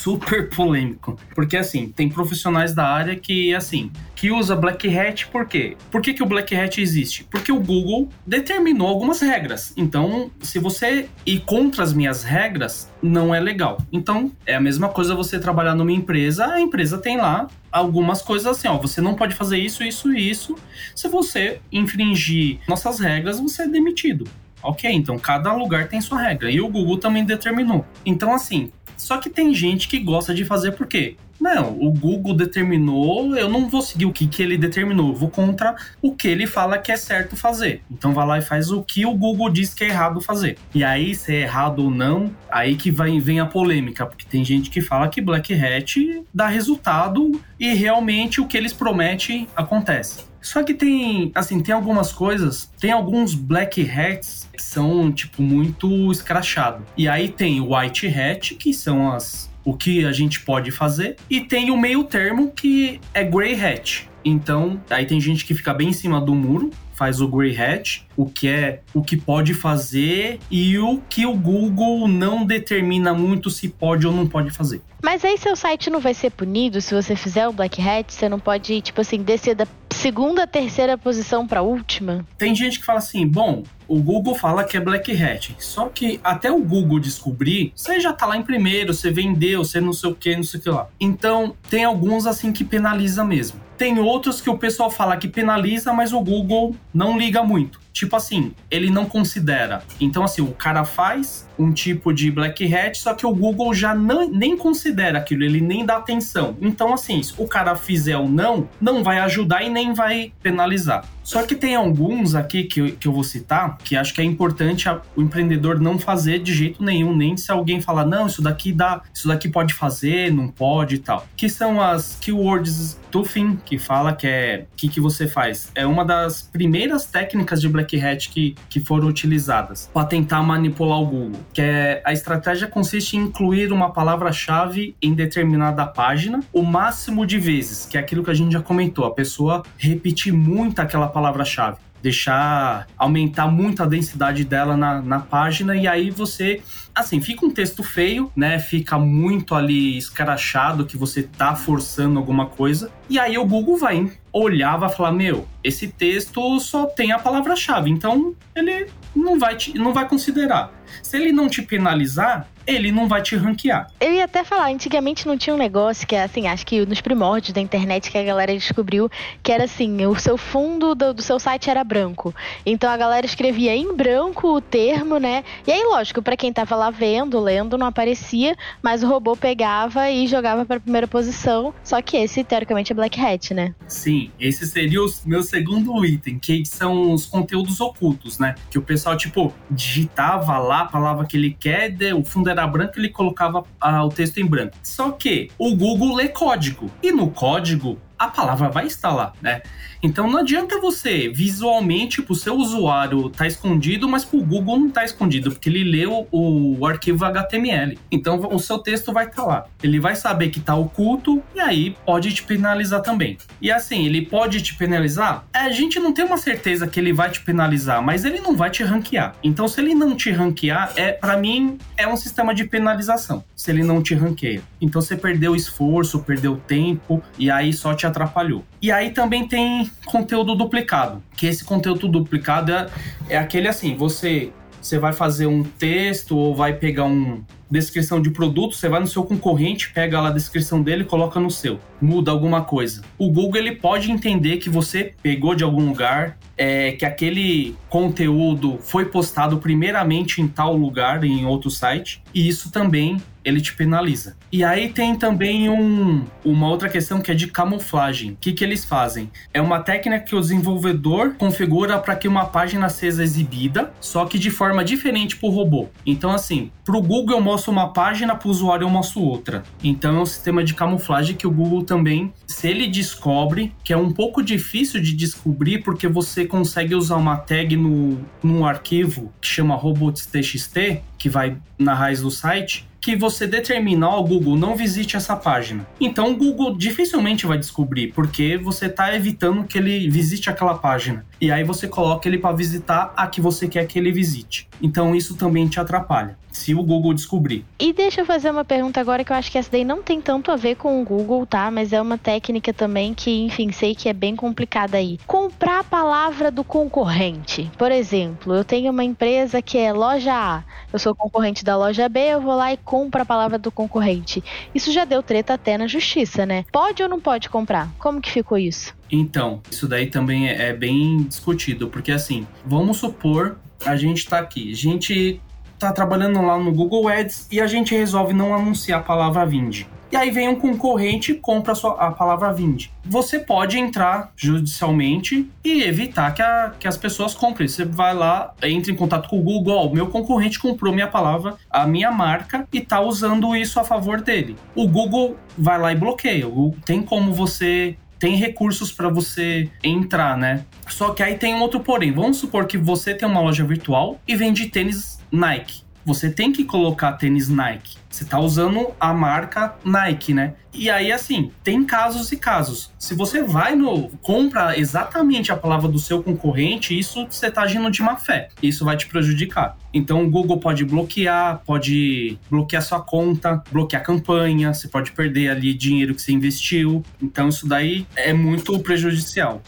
super 0.04 0.50
polêmico. 0.54 1.18
Porque, 1.34 1.56
assim, 1.56 1.88
tem 1.88 2.10
profissionais 2.10 2.74
da 2.74 2.86
área 2.86 3.16
que, 3.16 3.56
assim, 3.56 3.90
que 4.16 4.30
usa 4.32 4.56
Black 4.56 4.88
Hat 4.96 5.28
por 5.28 5.46
quê? 5.46 5.78
Por 5.90 6.02
que, 6.02 6.14
que 6.14 6.22
o 6.22 6.26
Black 6.26 6.54
Hat 6.54 6.82
existe? 6.82 7.24
Porque 7.24 7.52
o 7.52 7.60
Google 7.60 8.10
determinou 8.28 8.88
algumas 8.88 9.22
regras. 9.22 9.74
Então, 9.78 10.30
se 10.42 10.60
você 10.60 11.08
ir 11.26 11.40
contra 11.42 11.84
as 11.84 11.94
minhas 11.94 12.24
regras, 12.24 12.92
não 13.02 13.34
é 13.34 13.40
legal. 13.40 13.78
Então, 13.92 14.32
é 14.46 14.56
a 14.56 14.62
mesma 14.62 14.90
coisa 14.90 15.16
você 15.16 15.40
trabalhar 15.40 15.74
numa 15.74 15.92
empresa, 15.92 16.48
a 16.48 16.60
empresa 16.60 16.98
tem 16.98 17.18
lá 17.18 17.48
algumas 17.72 18.22
coisas 18.22 18.48
assim, 18.48 18.68
ó, 18.68 18.78
você 18.78 19.02
não 19.02 19.16
pode 19.16 19.34
fazer 19.34 19.58
isso, 19.58 19.84
isso 19.84 20.14
e 20.14 20.30
isso. 20.30 20.56
Se 20.96 21.08
você 21.08 21.60
infringir 21.72 22.60
nossas 22.68 23.00
regras, 23.00 23.40
você 23.40 23.64
é 23.64 23.68
demitido. 23.68 24.28
Ok, 24.62 24.90
então 24.90 25.20
cada 25.20 25.52
lugar 25.54 25.90
tem 25.90 26.00
sua 26.00 26.22
regra. 26.22 26.50
E 26.50 26.62
o 26.62 26.70
Google 26.70 26.98
também 26.98 27.26
determinou. 27.26 27.86
Então, 28.06 28.34
assim, 28.34 28.72
só 28.98 29.18
que 29.18 29.30
tem 29.30 29.54
gente 29.54 29.88
que 29.88 30.00
gosta 30.00 30.34
de 30.34 30.46
fazer 30.46 30.74
por 30.74 30.88
quê? 30.88 31.16
Não, 31.40 31.78
o 31.80 31.92
Google 31.92 32.34
determinou, 32.34 33.36
eu 33.36 33.50
não 33.50 33.68
vou 33.68 33.82
seguir 33.82 34.06
o 34.06 34.14
que, 34.14 34.28
que 34.28 34.42
ele 34.42 34.58
determinou, 34.58 35.14
vou 35.14 35.30
contra 35.30 35.76
o 36.02 36.16
que 36.16 36.28
ele 36.28 36.48
fala 36.48 36.78
que 36.78 36.92
é 36.92 36.98
certo 36.98 37.36
fazer. 37.36 37.82
Então 37.92 38.14
vai 38.14 38.26
lá 38.26 38.38
e 38.38 38.42
faz 38.42 38.72
o 38.72 38.82
que 38.82 39.06
o 39.06 39.14
Google 39.14 39.50
diz 39.50 39.74
que 39.74 39.84
é 39.84 39.90
errado 39.90 40.22
fazer. 40.22 40.58
E 40.74 40.84
aí, 40.84 41.14
se 41.14 41.36
é 41.36 41.42
errado 41.42 41.80
ou 41.84 41.92
não, 41.92 42.34
aí 42.50 42.76
que 42.76 42.92
vem 42.92 43.40
a 43.40 43.46
polêmica, 43.46 44.06
porque 44.06 44.26
tem 44.30 44.44
gente 44.44 44.70
que 44.70 44.82
fala 44.82 45.10
que 45.10 45.22
Black 45.22 45.54
Hat 45.54 46.24
dá 46.34 46.48
resultado 46.48 47.42
e 47.60 47.74
realmente 47.74 48.40
o 48.40 48.48
que 48.48 48.58
eles 48.58 48.74
prometem 48.74 49.48
acontece. 49.56 50.34
Só 50.44 50.62
que 50.62 50.74
tem, 50.74 51.32
assim, 51.34 51.62
tem 51.62 51.74
algumas 51.74 52.12
coisas, 52.12 52.70
tem 52.78 52.92
alguns 52.92 53.34
black 53.34 53.82
hats 53.90 54.50
que 54.52 54.62
são, 54.62 55.10
tipo, 55.10 55.42
muito 55.42 56.12
escrachado. 56.12 56.86
E 56.98 57.08
aí 57.08 57.30
tem 57.30 57.62
white 57.62 58.08
hat, 58.08 58.54
que 58.56 58.74
são 58.74 59.10
as 59.10 59.50
o 59.64 59.74
que 59.76 60.06
a 60.06 60.12
gente 60.12 60.42
pode 60.42 60.72
fazer, 60.72 61.16
e 61.30 61.42
tem 61.42 61.72
o 61.72 61.78
meio 61.78 62.04
termo 62.04 62.52
que 62.52 63.00
é 63.14 63.24
grey 63.24 63.54
hat. 63.54 64.10
Então, 64.26 64.82
aí 64.90 65.06
tem 65.06 65.20
gente 65.20 65.46
que 65.46 65.54
fica 65.54 65.74
bem 65.74 65.90
em 65.90 65.94
cima 65.94 66.22
do 66.22 66.34
muro, 66.34 66.72
faz 66.94 67.20
o 67.20 67.28
grey 67.28 67.56
hat, 67.58 68.06
o 68.16 68.26
que 68.26 68.48
é 68.48 68.82
o 68.94 69.02
que 69.02 69.18
pode 69.18 69.54
fazer 69.54 70.40
e 70.50 70.78
o 70.78 71.02
que 71.10 71.26
o 71.26 71.34
Google 71.34 72.08
não 72.08 72.46
determina 72.46 73.14
muito 73.14 73.50
se 73.50 73.68
pode 73.68 74.08
ou 74.08 74.14
não 74.14 74.28
pode 74.28 74.52
fazer. 74.52 74.82
Mas 75.04 75.26
aí 75.26 75.38
seu 75.38 75.56
site 75.56 75.90
não 75.90 76.00
vai 76.00 76.14
ser 76.14 76.32
punido 76.32 76.80
se 76.80 76.94
você 76.94 77.16
fizer 77.16 77.48
o 77.48 77.52
black 77.54 77.82
hat, 77.82 78.14
você 78.14 78.30
não 78.30 78.40
pode, 78.40 78.80
tipo 78.82 79.02
assim, 79.02 79.22
descer 79.22 79.56
da 79.56 79.68
segunda, 79.92 80.48
terceira 80.48 80.98
posição 80.98 81.46
para 81.46 81.62
última? 81.62 82.26
Tem 82.38 82.56
gente 82.56 82.80
que 82.80 82.86
fala 82.86 83.00
assim: 83.00 83.28
bom, 83.28 83.64
o 83.94 84.02
Google 84.02 84.34
fala 84.36 84.64
que 84.64 84.76
é 84.76 84.80
Black 84.80 85.12
Hat. 85.12 85.56
Só 85.60 85.88
que 85.88 86.20
até 86.24 86.52
o 86.52 86.60
Google 86.60 87.00
descobrir, 87.00 87.72
você 87.76 88.00
já 88.00 88.12
tá 88.12 88.26
lá 88.26 88.36
em 88.36 88.42
primeiro, 88.42 88.94
você 88.94 89.12
vendeu, 89.12 89.64
você 89.64 89.80
não 89.80 89.94
sei 89.94 90.10
o 90.10 90.16
que, 90.16 90.36
não 90.36 90.44
sei 90.44 90.60
o 90.60 90.64
que 90.64 90.70
lá. 90.70 90.88
Então, 91.00 91.56
tem 91.70 91.84
alguns 91.84 92.26
assim 92.26 92.52
que 92.52 92.64
penaliza 92.64 93.24
mesmo. 93.24 93.60
Tem 93.78 94.00
outros 94.00 94.40
que 94.40 94.50
o 94.50 94.58
pessoal 94.58 94.90
fala 94.90 95.18
que 95.18 95.28
penaliza, 95.28 95.92
mas 95.94 96.14
o 96.14 96.22
Google 96.22 96.76
não 96.94 97.18
liga 97.18 97.44
muito. 97.44 97.84
Tipo 97.94 98.16
assim, 98.16 98.54
ele 98.72 98.90
não 98.90 99.06
considera. 99.06 99.84
Então, 100.02 100.24
assim, 100.24 100.42
o 100.42 100.52
cara 100.52 100.84
faz 100.84 101.48
um 101.60 101.72
tipo 101.72 102.12
de 102.12 102.32
black 102.32 102.74
hat, 102.74 102.98
só 102.98 103.14
que 103.14 103.26
o 103.26 103.34
Google 103.34 103.72
já 103.74 103.94
não, 103.94 104.28
nem 104.28 104.58
considera 104.58 105.20
aquilo, 105.20 105.44
ele 105.44 105.62
nem 105.62 105.86
dá 105.86 105.98
atenção. 105.98 106.58
Então, 106.60 106.92
assim, 106.92 107.22
se 107.22 107.34
o 107.38 107.48
cara 107.48 107.76
fizer 107.76 108.18
ou 108.18 108.28
não, 108.28 108.68
não 108.82 109.04
vai 109.04 109.20
ajudar 109.20 109.64
e 109.64 109.70
nem 109.70 109.94
vai 109.94 110.34
penalizar. 110.42 111.06
Só 111.24 111.44
que 111.44 111.56
tem 111.56 111.76
alguns 111.76 112.36
aqui 112.36 112.64
que, 112.64 112.82
eu, 112.82 112.92
que 112.98 113.08
eu 113.08 113.14
vou 113.14 113.24
citar 113.24 113.78
que 113.78 113.96
acho 113.96 114.14
que 114.14 114.20
é 114.20 114.24
importante 114.26 114.90
a, 114.90 115.00
o 115.16 115.22
empreendedor 115.22 115.80
não 115.80 115.98
fazer 115.98 116.40
de 116.40 116.54
jeito 116.54 116.84
nenhum, 116.84 117.16
nem 117.16 117.38
se 117.38 117.50
alguém 117.50 117.80
falar, 117.80 118.06
não, 118.06 118.28
isso 118.28 118.42
daqui 118.42 118.74
dá, 118.74 119.02
isso 119.14 119.28
daqui 119.28 119.48
pode 119.48 119.74
fazer, 119.74 120.34
não 120.34 120.50
pode 120.50 120.96
e 120.96 121.00
tal. 121.00 121.26
Que 121.38 121.48
são 121.48 121.80
as 121.80 122.18
keywords 122.20 122.98
Tuffing, 123.10 123.60
que 123.66 123.78
fala 123.78 124.14
que 124.14 124.28
é 124.28 124.66
o 124.72 124.76
que, 124.76 124.88
que 124.88 125.00
você 125.00 125.28
faz. 125.28 125.72
É 125.76 125.86
uma 125.86 126.06
das 126.06 126.42
primeiras 126.42 127.06
técnicas 127.06 127.62
de 127.62 127.70
Black 127.70 128.00
Hat 128.00 128.30
que, 128.30 128.56
que 128.70 128.80
foram 128.80 129.08
utilizadas 129.08 129.90
para 129.94 130.06
tentar 130.06 130.42
manipular 130.44 131.00
o 131.00 131.06
Google. 131.06 131.42
Que 131.54 131.62
é 131.62 132.02
a 132.06 132.14
estratégia 132.14 132.68
consiste 132.68 133.18
em 133.18 133.22
incluir 133.22 133.72
uma 133.72 133.92
palavra-chave 133.92 134.96
em 135.02 135.14
determinada 135.14 135.86
página 135.86 136.42
o 136.52 136.62
máximo 136.62 137.26
de 137.26 137.38
vezes, 137.40 137.86
que 137.86 137.98
é 137.98 138.00
aquilo 138.00 138.24
que 138.24 138.32
a 138.32 138.34
gente 138.34 138.54
já 138.54 138.62
comentou. 138.62 139.06
A 139.06 139.12
pessoa 139.12 139.64
repetir 139.78 140.34
muito 140.34 140.80
aquela 140.80 141.08
palavra-chave 141.08 141.78
deixar 142.04 142.86
aumentar 142.98 143.48
muito 143.48 143.82
a 143.82 143.86
densidade 143.86 144.44
dela 144.44 144.76
na, 144.76 145.02
na 145.02 145.20
página 145.20 145.74
e 145.76 145.88
aí 145.88 146.12
você 146.12 146.62
assim, 146.94 147.20
fica 147.20 147.46
um 147.46 147.50
texto 147.50 147.84
feio, 147.84 148.32
né? 148.36 148.60
Fica 148.60 149.00
muito 149.00 149.56
ali 149.56 149.98
escrachado 149.98 150.86
que 150.86 150.96
você 150.96 151.24
tá 151.24 151.56
forçando 151.56 152.20
alguma 152.20 152.46
coisa. 152.46 152.92
E 153.10 153.18
aí 153.18 153.38
o 153.38 153.46
Google 153.46 153.78
vai 153.78 154.12
olhar, 154.32 154.78
vai 154.78 154.90
falar: 154.90 155.12
Meu, 155.12 155.48
esse 155.64 155.88
texto 155.88 156.60
só 156.60 156.86
tem 156.86 157.12
a 157.12 157.20
palavra-chave, 157.20 157.90
então 157.90 158.36
ele 158.56 158.88
não 159.16 159.40
vai, 159.40 159.56
te, 159.56 159.76
não 159.78 159.94
vai 159.94 160.08
considerar. 160.08 160.72
Se 161.02 161.18
ele 161.18 161.32
não 161.32 161.50
te 161.50 161.62
penalizar, 161.62 162.48
ele 162.66 162.92
não 162.92 163.08
vai 163.08 163.22
te 163.22 163.36
ranquear. 163.36 163.88
Eu 164.00 164.14
ia 164.14 164.26
até 164.26 164.44
falar, 164.44 164.72
antigamente 164.72 165.28
não 165.28 165.38
tinha 165.38 165.54
um 165.54 165.58
negócio 165.58 166.08
que, 166.08 166.16
assim, 166.16 166.48
acho 166.48 166.66
que 166.66 166.86
nos 166.86 167.02
primórdios 167.02 167.54
da 167.54 167.62
internet 167.62 168.10
que 168.10 168.18
a 168.18 168.24
galera 168.24 168.54
descobriu, 168.54 169.10
que 169.42 169.52
era 169.52 169.66
assim, 169.66 170.06
o 170.06 170.16
seu 170.16 170.38
fundo 170.38 170.96
do, 170.96 171.14
do 171.14 171.22
seu 171.22 171.40
site 171.40 171.70
era 171.70 171.84
branco. 171.84 172.34
Então 172.66 172.90
a 172.90 172.98
galera 172.98 173.26
escrevia 173.26 173.76
em 173.76 173.94
branco 173.94 174.56
o 174.56 174.62
termo, 174.62 175.18
né? 175.18 175.44
E 175.68 175.72
aí, 175.72 175.84
lógico, 175.84 176.22
para 176.22 176.38
quem 176.38 176.54
tava 176.54 176.76
lá 176.76 176.90
vendo, 176.90 177.40
lendo, 177.40 177.78
não 177.78 177.88
aparecia, 177.88 178.56
mas 178.82 179.04
o 179.04 179.08
robô 179.08 179.36
pegava 179.36 180.10
e 180.10 180.28
jogava 180.28 180.66
para 180.66 180.80
primeira 180.80 181.08
posição. 181.08 181.74
Só 181.84 182.02
que 182.02 182.18
esse, 182.18 182.44
teoricamente, 182.44 182.92
é 182.92 182.96
Black 182.96 183.20
Hat, 183.20 183.54
né? 183.54 183.76
Sim, 183.88 184.32
esse 184.40 184.66
seria 184.66 185.02
o 185.02 185.08
meu 185.26 185.44
segundo 185.44 186.06
item, 186.06 186.40
que 186.40 186.66
são 186.66 187.14
os 187.14 187.26
conteúdos 187.26 187.82
ocultos, 187.82 188.40
né? 188.40 188.56
Que 188.70 188.78
o 188.78 188.82
pessoal, 188.82 189.18
tipo, 189.18 189.54
digitava 189.70 190.58
lá 190.58 190.83
a 190.84 190.88
palavra 190.88 191.26
que 191.26 191.38
ele 191.38 191.56
quer, 191.60 191.94
o 192.14 192.24
fundo 192.24 192.50
era 192.50 192.66
branco, 192.68 192.94
ele 192.98 193.10
colocava 193.10 193.64
ah, 193.80 194.06
o 194.06 194.10
texto 194.10 194.38
em 194.40 194.46
branco. 194.46 194.76
Só 194.84 195.12
que 195.12 195.50
o 195.58 195.76
Google 195.76 196.16
lê 196.16 196.28
código. 196.28 196.92
E 197.02 197.12
no 197.12 197.30
código, 197.30 197.98
a 198.24 198.28
palavra 198.28 198.70
vai 198.70 198.86
estar 198.86 199.12
lá, 199.12 199.34
né? 199.42 199.62
Então 200.04 200.30
não 200.30 200.40
adianta 200.40 200.82
você 200.82 201.30
visualmente 201.30 202.22
pro 202.22 202.36
seu 202.36 202.56
usuário 202.58 203.30
tá 203.30 203.48
escondido, 203.48 204.08
mas 204.10 204.26
pro 204.26 204.44
Google 204.44 204.78
não 204.78 204.90
tá 204.90 205.06
escondido, 205.06 205.50
porque 205.50 205.70
ele 205.70 205.86
leu 205.86 206.28
o, 206.30 206.78
o 206.78 206.86
arquivo 206.86 207.24
HTML. 207.24 207.98
Então 208.12 208.50
o 208.52 208.60
seu 208.60 208.80
texto 208.80 209.14
vai 209.14 209.28
estar 209.28 209.44
tá 209.44 209.48
lá. 209.48 209.66
Ele 209.82 210.02
vai 210.02 210.14
saber 210.18 210.50
que 210.50 210.60
tá 210.60 210.76
oculto 210.76 211.42
e 211.56 211.60
aí 211.62 211.96
pode 212.06 212.34
te 212.34 212.44
penalizar 212.44 213.02
também. 213.02 213.38
E 213.62 213.72
assim, 213.72 214.06
ele 214.06 214.26
pode 214.26 214.62
te 214.62 214.76
penalizar? 214.76 215.46
É, 215.54 215.60
a 215.60 215.72
gente 215.72 215.98
não 216.02 216.12
tem 216.12 216.26
uma 216.26 216.38
certeza 216.38 216.86
que 216.86 217.00
ele 217.00 217.14
vai 217.14 217.32
te 217.32 217.40
penalizar, 217.40 218.02
mas 218.04 218.26
ele 218.26 218.42
não 218.42 218.58
vai 218.58 218.70
te 218.70 218.84
ranquear. 218.84 219.34
Então 219.42 219.70
se 219.70 219.80
ele 219.80 219.96
não 219.96 220.18
te 220.18 220.32
ranquear, 220.32 220.92
é 220.98 221.14
para 221.14 221.38
mim 221.38 221.78
é 221.96 222.06
um 222.06 222.18
sistema 222.18 222.54
de 222.54 222.66
penalização. 222.66 223.42
Se 223.56 223.72
ele 223.72 223.84
não 223.84 224.04
te 224.04 224.14
ranqueia. 224.14 224.62
Então 224.82 225.02
você 225.02 225.16
perdeu 225.16 225.56
esforço, 225.56 226.20
perdeu 226.20 226.58
tempo 226.58 227.24
e 227.40 227.50
aí 227.50 227.72
só 227.72 227.94
te 227.94 228.06
atrapalhou. 228.14 228.64
E 228.82 228.92
aí 228.92 229.10
também 229.10 229.48
tem 229.48 229.90
conteúdo 230.06 230.56
duplicado, 230.56 231.22
que 231.36 231.48
esse 231.48 231.64
conteúdo 231.64 232.08
duplicado 232.08 232.72
é, 232.72 232.88
é 233.30 233.38
aquele 233.38 233.68
assim, 233.68 233.96
você 233.96 234.52
você 234.80 235.00
vai 235.00 235.14
fazer 235.14 235.48
um 235.48 235.64
texto 235.64 236.38
ou 236.38 236.54
vai 236.54 236.74
pegar 236.74 237.06
um 237.06 237.42
descrição 237.70 238.22
de 238.22 238.30
produto, 238.30 238.76
você 238.76 238.88
vai 238.88 239.00
no 239.00 239.08
seu 239.08 239.24
concorrente, 239.24 239.92
pega 239.92 240.20
lá 240.20 240.30
a 240.30 240.34
descrição 240.34 240.82
dele 240.82 241.04
coloca 241.04 241.40
no 241.40 241.50
seu. 241.50 241.80
Muda 242.02 242.32
alguma 242.32 242.64
coisa. 242.64 243.02
O 243.18 243.30
Google 243.30 243.58
ele 243.58 243.76
pode 243.76 244.12
entender 244.12 244.58
que 244.58 244.70
você 244.70 245.14
pegou 245.22 245.56
de 245.56 245.64
algum 245.64 245.86
lugar, 245.86 246.38
é, 246.58 246.92
que 246.92 247.06
aquele 247.06 247.76
conteúdo 247.90 248.78
foi 248.82 249.06
postado 249.06 249.58
primeiramente 249.58 250.42
em 250.42 250.48
tal 250.48 250.76
lugar, 250.76 251.24
em 251.24 251.46
outro 251.46 251.70
site, 251.70 252.22
e 252.34 252.48
isso 252.48 252.72
também 252.72 253.18
ele 253.44 253.60
te 253.60 253.74
penaliza. 253.74 254.38
E 254.52 254.64
aí 254.64 254.90
tem 254.90 255.16
também 255.16 255.70
um, 255.70 256.24
uma 256.46 256.70
outra 256.70 256.88
questão 256.88 257.22
que 257.22 257.32
é 257.32 257.36
de 257.36 257.48
camuflagem. 257.48 258.32
O 258.32 258.38
que, 258.40 258.54
que 258.54 258.64
eles 258.64 258.86
fazem? 258.86 259.30
É 259.54 259.62
uma 259.62 259.80
técnica 259.80 260.24
que 260.24 260.36
o 260.36 260.40
desenvolvedor 260.40 261.34
configura 261.34 261.98
para 262.00 262.16
que 262.16 262.28
uma 262.28 262.46
página 262.46 262.88
seja 262.90 263.24
exibida, 263.24 263.92
só 264.00 264.26
que 264.26 264.40
de 264.40 264.50
forma 264.50 264.84
diferente 264.84 265.36
para 265.36 265.50
o 265.50 265.52
robô. 265.52 265.90
Então, 266.06 266.32
assim, 266.32 266.72
para 266.86 266.96
o 266.96 267.02
Google 267.02 267.38
eu 267.38 267.42
mostro 267.54 267.72
uma 267.72 267.94
página, 267.94 268.36
para 268.36 268.48
o 268.48 268.52
usuário 268.52 268.86
eu 268.86 268.90
mostro 268.90 269.22
outra. 269.22 269.64
Então 269.84 270.18
é 270.18 270.20
um 270.22 270.26
sistema 270.26 270.64
de 270.64 270.74
camuflagem 270.74 271.36
que 271.36 271.46
o 271.46 271.52
Google 271.52 271.84
também, 271.84 272.34
se 272.48 272.68
ele 272.68 272.88
descobre, 272.88 273.72
que 273.84 273.94
é 273.94 273.98
um 273.98 274.12
pouco 274.12 274.42
difícil 274.42 275.00
de 275.00 275.14
descobrir, 275.14 275.84
porque 275.84 276.08
você 276.08 276.46
consegue 276.46 276.96
usar 276.96 277.18
uma 277.18 277.38
tag 277.38 277.76
no, 277.76 278.20
num 278.42 278.66
arquivo 278.66 279.32
que 279.40 279.48
chama 279.48 279.76
robots.txt, 279.76 281.02
que 281.18 281.30
vai 281.30 281.56
na 281.78 281.94
raiz 281.94 282.22
do 282.22 282.32
site, 282.32 282.88
que 283.04 283.18
você 283.18 283.46
determina, 283.46 284.08
ó, 284.08 284.18
oh, 284.18 284.24
Google, 284.24 284.56
não 284.56 284.78
visite 284.78 285.18
essa 285.18 285.36
página. 285.36 285.86
Então 286.00 286.32
o 286.32 286.38
Google 286.38 286.78
dificilmente 286.78 287.46
vai 287.46 287.58
descobrir, 287.58 288.14
porque 288.14 288.58
você 288.58 288.86
está 288.86 289.14
evitando 289.14 289.66
que 289.66 289.78
ele 289.78 290.10
visite 290.10 290.50
aquela 290.50 290.76
página. 290.76 291.26
E 291.42 291.52
aí 291.52 291.66
você 291.66 291.86
coloca 291.86 292.30
ele 292.30 292.38
para 292.38 292.56
visitar 292.56 293.12
a 293.18 293.28
que 293.28 293.42
você 293.42 293.68
quer 293.68 293.86
que 293.88 294.00
ele 294.00 294.10
visite. 294.10 294.70
Então 294.82 295.14
isso 295.14 295.36
também 295.36 295.68
te 295.68 295.82
atrapalha 295.82 296.38
se 296.54 296.74
o 296.74 296.84
Google 296.84 297.14
descobrir. 297.14 297.66
E 297.80 297.92
deixa 297.92 298.22
eu 298.22 298.26
fazer 298.26 298.52
uma 298.52 298.64
pergunta 298.64 299.02
agora 299.02 299.24
que 299.24 299.32
eu 299.32 299.36
acho 299.36 299.52
que 299.52 299.58
essa 299.58 299.72
daí 299.72 299.84
não 299.84 300.02
tem 300.02 300.22
tanto 300.22 300.52
a 300.52 300.56
ver 300.56 300.76
com 300.76 301.02
o 301.02 301.04
Google, 301.04 301.46
tá? 301.46 301.70
Mas 301.72 301.92
é 301.92 302.00
uma 302.00 302.18
técnica 302.18 302.72
também 302.72 303.14
que, 303.14 303.44
enfim, 303.44 303.72
sei 303.72 303.96
que 303.96 304.08
é 304.08 304.14
bem 304.14 304.36
complicada 304.36 304.98
aí. 304.98 305.20
Comprar 305.26 305.80
a 305.80 305.84
palavra 305.84 306.52
do 306.52 306.64
concorrente. 306.64 307.70
Por 307.78 307.92
exemplo, 307.92 308.54
eu 308.54 308.64
tenho 308.64 308.92
uma 308.92 309.04
empresa 309.04 309.62
que 309.62 309.78
é 309.78 309.92
loja 309.92 310.34
A, 310.34 310.64
eu 310.94 311.00
sou 311.00 311.16
concorrente 311.16 311.66
da 311.66 311.76
loja 311.76 312.08
B, 312.08 312.20
eu 312.20 312.42
vou 312.42 312.56
lá 312.56 312.72
e 312.72 312.78
compro 312.94 313.24
a 313.24 313.26
palavra 313.26 313.58
do 313.58 313.72
concorrente. 313.72 314.44
Isso 314.76 314.92
já 314.92 315.04
deu 315.04 315.24
treta 315.24 315.56
até 315.56 315.80
na 315.80 315.88
justiça, 315.88 316.46
né? 316.46 316.64
Pode 316.72 317.02
ou 317.02 317.10
não 317.10 317.20
pode 317.20 317.50
comprar? 317.50 317.92
Como 317.98 318.22
que 318.22 318.30
ficou 318.30 318.56
isso? 318.56 318.94
Então, 319.12 319.64
isso 319.72 319.88
daí 319.88 320.06
também 320.06 320.48
é, 320.48 320.70
é 320.70 320.74
bem 320.74 321.24
discutido, 321.24 321.88
porque 321.88 322.12
assim, 322.12 322.46
vamos 322.64 322.98
supor 322.98 323.58
a 323.84 323.96
gente 323.96 324.28
tá 324.28 324.38
aqui, 324.38 324.72
a 324.72 324.76
gente 324.76 325.42
tá 325.80 325.92
trabalhando 325.92 326.40
lá 326.40 326.56
no 326.60 326.72
Google 326.72 327.08
Ads 327.08 327.48
e 327.52 327.60
a 327.60 327.66
gente 327.66 327.96
resolve 327.96 328.32
não 328.32 328.54
anunciar 328.54 329.00
a 329.00 329.04
palavra 329.04 329.44
Vinde. 329.44 329.88
E 330.14 330.16
aí 330.16 330.30
vem 330.30 330.48
um 330.48 330.54
concorrente 330.54 331.32
e 331.32 331.36
compra 331.36 331.72
a, 331.72 331.76
sua, 331.76 331.94
a 331.94 332.12
palavra 332.12 332.54
Vinde. 332.54 332.92
Você 333.04 333.40
pode 333.40 333.80
entrar 333.80 334.32
judicialmente 334.36 335.50
e 335.64 335.82
evitar 335.82 336.36
que, 336.36 336.42
a, 336.44 336.72
que 336.80 336.88
as 336.88 336.96
pessoas 336.96 337.34
comprem. 337.34 337.68
Você 337.68 337.84
vai 337.84 338.14
lá, 338.14 338.54
entra 338.62 338.92
em 338.92 338.96
contato 338.96 339.28
com 339.28 339.40
o 339.40 339.42
Google, 339.42 339.88
o 339.88 339.92
meu 339.92 340.06
concorrente 340.06 340.60
comprou 340.60 340.94
minha 340.94 341.08
palavra, 341.08 341.56
a 341.68 341.88
minha 341.88 342.12
marca 342.12 342.68
e 342.72 342.80
tá 342.80 343.02
usando 343.02 343.56
isso 343.56 343.80
a 343.80 343.84
favor 343.84 344.22
dele. 344.22 344.56
O 344.76 344.88
Google 344.88 345.36
vai 345.58 345.80
lá 345.80 345.92
e 345.92 345.96
bloqueia. 345.96 346.46
Tem 346.86 347.02
como 347.02 347.34
você 347.34 347.98
tem 348.20 348.36
recursos 348.36 348.92
para 348.92 349.10
você 349.10 349.68
entrar, 349.84 350.38
né? 350.38 350.64
Só 350.88 351.10
que 351.10 351.24
aí 351.24 351.40
tem 351.40 351.56
um 351.56 351.62
outro 351.62 351.80
porém. 351.80 352.12
Vamos 352.12 352.38
supor 352.38 352.68
que 352.68 352.78
você 352.78 353.16
tem 353.16 353.28
uma 353.28 353.42
loja 353.42 353.64
virtual 353.64 354.20
e 354.28 354.36
vende 354.36 354.70
tênis 354.70 355.20
Nike. 355.32 355.83
Você 356.06 356.30
tem 356.30 356.52
que 356.52 356.66
colocar 356.66 357.14
tênis 357.14 357.50
Nike. 357.50 357.98
Você 358.10 358.26
tá 358.26 358.40
usando 358.40 358.92
a 359.00 359.14
marca 359.14 359.74
Nike, 359.84 360.34
né? 360.34 360.54
E 360.74 360.90
aí, 360.90 361.12
assim, 361.12 361.52
tem 361.64 361.84
casos 361.84 362.32
e 362.32 362.38
casos. 362.38 362.92
Se 363.00 363.16
você 363.16 363.44
vai 363.44 363.76
no. 363.76 364.10
compra 364.22 364.78
exatamente 364.78 365.52
a 365.52 365.58
palavra 365.58 365.88
do 365.88 366.00
seu 366.00 366.22
concorrente, 366.22 366.98
isso 366.98 367.26
você 367.30 367.50
tá 367.50 367.62
agindo 367.62 367.90
de 367.90 368.02
má 368.02 368.16
fé. 368.16 368.50
Isso 368.62 368.84
vai 368.84 368.98
te 368.98 369.08
prejudicar. 369.08 369.78
Então 369.94 370.24
o 370.24 370.30
Google 370.30 370.60
pode 370.60 370.84
bloquear, 370.84 371.62
pode 371.66 372.38
bloquear 372.50 372.82
sua 372.82 373.00
conta, 373.02 373.64
bloquear 373.72 374.04
campanha, 374.04 374.74
você 374.74 374.88
pode 374.88 375.12
perder 375.12 375.50
ali 375.50 375.74
dinheiro 375.74 376.14
que 376.14 376.22
você 376.22 376.32
investiu. 376.32 377.04
Então 377.22 377.50
isso 377.50 377.68
daí 377.68 378.06
é 378.16 378.34
muito 378.34 378.78
prejudicial. 378.80 379.62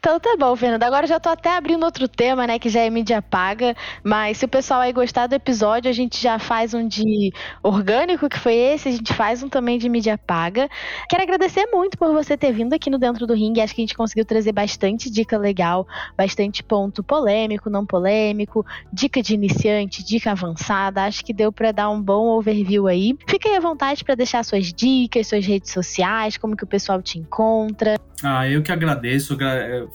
Então 0.00 0.20
tá 0.20 0.36
bom, 0.38 0.54
Fernanda. 0.54 0.86
Agora 0.86 1.08
já 1.08 1.18
tô 1.18 1.28
até 1.28 1.56
abrindo 1.56 1.82
outro 1.84 2.06
tema, 2.06 2.46
né? 2.46 2.58
Que 2.58 2.68
já 2.68 2.80
é 2.80 2.88
mídia 2.88 3.20
paga. 3.20 3.74
Mas 4.02 4.38
se 4.38 4.44
o 4.44 4.48
pessoal 4.48 4.80
aí 4.80 4.92
gostar 4.92 5.26
do 5.26 5.34
episódio, 5.34 5.90
a 5.90 5.92
gente 5.92 6.22
já 6.22 6.38
faz 6.38 6.72
um 6.72 6.86
de 6.86 7.32
orgânico, 7.62 8.28
que 8.28 8.38
foi 8.38 8.54
esse. 8.54 8.88
A 8.88 8.92
gente 8.92 9.12
faz 9.12 9.42
um 9.42 9.48
também 9.48 9.76
de 9.76 9.88
mídia 9.88 10.16
paga. 10.16 10.68
Quero 11.08 11.24
agradecer 11.24 11.66
muito 11.72 11.98
por 11.98 12.12
você 12.12 12.36
ter 12.36 12.52
vindo 12.52 12.72
aqui 12.74 12.88
no 12.88 12.96
Dentro 12.96 13.26
do 13.26 13.34
Ring. 13.34 13.60
Acho 13.60 13.74
que 13.74 13.80
a 13.80 13.84
gente 13.86 13.96
conseguiu 13.96 14.24
trazer 14.24 14.52
bastante 14.52 15.10
dica 15.10 15.36
legal, 15.36 15.86
bastante 16.16 16.62
ponto 16.62 17.02
polêmico, 17.02 17.68
não 17.68 17.84
polêmico, 17.84 18.64
dica 18.92 19.20
de 19.20 19.34
iniciante, 19.34 20.04
dica 20.04 20.30
avançada. 20.30 21.02
Acho 21.04 21.24
que 21.24 21.32
deu 21.32 21.50
para 21.50 21.72
dar 21.72 21.90
um 21.90 22.00
bom 22.00 22.28
overview 22.28 22.86
aí. 22.86 23.16
Fique 23.26 23.48
aí 23.48 23.56
à 23.56 23.60
vontade 23.60 24.04
para 24.04 24.14
deixar 24.14 24.44
suas 24.44 24.72
dicas, 24.72 25.26
suas 25.26 25.44
redes 25.44 25.72
sociais, 25.72 26.36
como 26.36 26.56
que 26.56 26.62
o 26.62 26.68
pessoal 26.68 27.02
te 27.02 27.18
encontra. 27.18 27.96
Ah, 28.22 28.48
eu 28.48 28.62
que 28.62 28.72
agradeço 28.72 29.36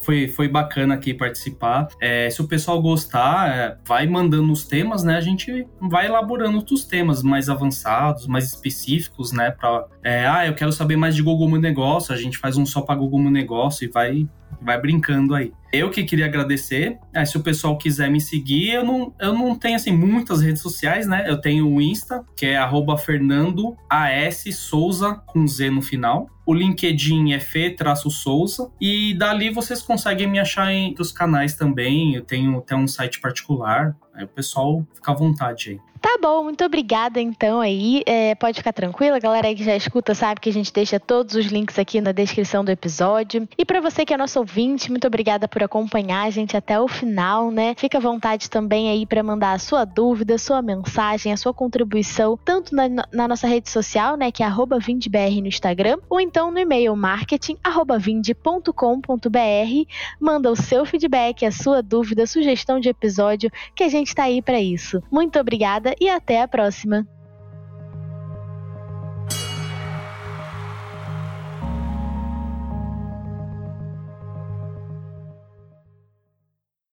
foi, 0.02 0.28
foi 0.28 0.48
bacana 0.48 0.96
aqui 0.96 1.14
participar. 1.14 1.88
É, 2.02 2.30
se 2.30 2.42
o 2.42 2.48
pessoal 2.48 2.82
gostar, 2.82 3.50
é, 3.50 3.78
vai 3.88 4.08
mandando 4.08 4.52
os 4.52 4.66
temas, 4.66 5.04
né? 5.04 5.16
A 5.16 5.22
gente 5.22 5.66
vai 5.82 6.06
elaborando 6.06 6.58
outros 6.58 6.86
temas 6.86 7.22
mais 7.24 7.50
avançados, 7.50 8.28
mais 8.28 8.46
específicos, 8.46 9.32
né? 9.32 9.52
Pra, 9.52 9.86
é, 10.04 10.28
ah, 10.28 10.48
eu 10.48 10.56
quero 10.56 10.72
saber 10.72 10.96
mais 10.96 11.16
de 11.16 11.22
Google 11.22 11.50
Meu 11.50 11.62
Negócio, 11.62 12.14
a 12.14 12.18
gente 12.18 12.38
faz 12.38 12.58
um 12.58 12.66
só 12.66 12.82
para 12.82 12.96
Google 12.96 13.20
Meu 13.20 13.32
Negócio 13.32 13.86
e 13.86 13.88
vai 13.88 14.28
vai 14.64 14.80
brincando 14.80 15.36
aí. 15.36 15.52
Eu 15.72 15.90
que 15.90 16.04
queria 16.04 16.26
agradecer. 16.26 17.00
Se 17.26 17.36
o 17.36 17.42
pessoal 17.42 17.78
quiser 17.78 18.10
me 18.10 18.22
seguir, 18.22 18.72
eu 18.72 18.86
não, 18.86 19.14
eu 19.20 19.34
não 19.34 19.56
tenho 19.56 19.76
assim 19.76 19.92
muitas 19.92 20.42
redes 20.42 20.62
sociais, 20.62 21.08
né? 21.08 21.26
Eu 21.28 21.42
tenho 21.42 21.68
o 21.68 21.82
Insta, 21.82 22.24
que 22.36 22.46
é 22.46 22.60
@fernando 22.98 23.76
as 23.90 24.44
Souza 24.56 25.16
com 25.26 25.48
Z 25.48 25.72
no 25.72 25.82
final. 25.82 26.30
O 26.46 26.54
LinkedIn 26.54 27.34
é 27.34 27.40
Fê-Souza. 27.40 28.70
E 28.80 29.16
dali 29.16 29.50
vocês 29.50 29.82
conseguem 29.82 30.28
me 30.28 30.40
achar 30.40 30.72
em 30.72 30.94
os 31.00 31.12
canais 31.12 31.56
também. 31.56 32.14
Eu 32.14 32.22
tenho 32.22 32.58
até 32.60 32.76
um 32.76 32.88
site 32.88 33.20
particular. 33.20 33.96
Aí 34.14 34.26
o 34.26 34.28
pessoal 34.28 34.86
fica 34.94 35.12
à 35.12 35.16
vontade 35.16 35.72
aí. 35.72 35.80
Tá 36.04 36.18
bom, 36.22 36.44
muito 36.44 36.64
obrigada 36.66 37.22
então 37.22 37.62
aí. 37.62 38.04
É, 38.06 38.36
pode 38.36 38.58
ficar 38.58 38.74
tranquila, 38.74 39.18
galera 39.20 39.48
aí 39.48 39.56
que 39.56 39.64
já 39.64 39.74
escuta 39.74 40.14
sabe 40.14 40.42
que 40.42 40.50
a 40.50 40.54
gente 40.54 40.74
deixa 40.74 41.00
todos 41.00 41.34
os 41.34 41.46
links 41.46 41.80
aqui 41.80 42.02
na 42.02 42.12
descrição 42.12 42.62
do 42.62 42.70
episódio. 42.70 43.48
E 43.58 43.64
para 43.64 43.80
você 43.80 44.04
que 44.04 44.14
é 44.14 44.18
nosso 44.18 44.38
ouvinte, 44.38 44.92
muito 44.92 45.08
obrigada 45.08 45.48
por 45.48 45.64
acompanhar 45.64 46.24
a 46.24 46.30
gente 46.30 46.58
até 46.58 46.78
o 46.78 46.90
final, 46.90 47.52
né? 47.52 47.74
Fica 47.78 48.00
à 48.00 48.02
vontade 48.02 48.50
também 48.50 48.90
aí 48.90 49.06
para 49.06 49.24
mandar 49.24 49.54
a 49.54 49.60
sua 49.60 49.86
dúvida, 49.86 50.38
sua 50.38 50.62
mensagem, 50.62 51.32
a 51.32 51.38
sua 51.38 51.54
contribuição, 51.54 52.38
tanto 52.44 52.76
na, 52.76 52.90
na 53.10 53.26
nossa 53.26 53.48
rede 53.48 53.70
social, 53.70 54.18
né, 54.18 54.30
que 54.30 54.44
é 54.44 54.48
@vindbr 54.82 55.40
no 55.40 55.48
Instagram, 55.48 56.00
ou 56.10 56.20
então 56.20 56.52
no 56.52 56.60
e-mail 56.60 56.94
marketing@vind.com.br. 56.98 59.88
Manda 60.20 60.52
o 60.52 60.56
seu 60.58 60.86
feedback, 60.86 61.46
a 61.46 61.52
sua 61.52 61.82
dúvida, 61.82 62.28
sugestão 62.28 62.78
de 62.78 62.90
episódio, 62.90 63.50
que 63.74 63.86
a 63.86 63.90
gente 63.90 64.14
tá 64.14 64.24
aí 64.24 64.42
para 64.42 64.60
isso. 64.60 65.02
Muito 65.10 65.40
obrigada 65.40 65.93
e 66.00 66.10
até 66.10 66.42
a 66.42 66.48
próxima! 66.48 67.08